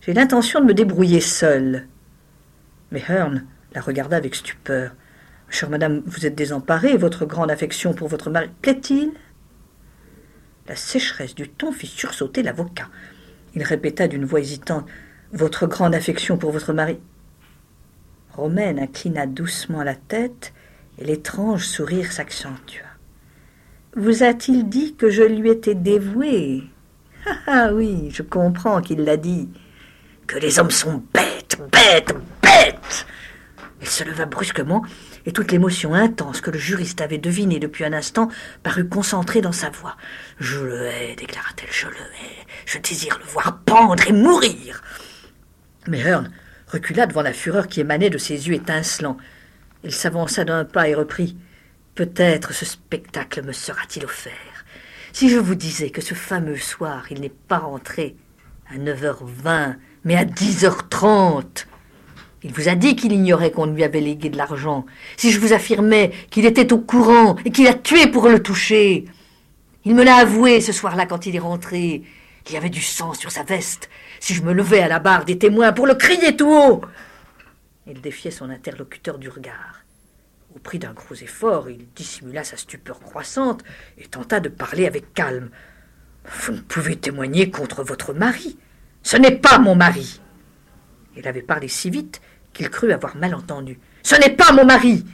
j'ai 0.00 0.14
l'intention 0.14 0.60
de 0.60 0.64
me 0.64 0.74
débrouiller 0.74 1.20
seule. 1.20 1.86
Mais 2.90 3.04
Hearn 3.06 3.44
la 3.74 3.82
regarda 3.82 4.16
avec 4.16 4.34
stupeur. 4.34 4.92
Chère 5.50 5.70
madame, 5.70 6.02
vous 6.04 6.26
êtes 6.26 6.34
désemparée, 6.34 6.96
votre 6.96 7.24
grande 7.24 7.50
affection 7.50 7.94
pour 7.94 8.08
votre 8.08 8.30
mari 8.30 8.50
plaît-il? 8.60 9.12
La 10.68 10.76
sécheresse 10.76 11.34
du 11.34 11.48
ton 11.48 11.72
fit 11.72 11.86
sursauter 11.86 12.42
l'avocat. 12.42 12.88
Il 13.54 13.62
répéta 13.62 14.08
d'une 14.08 14.26
voix 14.26 14.40
hésitante 14.40 14.86
Votre 15.32 15.66
grande 15.66 15.94
affection 15.94 16.36
pour 16.36 16.52
votre 16.52 16.74
mari? 16.74 16.98
Romaine 18.34 18.78
inclina 18.78 19.26
doucement 19.26 19.82
la 19.82 19.94
tête 19.94 20.52
et 20.98 21.04
l'étrange 21.04 21.64
sourire 21.64 22.12
s'accentua. 22.12 22.84
Vous 23.96 24.22
a-t-il 24.22 24.68
dit 24.68 24.94
que 24.96 25.08
je 25.08 25.22
lui 25.22 25.48
étais 25.48 25.74
dévouée? 25.74 26.64
Ah, 27.26 27.36
ah 27.46 27.68
oui, 27.72 28.10
je 28.12 28.22
comprends 28.22 28.82
qu'il 28.82 29.00
l'a 29.00 29.16
dit. 29.16 29.48
Que 30.26 30.38
les 30.38 30.58
hommes 30.58 30.70
sont 30.70 31.02
bêtes, 31.14 31.58
bêtes, 31.72 32.14
bêtes 32.42 33.06
Elle 33.80 33.88
se 33.88 34.04
leva 34.04 34.26
brusquement 34.26 34.84
et 35.26 35.32
toute 35.32 35.52
l'émotion 35.52 35.94
intense 35.94 36.40
que 36.40 36.50
le 36.50 36.58
juriste 36.58 37.00
avait 37.00 37.18
devinée 37.18 37.58
depuis 37.58 37.84
un 37.84 37.92
instant 37.92 38.28
parut 38.62 38.88
concentrée 38.88 39.40
dans 39.40 39.52
sa 39.52 39.70
voix. 39.70 39.96
Je 40.38 40.58
le 40.58 40.86
hais, 40.86 41.16
déclara-t-elle, 41.16 41.72
je 41.72 41.86
le 41.86 41.94
hais. 41.94 42.46
Je 42.66 42.78
désire 42.78 43.18
le 43.18 43.30
voir 43.30 43.58
pendre 43.64 44.06
et 44.06 44.12
mourir. 44.12 44.82
Mais 45.86 46.00
Hearn 46.00 46.30
recula 46.68 47.06
devant 47.06 47.22
la 47.22 47.32
fureur 47.32 47.66
qui 47.68 47.80
émanait 47.80 48.10
de 48.10 48.18
ses 48.18 48.48
yeux 48.48 48.54
étincelants. 48.54 49.16
Il 49.84 49.92
s'avança 49.92 50.44
d'un 50.44 50.64
pas 50.64 50.88
et 50.88 50.94
reprit. 50.94 51.36
Peut-être 51.94 52.52
ce 52.52 52.64
spectacle 52.64 53.42
me 53.42 53.52
sera-t-il 53.52 54.04
offert. 54.04 54.32
Si 55.12 55.28
je 55.30 55.38
vous 55.38 55.54
disais 55.54 55.90
que 55.90 56.00
ce 56.00 56.14
fameux 56.14 56.56
soir 56.56 57.06
il 57.10 57.20
n'est 57.20 57.28
pas 57.28 57.58
rentré 57.58 58.16
à 58.70 58.76
neuf 58.76 59.02
heures 59.04 59.24
vingt 59.24 59.76
Mais 60.04 60.16
à 60.16 60.24
10h30 60.24 61.66
Il 62.42 62.52
vous 62.52 62.68
a 62.68 62.76
dit 62.76 62.94
qu'il 62.94 63.12
ignorait 63.12 63.50
qu'on 63.50 63.66
lui 63.66 63.82
avait 63.82 64.00
légué 64.00 64.28
de 64.28 64.36
l'argent. 64.36 64.86
Si 65.16 65.32
je 65.32 65.40
vous 65.40 65.52
affirmais 65.52 66.12
qu'il 66.30 66.46
était 66.46 66.72
au 66.72 66.78
courant 66.78 67.36
et 67.44 67.50
qu'il 67.50 67.66
a 67.66 67.74
tué 67.74 68.06
pour 68.06 68.28
le 68.28 68.42
toucher. 68.42 69.06
Il 69.84 69.94
me 69.94 70.04
l'a 70.04 70.16
avoué 70.16 70.60
ce 70.60 70.72
soir-là 70.72 71.06
quand 71.06 71.26
il 71.26 71.34
est 71.34 71.40
rentré. 71.40 72.02
Il 72.46 72.52
y 72.52 72.56
avait 72.56 72.70
du 72.70 72.80
sang 72.80 73.12
sur 73.14 73.32
sa 73.32 73.42
veste. 73.42 73.90
Si 74.20 74.34
je 74.34 74.42
me 74.42 74.52
levais 74.52 74.80
à 74.80 74.88
la 74.88 75.00
barre 75.00 75.24
des 75.24 75.38
témoins 75.38 75.72
pour 75.72 75.86
le 75.86 75.94
crier 75.94 76.36
tout 76.36 76.50
haut. 76.50 76.80
Il 77.86 78.00
défiait 78.00 78.30
son 78.30 78.50
interlocuteur 78.50 79.18
du 79.18 79.28
regard. 79.28 79.82
Au 80.54 80.58
prix 80.60 80.78
d'un 80.78 80.92
gros 80.92 81.14
effort, 81.14 81.68
il 81.68 81.86
dissimula 81.94 82.44
sa 82.44 82.56
stupeur 82.56 83.00
croissante 83.00 83.64
et 83.98 84.06
tenta 84.06 84.40
de 84.40 84.48
parler 84.48 84.86
avec 84.86 85.12
calme. 85.12 85.50
Vous 86.24 86.52
ne 86.52 86.60
pouvez 86.60 86.96
témoigner 86.96 87.50
contre 87.50 87.82
votre 87.82 88.12
mari. 88.12 88.58
Ce 89.02 89.16
n'est 89.16 89.36
pas 89.36 89.58
mon 89.58 89.74
mari. 89.74 90.20
Il 91.16 91.26
avait 91.26 91.42
parlé 91.42 91.68
si 91.68 91.90
vite 91.90 92.20
qu'il 92.58 92.70
crut 92.70 92.90
avoir 92.90 93.16
mal 93.16 93.36
entendu. 93.36 93.78
Ce 94.02 94.16
n'est 94.16 94.34
pas 94.34 94.52
mon 94.52 94.64
mari. 94.64 95.04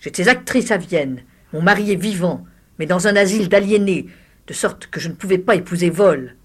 J'étais 0.00 0.28
actrice 0.28 0.70
à 0.70 0.78
Vienne. 0.78 1.22
Mon 1.52 1.60
mari 1.60 1.92
est 1.92 1.96
vivant, 1.96 2.46
mais 2.78 2.86
dans 2.86 3.06
un 3.06 3.16
asile 3.16 3.50
d'aliénés, 3.50 4.06
de 4.46 4.54
sorte 4.54 4.86
que 4.86 4.98
je 4.98 5.10
ne 5.10 5.14
pouvais 5.14 5.36
pas 5.36 5.56
épouser 5.56 5.90
Vol. 5.90 6.36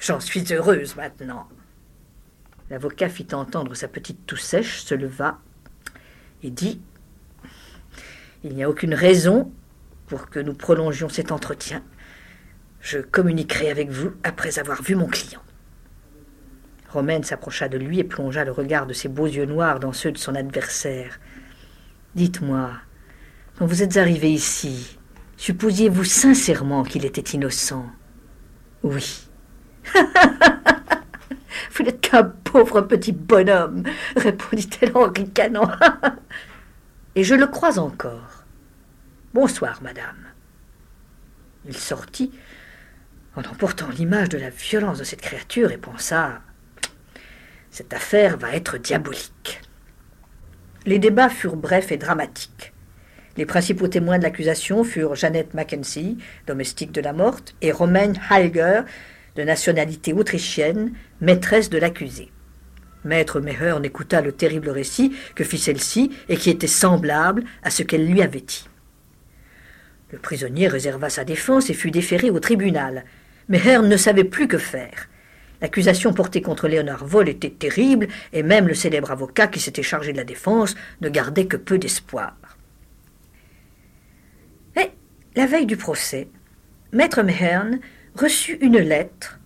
J'en 0.00 0.20
suis 0.20 0.44
heureuse 0.52 0.94
maintenant. 0.94 1.48
L'avocat 2.70 3.08
fit 3.08 3.26
entendre 3.32 3.74
sa 3.74 3.88
petite 3.88 4.26
toux 4.26 4.36
sèche, 4.36 4.80
se 4.80 4.94
leva 4.94 5.40
et 6.44 6.50
dit 6.50 6.80
Il 8.44 8.54
n'y 8.54 8.62
a 8.62 8.70
aucune 8.70 8.94
raison 8.94 9.50
pour 10.06 10.30
que 10.30 10.38
nous 10.38 10.54
prolongions 10.54 11.08
cet 11.08 11.32
entretien. 11.32 11.82
Je 12.80 12.98
communiquerai 12.98 13.70
avec 13.70 13.90
vous 13.90 14.12
après 14.22 14.60
avoir 14.60 14.82
vu 14.82 14.94
mon 14.94 15.08
client. 15.08 15.42
Romaine 16.88 17.22
s'approcha 17.22 17.68
de 17.68 17.76
lui 17.76 17.98
et 17.98 18.04
plongea 18.04 18.44
le 18.44 18.52
regard 18.52 18.86
de 18.86 18.94
ses 18.94 19.08
beaux 19.08 19.26
yeux 19.26 19.44
noirs 19.44 19.78
dans 19.78 19.92
ceux 19.92 20.10
de 20.12 20.18
son 20.18 20.34
adversaire. 20.34 21.20
Dites-moi, 22.14 22.70
quand 23.58 23.66
vous 23.66 23.82
êtes 23.82 23.98
arrivé 23.98 24.32
ici, 24.32 24.98
supposiez-vous 25.36 26.04
sincèrement 26.04 26.84
qu'il 26.84 27.04
était 27.04 27.20
innocent? 27.20 27.86
Oui. 28.82 29.28
vous 31.72 31.84
n'êtes 31.84 32.00
qu'un 32.00 32.24
pauvre 32.24 32.80
petit 32.80 33.12
bonhomme, 33.12 33.82
répondit-elle 34.16 34.96
en 34.96 35.10
ricanant. 35.10 35.70
et 37.14 37.22
je 37.22 37.34
le 37.34 37.46
crois 37.46 37.78
encore. 37.78 38.44
Bonsoir, 39.34 39.82
madame. 39.82 40.16
Il 41.66 41.76
sortit 41.76 42.32
en 43.36 43.40
emportant 43.40 43.88
l'image 43.90 44.30
de 44.30 44.38
la 44.38 44.50
violence 44.50 44.98
de 44.98 45.04
cette 45.04 45.20
créature 45.20 45.70
et 45.70 45.76
pensa 45.76 46.40
cette 47.70 47.92
affaire 47.92 48.36
va 48.36 48.54
être 48.54 48.78
diabolique. 48.78 49.60
Les 50.86 50.98
débats 50.98 51.28
furent 51.28 51.56
brefs 51.56 51.92
et 51.92 51.96
dramatiques. 51.96 52.72
Les 53.36 53.46
principaux 53.46 53.88
témoins 53.88 54.18
de 54.18 54.24
l'accusation 54.24 54.82
furent 54.84 55.14
Jeannette 55.14 55.54
Mackenzie, 55.54 56.18
domestique 56.46 56.92
de 56.92 57.00
la 57.00 57.12
morte, 57.12 57.54
et 57.62 57.70
Romaine 57.70 58.18
Heiger, 58.30 58.82
de 59.36 59.42
nationalité 59.44 60.12
autrichienne, 60.12 60.92
maîtresse 61.20 61.70
de 61.70 61.78
l'accusé. 61.78 62.32
Maître 63.04 63.40
Mehern 63.40 63.84
écouta 63.84 64.20
le 64.20 64.32
terrible 64.32 64.70
récit 64.70 65.14
que 65.36 65.44
fit 65.44 65.58
celle-ci 65.58 66.10
et 66.28 66.36
qui 66.36 66.50
était 66.50 66.66
semblable 66.66 67.44
à 67.62 67.70
ce 67.70 67.84
qu'elle 67.84 68.08
lui 68.08 68.22
avait 68.22 68.40
dit. 68.40 68.68
Le 70.10 70.18
prisonnier 70.18 70.68
réserva 70.68 71.10
sa 71.10 71.24
défense 71.24 71.70
et 71.70 71.74
fut 71.74 71.90
déféré 71.90 72.30
au 72.30 72.40
tribunal. 72.40 73.04
Mehern 73.48 73.88
ne 73.88 73.96
savait 73.96 74.24
plus 74.24 74.48
que 74.48 74.58
faire. 74.58 75.08
L'accusation 75.60 76.12
portée 76.12 76.40
contre 76.40 76.68
Léonard 76.68 77.04
Vol 77.04 77.28
était 77.28 77.50
terrible, 77.50 78.08
et 78.32 78.42
même 78.42 78.68
le 78.68 78.74
célèbre 78.74 79.10
avocat 79.10 79.48
qui 79.48 79.60
s'était 79.60 79.82
chargé 79.82 80.12
de 80.12 80.18
la 80.18 80.24
défense 80.24 80.74
ne 81.00 81.08
gardait 81.08 81.46
que 81.46 81.56
peu 81.56 81.78
d'espoir. 81.78 82.36
Mais, 84.76 84.92
la 85.34 85.46
veille 85.46 85.66
du 85.66 85.76
procès, 85.76 86.28
Maître 86.92 87.22
Mehern 87.22 87.80
reçut 88.14 88.58
une 88.60 88.78
lettre 88.78 89.38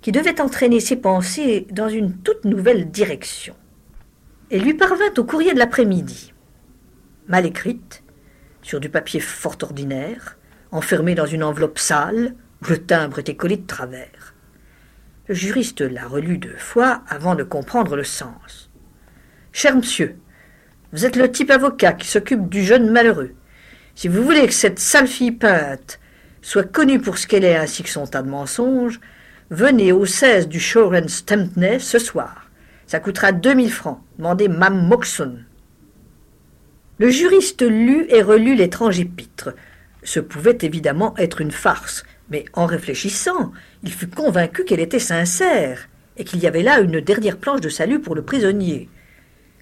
qui 0.00 0.12
devait 0.12 0.40
entraîner 0.40 0.80
ses 0.80 0.96
pensées 0.96 1.66
dans 1.70 1.88
une 1.88 2.16
toute 2.18 2.44
nouvelle 2.44 2.90
direction. 2.90 3.54
Elle 4.50 4.62
lui 4.62 4.74
parvint 4.74 5.12
au 5.16 5.24
courrier 5.24 5.54
de 5.54 5.58
l'après-midi. 5.58 6.32
Mal 7.28 7.46
écrite, 7.46 8.02
sur 8.62 8.80
du 8.80 8.88
papier 8.88 9.20
fort 9.20 9.56
ordinaire, 9.62 10.36
enfermée 10.72 11.14
dans 11.14 11.26
une 11.26 11.44
enveloppe 11.44 11.78
sale, 11.78 12.34
où 12.62 12.70
le 12.70 12.78
timbre 12.78 13.20
était 13.20 13.36
collé 13.36 13.56
de 13.56 13.66
travers. 13.66 14.19
Le 15.30 15.36
juriste 15.36 15.82
la 15.82 16.08
relut 16.08 16.38
deux 16.38 16.56
fois 16.56 17.04
avant 17.06 17.36
de 17.36 17.44
comprendre 17.44 17.94
le 17.94 18.02
sens. 18.02 18.68
Cher 19.52 19.76
monsieur, 19.76 20.16
vous 20.92 21.06
êtes 21.06 21.14
le 21.14 21.30
type 21.30 21.52
avocat 21.52 21.92
qui 21.92 22.08
s'occupe 22.08 22.48
du 22.48 22.64
jeune 22.64 22.90
malheureux. 22.90 23.34
Si 23.94 24.08
vous 24.08 24.24
voulez 24.24 24.44
que 24.48 24.52
cette 24.52 24.80
sale 24.80 25.06
fille 25.06 25.30
peinte 25.30 26.00
soit 26.42 26.64
connue 26.64 26.98
pour 26.98 27.16
ce 27.16 27.28
qu'elle 27.28 27.44
est 27.44 27.54
ainsi 27.54 27.84
que 27.84 27.90
son 27.90 28.08
tas 28.08 28.22
de 28.22 28.28
mensonges, 28.28 28.98
venez 29.50 29.92
au 29.92 30.04
16 30.04 30.48
du 30.48 30.58
Shoren 30.58 31.08
Stempney 31.08 31.78
ce 31.78 32.00
soir. 32.00 32.50
Ça 32.88 32.98
coûtera 32.98 33.30
deux 33.30 33.54
mille 33.54 33.72
francs. 33.72 34.00
Demandez 34.18 34.48
Mam 34.48 34.84
Moxon. 34.88 35.38
Le 36.98 37.08
juriste 37.08 37.62
lut 37.62 38.04
et 38.08 38.22
relut 38.22 38.56
l'étrange 38.56 38.98
épître. 38.98 39.50
Ce 40.02 40.18
pouvait 40.18 40.58
évidemment 40.62 41.14
être 41.18 41.40
une 41.40 41.52
farce, 41.52 42.02
mais 42.30 42.46
en 42.52 42.66
réfléchissant, 42.66 43.52
il 43.82 43.92
fut 43.92 44.08
convaincu 44.08 44.64
qu'elle 44.64 44.80
était 44.80 44.98
sincère, 44.98 45.88
et 46.16 46.24
qu'il 46.24 46.40
y 46.40 46.46
avait 46.46 46.62
là 46.62 46.80
une 46.80 47.00
dernière 47.00 47.38
planche 47.38 47.60
de 47.60 47.68
salut 47.68 48.00
pour 48.00 48.14
le 48.14 48.22
prisonnier. 48.22 48.88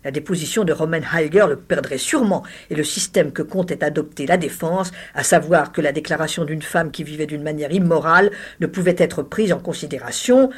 La 0.04 0.10
déposition 0.10 0.64
de 0.64 0.72
Roman 0.72 1.00
Heiger 1.14 1.46
le 1.48 1.56
perdrait 1.56 1.98
sûrement, 1.98 2.42
et 2.70 2.74
le 2.74 2.84
système 2.84 3.32
que 3.32 3.42
comptait 3.42 3.84
adopter 3.84 4.26
la 4.26 4.36
défense, 4.36 4.90
à 5.14 5.22
savoir 5.22 5.72
que 5.72 5.80
la 5.80 5.92
déclaration 5.92 6.44
d'une 6.44 6.62
femme 6.62 6.90
qui 6.90 7.04
vivait 7.04 7.26
d'une 7.26 7.42
manière 7.42 7.72
immorale 7.72 8.30
ne 8.60 8.66
pouvait 8.66 8.96
être 8.98 9.22
prise 9.22 9.52
en 9.52 9.58
considération, 9.58 10.50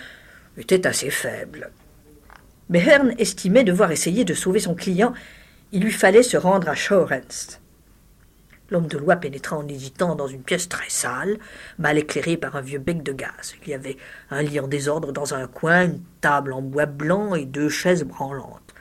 était 0.57 0.87
assez 0.87 1.11
faible. 1.11 1.71
Mais 2.69 2.81
Hearn 2.81 3.15
estimait 3.19 3.65
devoir 3.65 3.91
essayer 3.93 4.25
de 4.25 4.35
sauver 4.35 4.61
son 4.61 4.75
client. 4.75 5.13
Il 5.73 5.83
lui 5.83 5.93
fallait 5.93 6.23
se 6.23 6.37
rendre 6.37 6.69
à 6.69 6.75
Shorens. 6.75 7.60
L'homme 8.71 8.87
de 8.87 8.99
loi 8.99 9.17
pénétra 9.17 9.57
en 9.57 9.67
hésitant 9.67 10.15
dans 10.15 10.29
une 10.29 10.43
pièce 10.43 10.69
très 10.69 10.89
sale, 10.89 11.39
mal 11.79 11.99
éclairée 11.99 12.37
par 12.37 12.55
un 12.55 12.61
vieux 12.61 12.79
bec 12.79 13.03
de 13.03 13.13
gaz. 13.13 13.57
Il 13.63 13.71
y 13.71 13.75
avait 13.75 13.97
un 14.31 14.43
lit 14.43 14.61
en 14.61 14.69
désordre 14.69 15.13
dans 15.13 15.35
un 15.35 15.49
coin, 15.49 15.87
une 15.87 16.01
table 16.21 16.53
en 16.53 16.63
bois 16.63 16.87
blanc 16.87 17.35
et 17.35 17.47
deux 17.47 17.69
chaises 17.69 18.05
branlantes. 18.05 18.75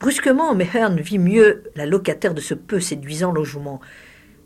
Brusquement, 0.00 0.54
Mehern 0.54 0.98
vit 0.98 1.18
mieux 1.18 1.62
la 1.76 1.86
locataire 1.86 2.34
de 2.34 2.40
ce 2.40 2.54
peu 2.54 2.80
séduisant 2.80 3.32
logement. 3.32 3.80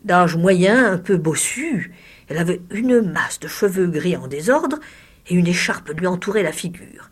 D'âge 0.05 0.37
moyen, 0.37 0.93
un 0.93 0.99
peu 0.99 1.17
bossu, 1.17 1.95
elle 2.29 2.39
avait 2.39 2.61
une 2.71 3.01
masse 3.01 3.41
de 3.41 3.49
cheveux 3.49 3.87
gris 3.87 4.17
en 4.17 4.27
désordre 4.27 4.81
et 5.29 5.35
une 5.35 5.47
écharpe 5.47 5.91
lui 5.91 6.07
entourait 6.07 6.43
la 6.43 6.53
figure. 6.53 7.09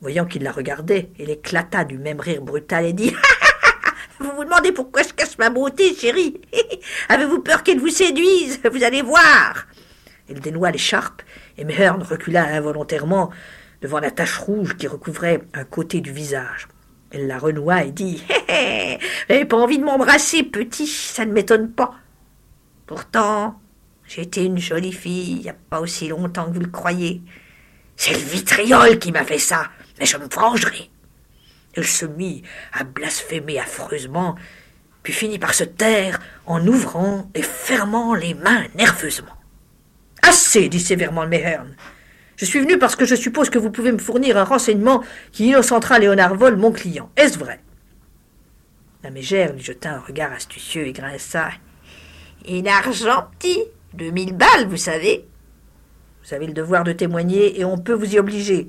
Voyant 0.00 0.24
qu'il 0.24 0.42
la 0.42 0.52
regardait, 0.52 1.10
elle 1.20 1.30
éclata 1.30 1.84
du 1.84 1.98
même 1.98 2.18
rire 2.18 2.42
brutal 2.42 2.84
et 2.84 2.92
dit 2.92 3.14
Vous 4.18 4.30
vous 4.34 4.44
demandez 4.44 4.72
pourquoi 4.72 5.02
je 5.02 5.12
cache 5.12 5.36
ma 5.38 5.50
beauté, 5.50 5.94
chérie 5.94 6.40
Avez-vous 7.08 7.40
peur 7.40 7.62
qu'elle 7.62 7.80
vous 7.80 7.88
séduise? 7.88 8.60
Vous 8.70 8.82
allez 8.82 9.02
voir 9.02 9.66
Elle 10.28 10.40
dénoua 10.40 10.70
l'écharpe, 10.70 11.22
et 11.58 11.64
Mehern 11.64 12.02
recula 12.02 12.44
involontairement 12.44 13.30
devant 13.82 14.00
la 14.00 14.10
tache 14.10 14.38
rouge 14.38 14.76
qui 14.76 14.86
recouvrait 14.86 15.42
un 15.52 15.64
côté 15.64 16.00
du 16.00 16.12
visage. 16.12 16.68
Elle 17.10 17.26
la 17.26 17.38
renoua 17.38 17.84
et 17.84 17.92
dit 17.92 18.22
Hé 18.48 18.98
Vous 18.98 19.34
n'avez 19.34 19.44
pas 19.44 19.58
envie 19.58 19.78
de 19.78 19.84
m'embrasser, 19.84 20.42
petit, 20.42 20.86
ça 20.86 21.26
ne 21.26 21.32
m'étonne 21.32 21.70
pas. 21.70 21.94
Pourtant, 22.86 23.60
j'étais 24.06 24.44
une 24.44 24.58
jolie 24.58 24.92
fille 24.92 25.32
il 25.32 25.42
n'y 25.42 25.48
a 25.50 25.56
pas 25.70 25.80
aussi 25.80 26.08
longtemps 26.08 26.46
que 26.46 26.54
vous 26.54 26.60
le 26.60 26.68
croyez. 26.68 27.20
C'est 27.96 28.12
le 28.12 28.18
vitriol 28.18 28.98
qui 28.98 29.12
m'a 29.12 29.24
fait 29.24 29.38
ça, 29.38 29.70
mais 29.98 30.06
je 30.06 30.16
me 30.16 30.26
vengerai. 30.26 30.90
Elle 31.76 31.86
se 31.86 32.06
mit 32.06 32.42
à 32.72 32.84
blasphémer 32.84 33.58
affreusement, 33.58 34.34
puis 35.02 35.12
finit 35.12 35.38
par 35.38 35.54
se 35.54 35.64
taire 35.64 36.18
en 36.46 36.66
ouvrant 36.66 37.30
et 37.34 37.42
fermant 37.42 38.14
les 38.14 38.34
mains 38.34 38.64
nerveusement. 38.74 39.36
Assez, 40.22 40.68
dit 40.68 40.80
sévèrement 40.80 41.26
Mehern. 41.26 41.76
Je 42.36 42.44
suis 42.44 42.60
venu 42.60 42.78
parce 42.78 42.96
que 42.96 43.04
je 43.04 43.14
suppose 43.14 43.50
que 43.50 43.58
vous 43.58 43.70
pouvez 43.70 43.92
me 43.92 43.98
fournir 43.98 44.36
un 44.36 44.44
renseignement 44.44 45.02
qui 45.32 45.48
innocentera 45.48 45.98
Léonard 45.98 46.34
Vol, 46.34 46.56
mon 46.56 46.72
client. 46.72 47.10
Est-ce 47.16 47.38
vrai? 47.38 47.60
La 49.02 49.10
mégère 49.10 49.52
lui 49.52 49.62
jeta 49.62 49.94
un 49.94 50.00
regard 50.00 50.32
astucieux 50.32 50.86
et 50.86 50.92
grinça. 50.92 51.50
Une 52.48 52.68
argentie 52.68 53.64
Deux 53.94 54.10
mille 54.10 54.34
balles, 54.34 54.66
vous 54.68 54.76
savez. 54.76 55.26
Vous 56.24 56.34
avez 56.34 56.46
le 56.46 56.52
devoir 56.52 56.84
de 56.84 56.92
témoigner 56.92 57.60
et 57.60 57.64
on 57.64 57.78
peut 57.78 57.92
vous 57.92 58.14
y 58.14 58.18
obliger. 58.18 58.68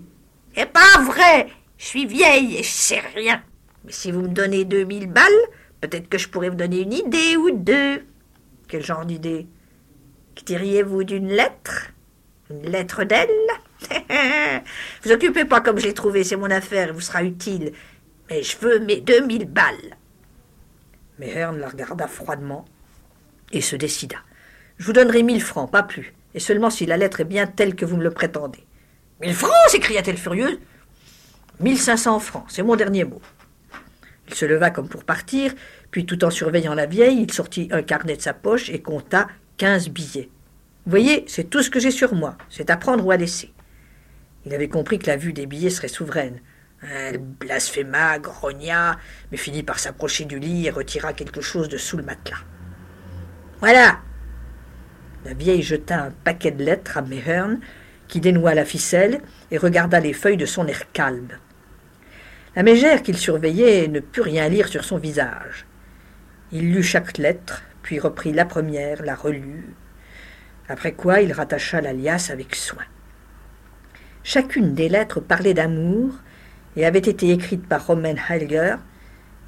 C'est 0.56 0.72
pas 0.72 1.02
vrai 1.04 1.48
Je 1.78 1.86
suis 1.86 2.06
vieille 2.06 2.58
et 2.58 2.64
je 2.64 2.70
sais 2.70 3.02
rien. 3.16 3.42
Mais 3.86 3.92
si 3.92 4.12
vous 4.12 4.22
me 4.22 4.28
donnez 4.28 4.66
deux 4.66 4.84
mille 4.84 5.08
balles, 5.08 5.32
peut-être 5.82 6.10
que 6.10 6.18
je 6.18 6.28
pourrais 6.28 6.50
vous 6.50 6.56
donner 6.56 6.82
une 6.82 6.94
idée 6.94 7.38
ou 7.38 7.52
deux. 7.52 8.06
Quel 8.68 8.84
genre 8.84 9.06
d'idée? 9.06 9.48
Que 10.36 10.44
diriez-vous 10.44 11.04
d'une 11.04 11.30
lettre? 11.30 11.92
Une 12.50 12.70
lettre 12.70 13.04
d'elle? 13.04 13.30
Vous 15.04 15.12
occupez 15.12 15.46
pas 15.46 15.62
comme 15.62 15.78
je 15.78 15.86
l'ai 15.86 15.94
trouvé, 15.94 16.24
c'est 16.24 16.36
mon 16.36 16.50
affaire, 16.50 16.94
vous 16.94 17.02
sera 17.02 17.24
utile. 17.24 17.74
Mais 18.30 18.42
je 18.42 18.58
veux 18.58 18.80
mes 18.80 19.02
deux 19.02 19.26
mille 19.26 19.46
balles. 19.46 19.98
Mehern 21.20 21.58
la 21.60 21.70
regarda 21.70 22.08
froidement 22.08 22.66
et 23.52 23.62
se 23.62 23.76
décida. 23.76 24.18
Je 24.78 24.86
vous 24.86 24.94
donnerai 24.94 25.24
mille 25.24 25.42
francs, 25.42 25.72
pas 25.72 25.84
plus, 25.84 26.14
et 26.34 26.40
seulement 26.40 26.70
si 26.70 26.86
la 26.86 26.98
lettre 26.98 27.22
est 27.22 27.26
bien 27.26 27.48
telle 27.48 27.76
que 27.76 27.86
vous 27.86 27.98
me 27.98 28.04
le 28.04 28.12
prétendez. 28.12 28.64
Mille 29.22 29.34
francs 29.34 29.52
s'écria-t-elle 29.68 30.18
furieuse. 30.18 30.60
Mille 31.60 31.80
cinq 31.80 31.98
cents 31.98 32.20
francs, 32.20 32.46
c'est 32.50 32.62
mon 32.62 32.76
dernier 32.76 33.04
mot. 33.04 33.22
Il 34.28 34.36
se 34.36 34.46
leva 34.46 34.70
comme 34.70 34.90
pour 34.90 35.04
partir, 35.04 35.54
puis 35.90 36.06
tout 36.06 36.24
en 36.24 36.30
surveillant 36.30 36.76
la 36.76 36.86
vieille, 36.86 37.22
il 37.22 37.34
sortit 37.34 37.68
un 37.72 37.82
carnet 37.82 38.16
de 38.16 38.22
sa 38.22 38.34
poche 38.34 38.70
et 38.70 38.82
compta 38.82 39.28
quinze 39.58 39.90
billets. 39.90 40.30
Vous 40.86 40.92
voyez, 40.92 41.26
c'est 41.28 41.50
tout 41.50 41.64
ce 41.64 41.72
que 41.72 41.80
j'ai 41.80 41.92
sur 41.92 42.14
moi, 42.14 42.38
c'est 42.50 42.70
à 42.70 42.78
prendre 42.78 43.04
ou 43.04 43.10
à 43.10 43.18
laisser. 43.18 43.52
Il 44.46 44.54
avait 44.54 44.70
compris 44.70 45.00
que 45.00 45.08
la 45.08 45.18
vue 45.18 45.34
des 45.34 45.48
billets 45.48 45.72
serait 45.72 45.88
souveraine. 45.88 46.42
Elle 46.84 47.18
blasphéma, 47.18 48.20
grogna, 48.20 48.98
mais 49.32 49.38
finit 49.38 49.64
par 49.64 49.80
s'approcher 49.80 50.26
du 50.26 50.38
lit 50.38 50.68
et 50.68 50.70
retira 50.70 51.12
quelque 51.14 51.42
chose 51.42 51.70
de 51.70 51.78
sous 51.78 51.98
le 51.98 52.04
matelas. 52.04 52.38
Voilà 53.60 54.00
La 55.26 55.34
vieille 55.34 55.64
jeta 55.64 56.04
un 56.04 56.12
paquet 56.12 56.52
de 56.52 56.64
lettres 56.64 57.00
à 57.00 57.02
Mehern, 57.02 57.60
qui 58.08 58.20
dénoua 58.20 58.54
la 58.54 58.64
ficelle 58.64 59.22
et 59.50 59.58
regarda 59.58 60.00
les 60.00 60.14
feuilles 60.14 60.38
de 60.38 60.46
son 60.46 60.68
air 60.68 60.92
calme. 60.94 61.30
La 62.58 62.64
mégère 62.64 63.04
qu'il 63.04 63.20
surveillait 63.20 63.88
ne 63.88 64.00
put 64.00 64.22
rien 64.22 64.50
lire 64.50 64.68
sur 64.68 64.84
son 64.84 64.98
visage. 64.98 65.68
Il 66.52 66.74
lut 66.74 66.82
chaque 66.82 67.20
lettre, 67.20 67.62
puis 67.84 68.00
reprit 68.00 68.34
la 68.34 68.46
première, 68.46 69.04
la 69.04 69.14
relut, 69.14 69.76
après 70.68 70.94
quoi 70.94 71.22
il 71.22 71.34
rattacha 71.34 71.82
la 71.82 71.94
liasse 71.94 72.32
avec 72.32 72.56
soin. 72.56 72.82
Chacune 74.24 74.74
des 74.74 74.90
lettres 74.90 75.20
parlait 75.20 75.54
d'amour 75.54 76.16
et 76.76 76.88
avait 76.88 76.98
été 76.98 77.30
écrite 77.30 77.68
par 77.68 77.86
Romain 77.86 78.16
Heilger, 78.28 78.78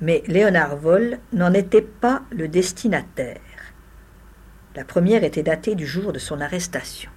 mais 0.01 0.22
Léonard 0.28 0.78
Voll 0.78 1.18
n'en 1.34 1.55
était 1.55 1.82
pas 1.82 2.22
le 2.30 2.47
destinataire. 2.47 3.41
La 4.76 4.84
première 4.84 5.24
était 5.24 5.41
datée 5.41 5.74
du 5.74 5.88
jour 5.88 6.14
de 6.14 6.20
son 6.20 6.41
arrestation. 6.41 7.10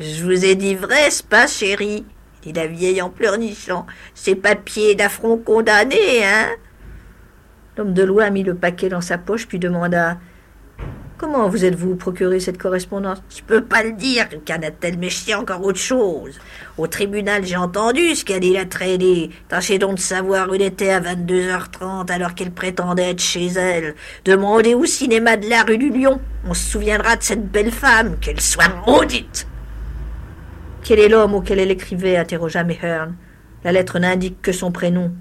Je 0.00 0.24
vous 0.24 0.46
ai 0.46 0.54
dit 0.54 0.74
vrai, 0.74 1.10
pas, 1.28 1.46
chérie 1.46 2.06
dit 2.42 2.52
la 2.52 2.66
vieille 2.66 3.02
en 3.02 3.10
pleurnichant. 3.10 3.86
Ces 4.14 4.34
papiers 4.34 4.94
d'affront 4.94 5.36
condamnés, 5.36 6.24
hein 6.24 6.48
L'homme 7.76 7.94
de 7.94 8.02
loi 8.02 8.30
mit 8.30 8.42
le 8.42 8.54
paquet 8.54 8.88
dans 8.88 9.00
sa 9.00 9.18
poche, 9.18 9.46
puis 9.46 9.58
demanda 9.58 10.18
Comment 11.20 11.50
vous 11.50 11.66
êtes-vous 11.66 11.96
procuré 11.96 12.40
cette 12.40 12.56
correspondance? 12.56 13.22
Je 13.28 13.42
peux 13.42 13.62
pas 13.62 13.82
le 13.82 13.92
dire, 13.92 14.26
cana-t-elle, 14.46 14.96
mais 14.96 15.10
je 15.10 15.16
sais 15.16 15.34
encore 15.34 15.62
autre 15.62 15.78
chose? 15.78 16.38
Au 16.78 16.86
tribunal, 16.86 17.44
j'ai 17.44 17.58
entendu 17.58 18.14
ce 18.14 18.24
qu'a 18.24 18.38
dit 18.38 18.54
la 18.54 18.64
traînée. 18.64 19.28
Tâchez 19.46 19.78
donc 19.78 19.96
de 19.96 20.00
savoir 20.00 20.48
où 20.48 20.54
elle 20.54 20.62
était 20.62 20.88
à 20.88 21.00
22h30 21.00 22.10
alors 22.10 22.34
qu'elle 22.34 22.52
prétendait 22.52 23.10
être 23.10 23.20
chez 23.20 23.48
elle. 23.48 23.96
Demandez 24.24 24.72
au 24.72 24.86
cinéma 24.86 25.36
de 25.36 25.46
la 25.46 25.62
rue 25.62 25.76
du 25.76 25.90
Lion. 25.90 26.22
On 26.48 26.54
se 26.54 26.70
souviendra 26.70 27.16
de 27.16 27.22
cette 27.22 27.50
belle 27.50 27.70
femme, 27.70 28.16
qu'elle 28.18 28.40
soit 28.40 28.72
maudite. 28.86 29.46
Quel 30.82 30.98
est 30.98 31.08
l'homme 31.08 31.34
auquel 31.34 31.58
elle 31.58 31.70
écrivait 31.70 32.16
interrogea 32.16 32.64
Mehern. 32.64 33.16
La 33.64 33.72
lettre 33.72 33.98
n'indique 33.98 34.40
que 34.42 34.52
son 34.52 34.72
prénom 34.72 35.12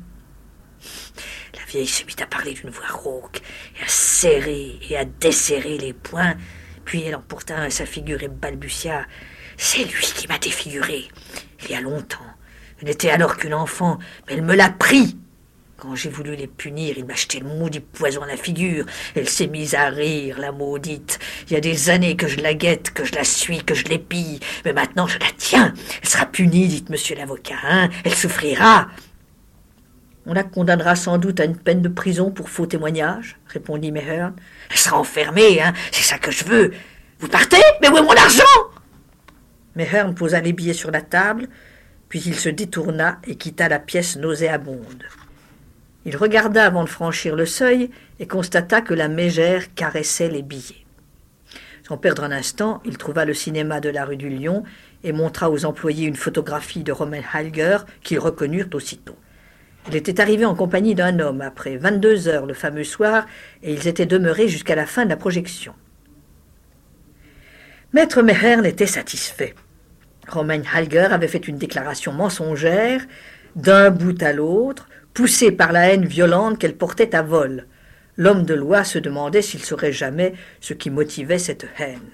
vieille 1.69 1.87
se 1.87 2.03
mit 2.03 2.15
à 2.21 2.25
parler 2.25 2.53
d'une 2.53 2.69
voix 2.69 2.87
rauque, 2.91 3.41
et 3.79 3.83
à 3.83 3.87
serrer 3.87 4.79
et 4.89 4.97
à 4.97 5.05
desserrer 5.05 5.77
les 5.77 5.93
poings, 5.93 6.35
puis 6.85 7.03
elle 7.03 7.15
emporta 7.15 7.69
sa 7.69 7.85
figure 7.85 8.23
et 8.23 8.27
balbutia. 8.27 9.05
C'est 9.57 9.83
lui 9.83 10.05
qui 10.15 10.27
m'a 10.27 10.39
défiguré, 10.39 11.07
il 11.63 11.71
y 11.71 11.75
a 11.75 11.81
longtemps. 11.81 12.17
Elle 12.79 12.87
n'était 12.87 13.09
alors 13.09 13.37
qu'une 13.37 13.53
enfant, 13.53 13.99
mais 14.27 14.35
elle 14.35 14.41
me 14.41 14.55
l'a 14.55 14.69
pris. 14.69 15.17
Quand 15.79 15.95
j'ai 15.95 16.09
voulu 16.09 16.35
les 16.35 16.47
punir, 16.47 16.95
il 16.97 17.05
m'a 17.05 17.13
jeté 17.13 17.39
le 17.39 17.47
maudit 17.47 17.79
poison 17.79 18.21
à 18.23 18.27
la 18.27 18.35
figure. 18.35 18.85
Elle 19.15 19.29
s'est 19.29 19.47
mise 19.47 19.75
à 19.75 19.87
rire, 19.87 20.37
la 20.37 20.51
maudite. 20.51 21.19
Il 21.47 21.53
y 21.53 21.55
a 21.55 21.61
des 21.61 21.89
années 21.89 22.17
que 22.17 22.27
je 22.27 22.41
la 22.41 22.53
guette, 22.53 22.91
que 22.91 23.05
je 23.05 23.15
la 23.15 23.23
suis, 23.23 23.63
que 23.63 23.73
je 23.73 23.85
l'épille. 23.85 24.41
Mais 24.65 24.73
maintenant, 24.73 25.07
je 25.07 25.17
la 25.19 25.27
tiens. 25.37 25.73
Elle 26.01 26.09
sera 26.09 26.25
punie, 26.25 26.67
dit 26.67 26.83
monsieur 26.89 27.15
l'avocat, 27.15 27.55
hein. 27.63 27.89
Elle 28.03 28.13
souffrira. 28.13 28.89
On 30.25 30.33
la 30.33 30.43
condamnera 30.43 30.97
sans 30.97 31.17
doute 31.17 31.39
à 31.39 31.45
une 31.45 31.55
peine 31.55 31.81
de 31.81 31.87
prison 31.87 32.29
pour 32.29 32.49
faux 32.49 32.65
témoignage, 32.65 33.37
répondit 33.47 33.93
Mehern. 33.93 34.35
Elle 34.69 34.77
sera 34.77 34.99
enfermée, 34.99 35.61
hein, 35.61 35.73
c'est 35.91 36.03
ça 36.03 36.17
que 36.17 36.29
je 36.29 36.43
veux. 36.43 36.73
Vous 37.19 37.29
partez? 37.29 37.61
Mais 37.81 37.87
où 37.87 37.95
est 37.95 38.01
mon 38.01 38.11
argent? 38.11 38.43
Mehern 39.75 40.13
posa 40.13 40.41
les 40.41 40.51
billets 40.51 40.73
sur 40.73 40.91
la 40.91 41.01
table, 41.01 41.47
puis 42.09 42.21
il 42.25 42.35
se 42.35 42.49
détourna 42.49 43.19
et 43.25 43.35
quitta 43.35 43.69
la 43.69 43.79
pièce 43.79 44.17
nauséabonde. 44.17 45.05
Il 46.09 46.17
regarda 46.17 46.65
avant 46.65 46.83
de 46.83 46.89
franchir 46.89 47.35
le 47.35 47.45
seuil 47.45 47.91
et 48.19 48.25
constata 48.25 48.81
que 48.81 48.95
la 48.95 49.07
mégère 49.07 49.75
caressait 49.75 50.27
les 50.27 50.41
billets. 50.41 50.83
Sans 51.87 51.97
perdre 51.97 52.23
un 52.23 52.31
instant, 52.31 52.81
il 52.83 52.97
trouva 52.97 53.25
le 53.25 53.35
cinéma 53.35 53.79
de 53.79 53.89
la 53.89 54.05
rue 54.05 54.17
du 54.17 54.27
Lion 54.27 54.63
et 55.03 55.11
montra 55.11 55.51
aux 55.51 55.65
employés 55.65 56.07
une 56.07 56.15
photographie 56.15 56.81
de 56.81 56.91
Romain 56.91 57.21
Heilger 57.31 57.77
qu'ils 58.01 58.17
reconnurent 58.17 58.73
aussitôt. 58.73 59.17
Il 59.87 59.95
était 59.95 60.19
arrivé 60.19 60.45
en 60.45 60.55
compagnie 60.55 60.95
d'un 60.95 61.19
homme 61.19 61.41
après 61.41 61.77
vingt-deux 61.77 62.27
heures 62.27 62.47
le 62.47 62.55
fameux 62.55 62.83
soir, 62.83 63.27
et 63.61 63.71
ils 63.71 63.87
étaient 63.87 64.07
demeurés 64.07 64.47
jusqu'à 64.47 64.73
la 64.73 64.87
fin 64.87 65.05
de 65.05 65.11
la 65.11 65.15
projection. 65.15 65.75
Maître 67.93 68.23
Mehern 68.23 68.65
était 68.65 68.87
satisfait. 68.87 69.53
Romain 70.27 70.63
Halger 70.73 71.09
avait 71.11 71.27
fait 71.27 71.47
une 71.47 71.59
déclaration 71.59 72.13
mensongère, 72.13 73.01
d'un 73.55 73.91
bout 73.91 74.19
à 74.23 74.33
l'autre, 74.33 74.87
poussée 75.13 75.51
par 75.51 75.71
la 75.71 75.91
haine 75.91 76.05
violente 76.05 76.59
qu'elle 76.59 76.77
portait 76.77 77.15
à 77.15 77.21
vol. 77.21 77.67
L'homme 78.17 78.43
de 78.43 78.53
loi 78.53 78.83
se 78.83 78.99
demandait 78.99 79.41
s'il 79.41 79.63
saurait 79.63 79.91
jamais 79.91 80.33
ce 80.59 80.73
qui 80.73 80.89
motivait 80.89 81.39
cette 81.39 81.67
haine. 81.79 82.11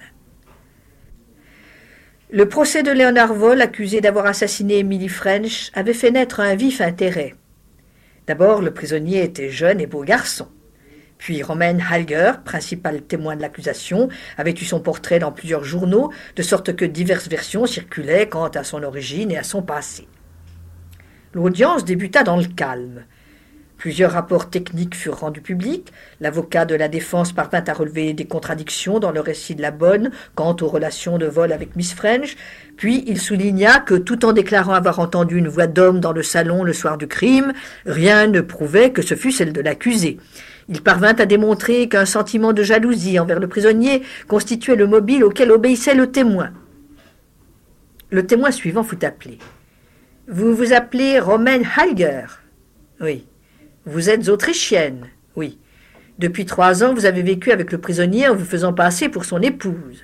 Le 2.30 2.48
procès 2.48 2.82
de 2.82 2.90
Léonard 2.90 3.34
Voll, 3.34 3.60
accusé 3.60 4.00
d'avoir 4.00 4.26
assassiné 4.26 4.78
Emily 4.78 5.08
French, 5.08 5.70
avait 5.74 5.92
fait 5.92 6.10
naître 6.10 6.40
un 6.40 6.56
vif 6.56 6.80
intérêt. 6.80 7.34
D'abord, 8.26 8.62
le 8.62 8.74
prisonnier 8.74 9.22
était 9.22 9.50
jeune 9.50 9.80
et 9.80 9.86
beau 9.86 10.02
garçon. 10.02 10.48
Puis 11.18 11.42
Romain 11.42 11.78
Halger, 11.78 12.32
principal 12.44 13.02
témoin 13.02 13.36
de 13.36 13.42
l'accusation, 13.42 14.08
avait 14.36 14.52
eu 14.52 14.64
son 14.64 14.80
portrait 14.80 15.18
dans 15.18 15.32
plusieurs 15.32 15.64
journaux, 15.64 16.12
de 16.34 16.42
sorte 16.42 16.74
que 16.74 16.84
diverses 16.84 17.28
versions 17.28 17.66
circulaient 17.66 18.28
quant 18.28 18.48
à 18.48 18.64
son 18.64 18.82
origine 18.82 19.30
et 19.30 19.38
à 19.38 19.44
son 19.44 19.62
passé. 19.62 20.08
L'audience 21.36 21.84
débuta 21.84 22.22
dans 22.22 22.38
le 22.38 22.46
calme. 22.46 23.02
Plusieurs 23.76 24.12
rapports 24.12 24.48
techniques 24.48 24.94
furent 24.94 25.18
rendus 25.18 25.42
publics. 25.42 25.92
L'avocat 26.18 26.64
de 26.64 26.74
la 26.74 26.88
défense 26.88 27.32
parvint 27.32 27.62
à 27.66 27.74
relever 27.74 28.14
des 28.14 28.24
contradictions 28.24 29.00
dans 29.00 29.10
le 29.10 29.20
récit 29.20 29.54
de 29.54 29.60
la 29.60 29.70
bonne 29.70 30.12
quant 30.34 30.56
aux 30.62 30.66
relations 30.66 31.18
de 31.18 31.26
vol 31.26 31.52
avec 31.52 31.76
Miss 31.76 31.92
French. 31.92 32.38
Puis 32.78 33.04
il 33.06 33.20
souligna 33.20 33.80
que, 33.80 33.96
tout 33.96 34.24
en 34.24 34.32
déclarant 34.32 34.72
avoir 34.72 34.98
entendu 34.98 35.36
une 35.36 35.48
voix 35.48 35.66
d'homme 35.66 36.00
dans 36.00 36.12
le 36.12 36.22
salon 36.22 36.64
le 36.64 36.72
soir 36.72 36.96
du 36.96 37.06
crime, 37.06 37.52
rien 37.84 38.28
ne 38.28 38.40
prouvait 38.40 38.92
que 38.92 39.02
ce 39.02 39.14
fût 39.14 39.30
celle 39.30 39.52
de 39.52 39.60
l'accusé. 39.60 40.16
Il 40.70 40.80
parvint 40.80 41.16
à 41.16 41.26
démontrer 41.26 41.90
qu'un 41.90 42.06
sentiment 42.06 42.54
de 42.54 42.62
jalousie 42.62 43.18
envers 43.18 43.40
le 43.40 43.46
prisonnier 43.46 44.02
constituait 44.26 44.74
le 44.74 44.86
mobile 44.86 45.22
auquel 45.22 45.52
obéissait 45.52 45.94
le 45.94 46.10
témoin. 46.10 46.48
Le 48.08 48.24
témoin 48.24 48.50
suivant 48.52 48.84
fut 48.84 49.04
appelé. 49.04 49.38
Vous 50.28 50.56
vous 50.56 50.72
appelez 50.72 51.20
Romain 51.20 51.62
Halger 51.76 52.26
Oui. 53.00 53.28
Vous 53.84 54.10
êtes 54.10 54.28
autrichienne 54.28 55.06
Oui. 55.36 55.60
Depuis 56.18 56.46
trois 56.46 56.82
ans, 56.82 56.94
vous 56.94 57.06
avez 57.06 57.22
vécu 57.22 57.52
avec 57.52 57.70
le 57.70 57.78
prisonnier 57.78 58.26
en 58.26 58.34
vous 58.34 58.44
faisant 58.44 58.72
passer 58.72 59.08
pour 59.08 59.24
son 59.24 59.40
épouse. 59.40 60.02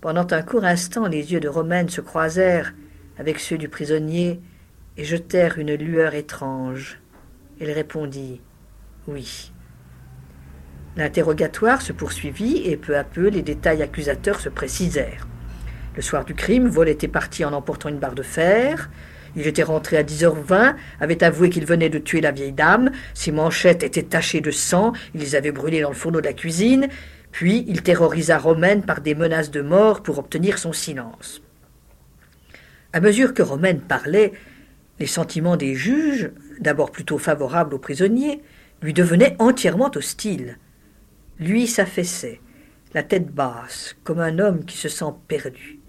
Pendant 0.00 0.26
un 0.32 0.42
court 0.42 0.64
instant, 0.64 1.06
les 1.06 1.32
yeux 1.32 1.38
de 1.38 1.48
Romaine 1.48 1.88
se 1.88 2.00
croisèrent 2.00 2.74
avec 3.18 3.38
ceux 3.38 3.56
du 3.56 3.68
prisonnier 3.68 4.40
et 4.96 5.04
jetèrent 5.04 5.58
une 5.58 5.74
lueur 5.74 6.14
étrange. 6.14 7.00
Elle 7.60 7.70
répondit 7.70 8.40
Oui. 9.06 9.52
L'interrogatoire 10.96 11.82
se 11.82 11.92
poursuivit 11.92 12.66
et 12.66 12.76
peu 12.76 12.96
à 12.96 13.04
peu 13.04 13.28
les 13.28 13.42
détails 13.42 13.82
accusateurs 13.82 14.40
se 14.40 14.48
précisèrent. 14.48 15.28
Le 15.94 16.02
soir 16.02 16.24
du 16.24 16.34
crime, 16.34 16.66
Vol 16.66 16.88
était 16.88 17.06
parti 17.06 17.44
en 17.44 17.52
emportant 17.52 17.90
une 17.90 18.00
barre 18.00 18.16
de 18.16 18.24
fer. 18.24 18.90
Il 19.36 19.46
était 19.46 19.62
rentré 19.62 19.96
à 19.96 20.02
10h20, 20.02 20.74
avait 21.00 21.24
avoué 21.24 21.50
qu'il 21.50 21.64
venait 21.64 21.88
de 21.88 21.98
tuer 21.98 22.20
la 22.20 22.32
vieille 22.32 22.52
dame, 22.52 22.90
ses 23.14 23.32
manchettes 23.32 23.82
étaient 23.82 24.02
tachées 24.02 24.40
de 24.40 24.50
sang, 24.50 24.92
il 25.14 25.20
les 25.20 25.34
avait 25.34 25.52
brûlées 25.52 25.80
dans 25.80 25.90
le 25.90 25.94
fourneau 25.94 26.20
de 26.20 26.26
la 26.26 26.32
cuisine, 26.32 26.88
puis 27.32 27.64
il 27.68 27.82
terrorisa 27.82 28.38
Romaine 28.38 28.82
par 28.82 29.00
des 29.00 29.14
menaces 29.14 29.50
de 29.50 29.62
mort 29.62 30.02
pour 30.02 30.18
obtenir 30.18 30.58
son 30.58 30.72
silence. 30.72 31.42
À 32.92 33.00
mesure 33.00 33.34
que 33.34 33.42
Romaine 33.42 33.80
parlait, 33.80 34.32
les 34.98 35.06
sentiments 35.06 35.56
des 35.56 35.74
juges, 35.74 36.30
d'abord 36.60 36.90
plutôt 36.90 37.18
favorables 37.18 37.74
aux 37.74 37.78
prisonniers, 37.78 38.42
lui 38.82 38.92
devenaient 38.92 39.36
entièrement 39.38 39.90
hostiles. 39.94 40.58
Lui 41.38 41.66
s'affaissait, 41.66 42.40
la 42.92 43.02
tête 43.02 43.32
basse, 43.32 43.96
comme 44.04 44.20
un 44.20 44.38
homme 44.38 44.64
qui 44.64 44.76
se 44.76 44.88
sent 44.88 45.12
perdu. 45.28 45.79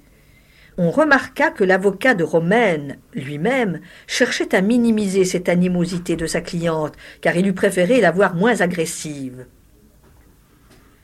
On 0.78 0.90
remarqua 0.90 1.52
que 1.52 1.64
l'avocat 1.64 2.14
de 2.14 2.24
Romaine 2.24 2.98
lui-même 3.14 3.82
cherchait 4.08 4.56
à 4.56 4.62
minimiser 4.62 5.26
cette 5.26 5.50
animosité 5.50 6.16
de 6.16 6.26
sa 6.26 6.42
cliente, 6.42 6.96
car 7.22 7.36
il 7.36 7.48
eût 7.48 7.54
préféré 7.54 8.02
la 8.02 8.12
voir 8.12 8.36
moins 8.36 8.62
agressive. 8.62 9.46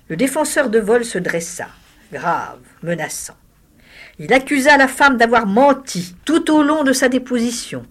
Le 0.10 0.16
défenseur 0.16 0.70
de 0.70 0.80
vol 0.80 1.04
se 1.04 1.18
dressa, 1.18 1.68
grave, 2.14 2.60
menaçant. 2.82 3.36
Il 4.20 4.34
accusa 4.34 4.78
la 4.78 4.88
femme 4.88 5.18
d'avoir 5.18 5.46
menti 5.46 6.16
tout 6.26 6.50
au 6.52 6.64
long 6.64 6.84
de 6.84 6.94
sa 6.94 7.10
déposition. 7.10 7.86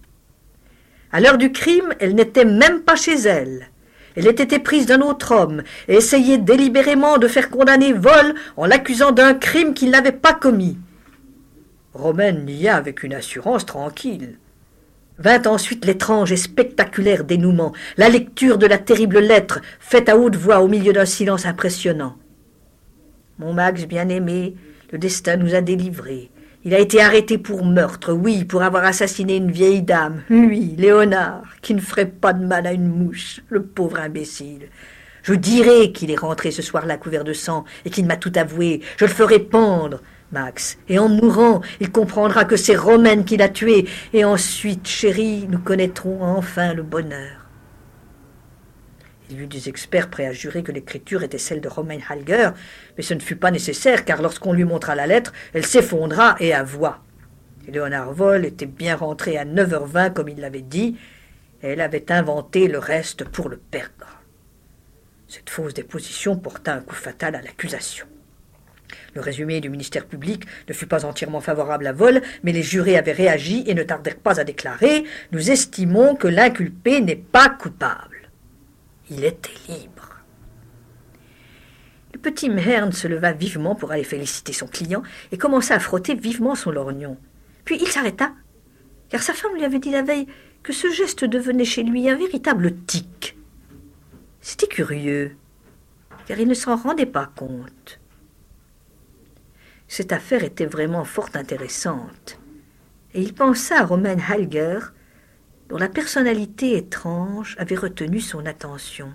À 1.11 1.21
l'heure 1.21 1.37
du 1.37 1.51
crime, 1.51 1.93
elle 1.99 2.15
n'était 2.15 2.43
même 2.43 2.81
pas 2.81 2.95
chez 2.95 3.15
elle. 3.15 3.69
Elle 4.15 4.27
était 4.27 4.55
éprise 4.55 4.87
d'un 4.87 5.01
autre 5.01 5.31
homme 5.31 5.61
et 5.87 5.95
essayait 5.95 6.39
délibérément 6.39 7.19
de 7.19 7.27
faire 7.27 7.51
condamner 7.51 7.93
vol 7.93 8.33
en 8.57 8.65
l'accusant 8.65 9.11
d'un 9.11 9.35
crime 9.35 9.75
qu'il 9.75 9.91
n'avait 9.91 10.11
pas 10.11 10.33
commis. 10.33 10.77
Romaine 11.97 12.45
nia 12.45 12.75
avec 12.75 13.03
une 13.03 13.13
assurance 13.13 13.65
tranquille. 13.65 14.37
Vint 15.17 15.43
ensuite 15.43 15.85
l'étrange 15.85 16.31
et 16.31 16.37
spectaculaire 16.37 17.23
dénouement, 17.23 17.73
la 17.97 18.07
lecture 18.07 18.59
de 18.59 18.67
la 18.67 18.77
terrible 18.77 19.19
lettre, 19.19 19.61
faite 19.79 20.07
à 20.07 20.17
haute 20.17 20.35
voix 20.35 20.61
au 20.61 20.67
milieu 20.67 20.93
d'un 20.93 21.05
silence 21.05 21.47
impressionnant. 21.47 22.15
Mon 23.39 23.53
Max 23.53 23.85
bien-aimé, 23.85 24.55
le 24.91 24.99
destin 24.99 25.37
nous 25.37 25.55
a 25.55 25.61
délivrés. 25.61 26.29
Il 26.63 26.75
a 26.75 26.79
été 26.79 27.01
arrêté 27.01 27.37
pour 27.37 27.65
meurtre, 27.65 28.13
oui, 28.13 28.45
pour 28.45 28.61
avoir 28.61 28.83
assassiné 28.83 29.37
une 29.37 29.51
vieille 29.51 29.81
dame, 29.81 30.21
lui, 30.29 30.75
Léonard, 30.77 31.43
qui 31.61 31.73
ne 31.73 31.81
ferait 31.81 32.05
pas 32.05 32.33
de 32.33 32.45
mal 32.45 32.67
à 32.67 32.73
une 32.73 32.87
mouche, 32.87 33.41
le 33.49 33.63
pauvre 33.63 33.99
imbécile. 33.99 34.69
Je 35.23 35.33
dirai 35.33 35.91
qu'il 35.91 36.11
est 36.11 36.15
rentré 36.15 36.51
ce 36.51 36.61
soir-là 36.61 36.97
couvert 36.97 37.23
de 37.23 37.33
sang 37.33 37.65
et 37.85 37.89
qu'il 37.89 38.05
m'a 38.05 38.17
tout 38.17 38.31
avoué. 38.35 38.81
Je 38.97 39.05
le 39.05 39.11
ferai 39.11 39.39
pendre. 39.39 40.01
Max, 40.31 40.77
et 40.89 40.99
en 40.99 41.07
mourant, 41.07 41.61
il 41.79 41.91
comprendra 41.91 42.43
que 42.43 42.57
c'est 42.57 42.75
Romaine 42.75 43.23
qui 43.23 43.37
l'a 43.37 43.49
tué, 43.49 43.87
et 44.13 44.25
ensuite, 44.25 44.87
chérie, 44.87 45.47
nous 45.49 45.59
connaîtrons 45.59 46.21
enfin 46.21 46.73
le 46.73 46.83
bonheur. 46.83 47.45
Il 49.29 49.37
y 49.37 49.43
eut 49.43 49.47
des 49.47 49.67
experts 49.69 50.09
prêts 50.09 50.25
à 50.25 50.31
jurer 50.31 50.63
que 50.63 50.71
l'écriture 50.71 51.23
était 51.23 51.37
celle 51.37 51.61
de 51.61 51.67
Romain 51.67 51.99
Halger, 52.09 52.49
mais 52.95 53.03
ce 53.03 53.13
ne 53.13 53.19
fut 53.19 53.35
pas 53.35 53.51
nécessaire, 53.51 54.05
car 54.05 54.21
lorsqu'on 54.21 54.53
lui 54.53 54.63
montra 54.63 54.95
la 54.95 55.07
lettre, 55.07 55.33
elle 55.53 55.65
s'effondra 55.65 56.35
et 56.39 56.53
avoua. 56.53 57.01
Léonard 57.67 58.13
Vol 58.13 58.45
était 58.45 58.65
bien 58.65 58.95
rentré 58.95 59.37
à 59.37 59.43
9h20, 59.43 60.13
comme 60.13 60.29
il 60.29 60.39
l'avait 60.39 60.61
dit, 60.61 60.97
et 61.61 61.69
elle 61.69 61.81
avait 61.81 62.11
inventé 62.11 62.67
le 62.67 62.79
reste 62.79 63.25
pour 63.25 63.49
le 63.49 63.57
perdre. 63.57 64.21
Cette 65.27 65.49
fausse 65.49 65.73
déposition 65.73 66.37
porta 66.37 66.73
un 66.73 66.81
coup 66.81 66.95
fatal 66.95 67.35
à 67.35 67.41
l'accusation. 67.41 68.07
Le 69.17 69.23
résumé 69.23 69.61
du 69.61 69.71
ministère 69.71 70.05
public 70.05 70.43
ne 70.69 70.73
fut 70.75 70.85
pas 70.85 71.03
entièrement 71.03 71.41
favorable 71.41 71.87
à 71.87 71.91
Vol, 71.91 72.21
mais 72.43 72.51
les 72.51 72.61
jurés 72.61 72.99
avaient 72.99 73.13
réagi 73.13 73.63
et 73.65 73.73
ne 73.73 73.81
tardèrent 73.81 74.19
pas 74.19 74.39
à 74.39 74.43
déclarer 74.43 75.05
Nous 75.31 75.49
estimons 75.49 76.15
que 76.15 76.27
l'inculpé 76.27 77.01
n'est 77.01 77.15
pas 77.15 77.49
coupable. 77.49 78.29
Il 79.09 79.25
était 79.25 79.49
libre. 79.69 80.21
Le 82.13 82.19
petit 82.19 82.47
Mehern 82.47 82.91
se 82.91 83.07
leva 83.07 83.31
vivement 83.31 83.73
pour 83.73 83.91
aller 83.91 84.03
féliciter 84.03 84.53
son 84.53 84.67
client 84.67 85.01
et 85.31 85.39
commença 85.39 85.73
à 85.73 85.79
frotter 85.79 86.13
vivement 86.13 86.53
son 86.53 86.69
lorgnon. 86.69 87.17
Puis 87.65 87.79
il 87.81 87.87
s'arrêta, 87.87 88.33
car 89.09 89.23
sa 89.23 89.33
femme 89.33 89.55
lui 89.55 89.65
avait 89.65 89.79
dit 89.79 89.89
la 89.89 90.03
veille 90.03 90.27
que 90.61 90.73
ce 90.73 90.91
geste 90.91 91.25
devenait 91.25 91.65
chez 91.65 91.81
lui 91.81 92.07
un 92.07 92.17
véritable 92.17 92.75
tic. 92.85 93.35
C'était 94.41 94.67
curieux, 94.67 95.35
car 96.27 96.39
il 96.39 96.47
ne 96.47 96.53
s'en 96.53 96.75
rendait 96.75 97.07
pas 97.07 97.31
compte. 97.35 97.99
Cette 99.87 100.11
affaire 100.11 100.43
était 100.43 100.65
vraiment 100.65 101.05
fort 101.05 101.29
intéressante. 101.33 102.39
Et 103.13 103.21
il 103.21 103.33
pensa 103.33 103.79
à 103.79 103.85
Romain 103.85 104.17
Halger, 104.29 104.79
dont 105.69 105.77
la 105.77 105.89
personnalité 105.89 106.77
étrange 106.77 107.55
avait 107.57 107.75
retenu 107.75 108.19
son 108.19 108.45
attention. 108.45 109.13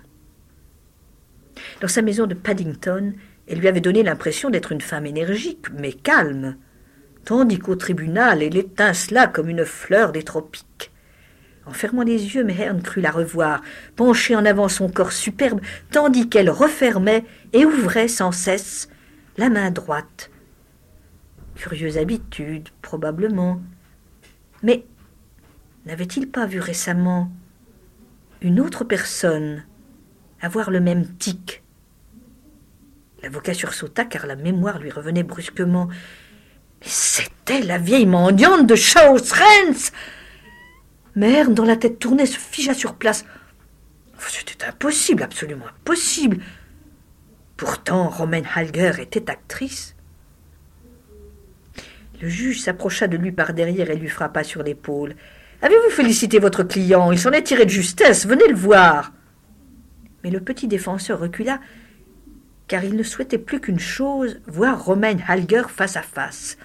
Dans 1.81 1.87
sa 1.87 2.01
maison 2.01 2.25
de 2.25 2.33
Paddington, 2.33 3.13
elle 3.47 3.59
lui 3.59 3.67
avait 3.67 3.81
donné 3.81 4.03
l'impression 4.03 4.49
d'être 4.49 4.71
une 4.71 4.81
femme 4.81 5.05
énergique, 5.05 5.67
mais 5.77 5.93
calme, 5.93 6.57
tandis 7.25 7.59
qu'au 7.59 7.75
tribunal, 7.75 8.41
elle 8.41 8.57
étincela 8.57 9.27
comme 9.27 9.49
une 9.49 9.65
fleur 9.65 10.11
des 10.11 10.23
tropiques. 10.23 10.91
En 11.65 11.71
fermant 11.71 12.03
les 12.03 12.35
yeux, 12.35 12.43
Mehern 12.43 12.81
crut 12.81 13.03
la 13.03 13.11
revoir, 13.11 13.61
pencher 13.95 14.35
en 14.35 14.45
avant 14.45 14.67
son 14.67 14.89
corps 14.89 15.13
superbe, 15.13 15.61
tandis 15.91 16.27
qu'elle 16.27 16.49
refermait 16.49 17.23
et 17.53 17.63
ouvrait 17.65 18.07
sans 18.09 18.31
cesse 18.31 18.89
la 19.37 19.49
main 19.49 19.71
droite 19.71 20.29
Curieuse 21.55 21.97
habitude, 21.97 22.69
probablement. 22.81 23.61
Mais 24.61 24.85
n'avait-il 25.85 26.29
pas 26.29 26.45
vu 26.45 26.59
récemment 26.59 27.31
une 28.41 28.59
autre 28.59 28.83
personne 28.83 29.63
avoir 30.41 30.71
le 30.71 30.79
même 30.79 31.07
tic? 31.15 31.63
L'avocat 33.21 33.53
sursauta 33.53 34.03
car 34.03 34.25
la 34.25 34.35
mémoire 34.35 34.79
lui 34.79 34.91
revenait 34.91 35.23
brusquement. 35.23 35.87
Mais 35.87 36.87
c'était 36.87 37.61
la 37.61 37.77
vieille 37.77 38.05
mendiante 38.05 38.67
de 38.67 38.75
Rennes 39.33 39.75
Mère, 41.15 41.51
dont 41.51 41.63
la 41.63 41.77
tête 41.77 41.99
tournait, 41.99 42.25
se 42.25 42.37
figea 42.37 42.73
sur 42.73 42.95
place. 42.95 43.25
C'était 44.17 44.65
impossible, 44.65 45.23
absolument 45.23 45.67
impossible. 45.67 46.39
Pourtant, 47.55 48.09
Romaine 48.09 48.47
Halger 48.55 48.93
était 48.99 49.29
actrice. 49.29 49.95
Le 52.23 52.29
juge 52.29 52.61
s'approcha 52.61 53.09
de 53.09 53.17
lui 53.17 53.33
par 53.33 53.53
derrière 53.53 53.89
et 53.89 53.97
lui 53.97 54.07
frappa 54.07 54.45
sur 54.45 54.63
l'épaule. 54.63 55.13
Avez-vous 55.61 55.89
félicité 55.89 56.39
votre 56.39 56.63
client? 56.63 57.11
Il 57.11 57.19
s'en 57.19 57.31
est 57.31 57.43
tiré 57.43 57.65
de 57.65 57.69
justesse. 57.69 58.25
Venez 58.25 58.47
le 58.47 58.55
voir. 58.55 59.11
Mais 60.23 60.31
le 60.31 60.39
petit 60.39 60.69
défenseur 60.69 61.19
recula, 61.19 61.59
car 62.69 62.85
il 62.85 62.95
ne 62.95 63.03
souhaitait 63.03 63.37
plus 63.37 63.59
qu'une 63.59 63.77
chose, 63.77 64.39
voir 64.47 64.85
Romain 64.85 65.17
Halger 65.27 65.63
face 65.67 65.97
à 65.97 66.01
face. 66.01 66.57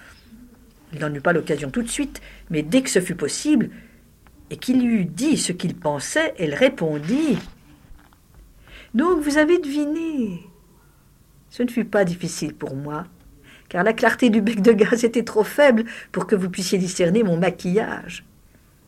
Il 0.93 1.01
n'en 1.01 1.13
eut 1.13 1.21
pas 1.21 1.33
l'occasion 1.33 1.71
tout 1.71 1.83
de 1.83 1.89
suite, 1.89 2.21
mais 2.51 2.63
dès 2.63 2.83
que 2.83 2.91
ce 2.91 3.01
fut 3.01 3.17
possible, 3.17 3.71
et 4.51 4.59
qu'il 4.59 4.81
lui 4.81 5.01
eut 5.01 5.07
dit 5.07 5.37
ce 5.37 5.51
qu'il 5.51 5.75
pensait, 5.75 6.35
elle 6.39 6.55
répondit 6.55 7.37
Donc 8.95 9.23
vous 9.23 9.39
avez 9.39 9.59
deviné. 9.59 10.41
Ce 11.51 11.65
ne 11.65 11.69
fut 11.69 11.85
pas 11.85 12.05
difficile 12.05 12.55
pour 12.55 12.77
moi 12.77 13.07
car 13.69 13.85
la 13.85 13.93
clarté 13.93 14.31
du 14.31 14.41
bec 14.41 14.63
de 14.63 14.73
gaz 14.73 15.05
était 15.05 15.25
trop 15.25 15.45
faible 15.45 15.85
pour 16.13 16.27
que 16.27 16.37
vous 16.37 16.51
puissiez 16.51 16.79
discerner 16.79 17.23
mon 17.23 17.37
maquillage. 17.37 18.25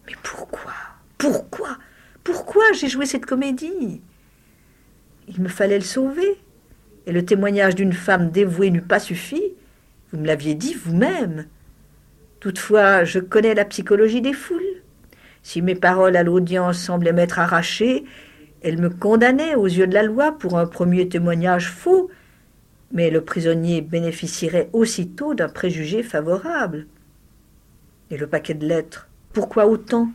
Mais 0.06 0.14
pourquoi? 0.22 0.72
Pourquoi? 1.18 1.78
Pourquoi 2.24 2.64
j'ai 2.74 2.88
joué 2.88 3.06
cette 3.06 3.26
comédie? 3.26 4.00
Il 5.28 5.40
me 5.40 5.48
fallait 5.48 5.78
le 5.78 5.84
sauver, 5.84 6.38
et 7.06 7.12
le 7.12 7.24
témoignage 7.24 7.74
d'une 7.74 7.92
femme 7.92 8.30
dévouée 8.30 8.70
n'eût 8.70 8.82
pas 8.82 8.98
suffi. 8.98 9.42
Vous 10.12 10.18
me 10.18 10.26
l'aviez 10.26 10.54
dit 10.54 10.74
vous-même. 10.74 11.46
Toutefois, 12.40 13.04
je 13.04 13.18
connais 13.18 13.54
la 13.54 13.64
psychologie 13.64 14.22
des 14.22 14.32
foules. 14.32 14.82
Si 15.42 15.62
mes 15.62 15.74
paroles 15.74 16.16
à 16.16 16.22
l'audience 16.22 16.78
semblaient 16.78 17.12
m'être 17.12 17.38
arrachées, 17.38 18.04
elles 18.62 18.78
me 18.78 18.90
condamnaient 18.90 19.54
aux 19.54 19.66
yeux 19.66 19.86
de 19.86 19.94
la 19.94 20.02
loi 20.02 20.32
pour 20.32 20.58
un 20.58 20.66
premier 20.66 21.08
témoignage 21.08 21.70
faux 21.70 22.10
mais 22.92 23.10
le 23.10 23.22
prisonnier 23.22 23.80
bénéficierait 23.80 24.70
aussitôt 24.72 25.34
d'un 25.34 25.48
préjugé 25.48 26.02
favorable. 26.02 26.86
Et 28.10 28.16
le 28.16 28.26
paquet 28.26 28.54
de 28.54 28.66
lettres, 28.66 29.08
pourquoi 29.32 29.66
autant? 29.66 30.10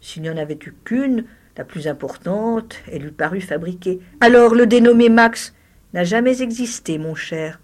S'il 0.00 0.22
n'y 0.22 0.30
en 0.30 0.36
avait 0.36 0.58
eu 0.64 0.74
qu'une, 0.84 1.24
la 1.56 1.64
plus 1.64 1.88
importante, 1.88 2.76
elle 2.90 3.02
lui 3.02 3.10
parut 3.10 3.40
fabriquée. 3.40 4.00
Alors 4.20 4.54
le 4.54 4.66
dénommé 4.66 5.08
Max 5.08 5.54
n'a 5.92 6.04
jamais 6.04 6.42
existé, 6.42 6.98
mon 6.98 7.14
cher. 7.14 7.60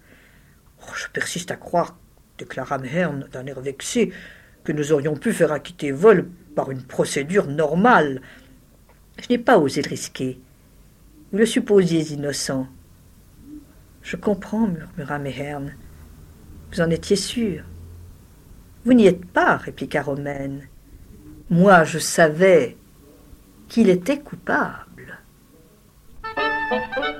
Oh, 0.81 0.91
je 0.95 1.07
persiste 1.07 1.51
à 1.51 1.55
croire, 1.55 1.97
déclara 2.37 2.77
Mehern 2.77 3.27
d'un 3.31 3.45
air 3.45 3.61
vexé, 3.61 4.11
que 4.63 4.71
nous 4.71 4.91
aurions 4.91 5.15
pu 5.15 5.33
faire 5.33 5.51
acquitter 5.51 5.91
vol 5.91 6.29
par 6.55 6.71
une 6.71 6.83
procédure 6.83 7.47
normale. 7.47 8.21
Je 9.21 9.27
n'ai 9.29 9.37
pas 9.37 9.57
osé 9.57 9.81
le 9.81 9.89
risquer. 9.89 10.39
Vous 11.31 11.37
le 11.37 11.45
supposiez 11.45 12.13
innocent. 12.13 12.67
Je 14.01 14.15
comprends, 14.15 14.67
murmura 14.67 15.19
Mehern. 15.19 15.73
Vous 16.71 16.81
en 16.81 16.89
étiez 16.89 17.15
sûr. 17.15 17.63
Vous 18.85 18.93
n'y 18.93 19.05
êtes 19.05 19.25
pas, 19.25 19.57
répliqua 19.57 20.01
Romaine. 20.01 20.67
Moi, 21.49 21.83
je 21.83 21.99
savais 21.99 22.77
qu'il 23.67 23.89
était 23.89 24.19
coupable. 24.19 25.19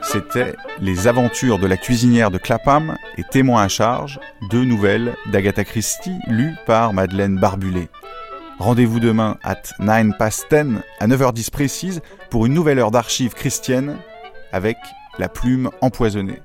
C'était 0.01 0.55
Les 0.81 1.07
aventures 1.07 1.59
de 1.59 1.67
la 1.67 1.77
cuisinière 1.77 2.31
de 2.31 2.37
Clapham 2.37 2.95
et 3.17 3.23
Témoin 3.23 3.63
à 3.63 3.67
charge, 3.67 4.19
deux 4.49 4.65
nouvelles 4.65 5.15
d'Agatha 5.31 5.63
Christie 5.63 6.17
lues 6.27 6.55
par 6.65 6.93
Madeleine 6.93 7.37
Barbulé. 7.37 7.89
Rendez-vous 8.57 8.99
demain 8.99 9.37
at 9.43 9.61
9 9.79 10.17
past 10.17 10.47
10 10.51 10.81
à 10.99 11.07
9h10 11.07 11.51
précise 11.51 12.01
pour 12.29 12.45
une 12.45 12.53
nouvelle 12.53 12.79
heure 12.79 12.91
d'archives 12.91 13.33
christiennes 13.33 13.97
avec 14.51 14.77
la 15.19 15.29
plume 15.29 15.69
empoisonnée. 15.81 16.41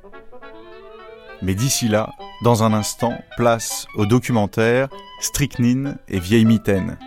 Mais 1.42 1.54
d'ici 1.54 1.88
là, 1.88 2.10
dans 2.42 2.62
un 2.62 2.72
instant, 2.72 3.18
place 3.36 3.86
au 3.96 4.06
documentaire 4.06 4.88
Strychnine 5.20 5.96
et 6.08 6.18
Vieille 6.18 6.44
Mitaine, 6.44 6.98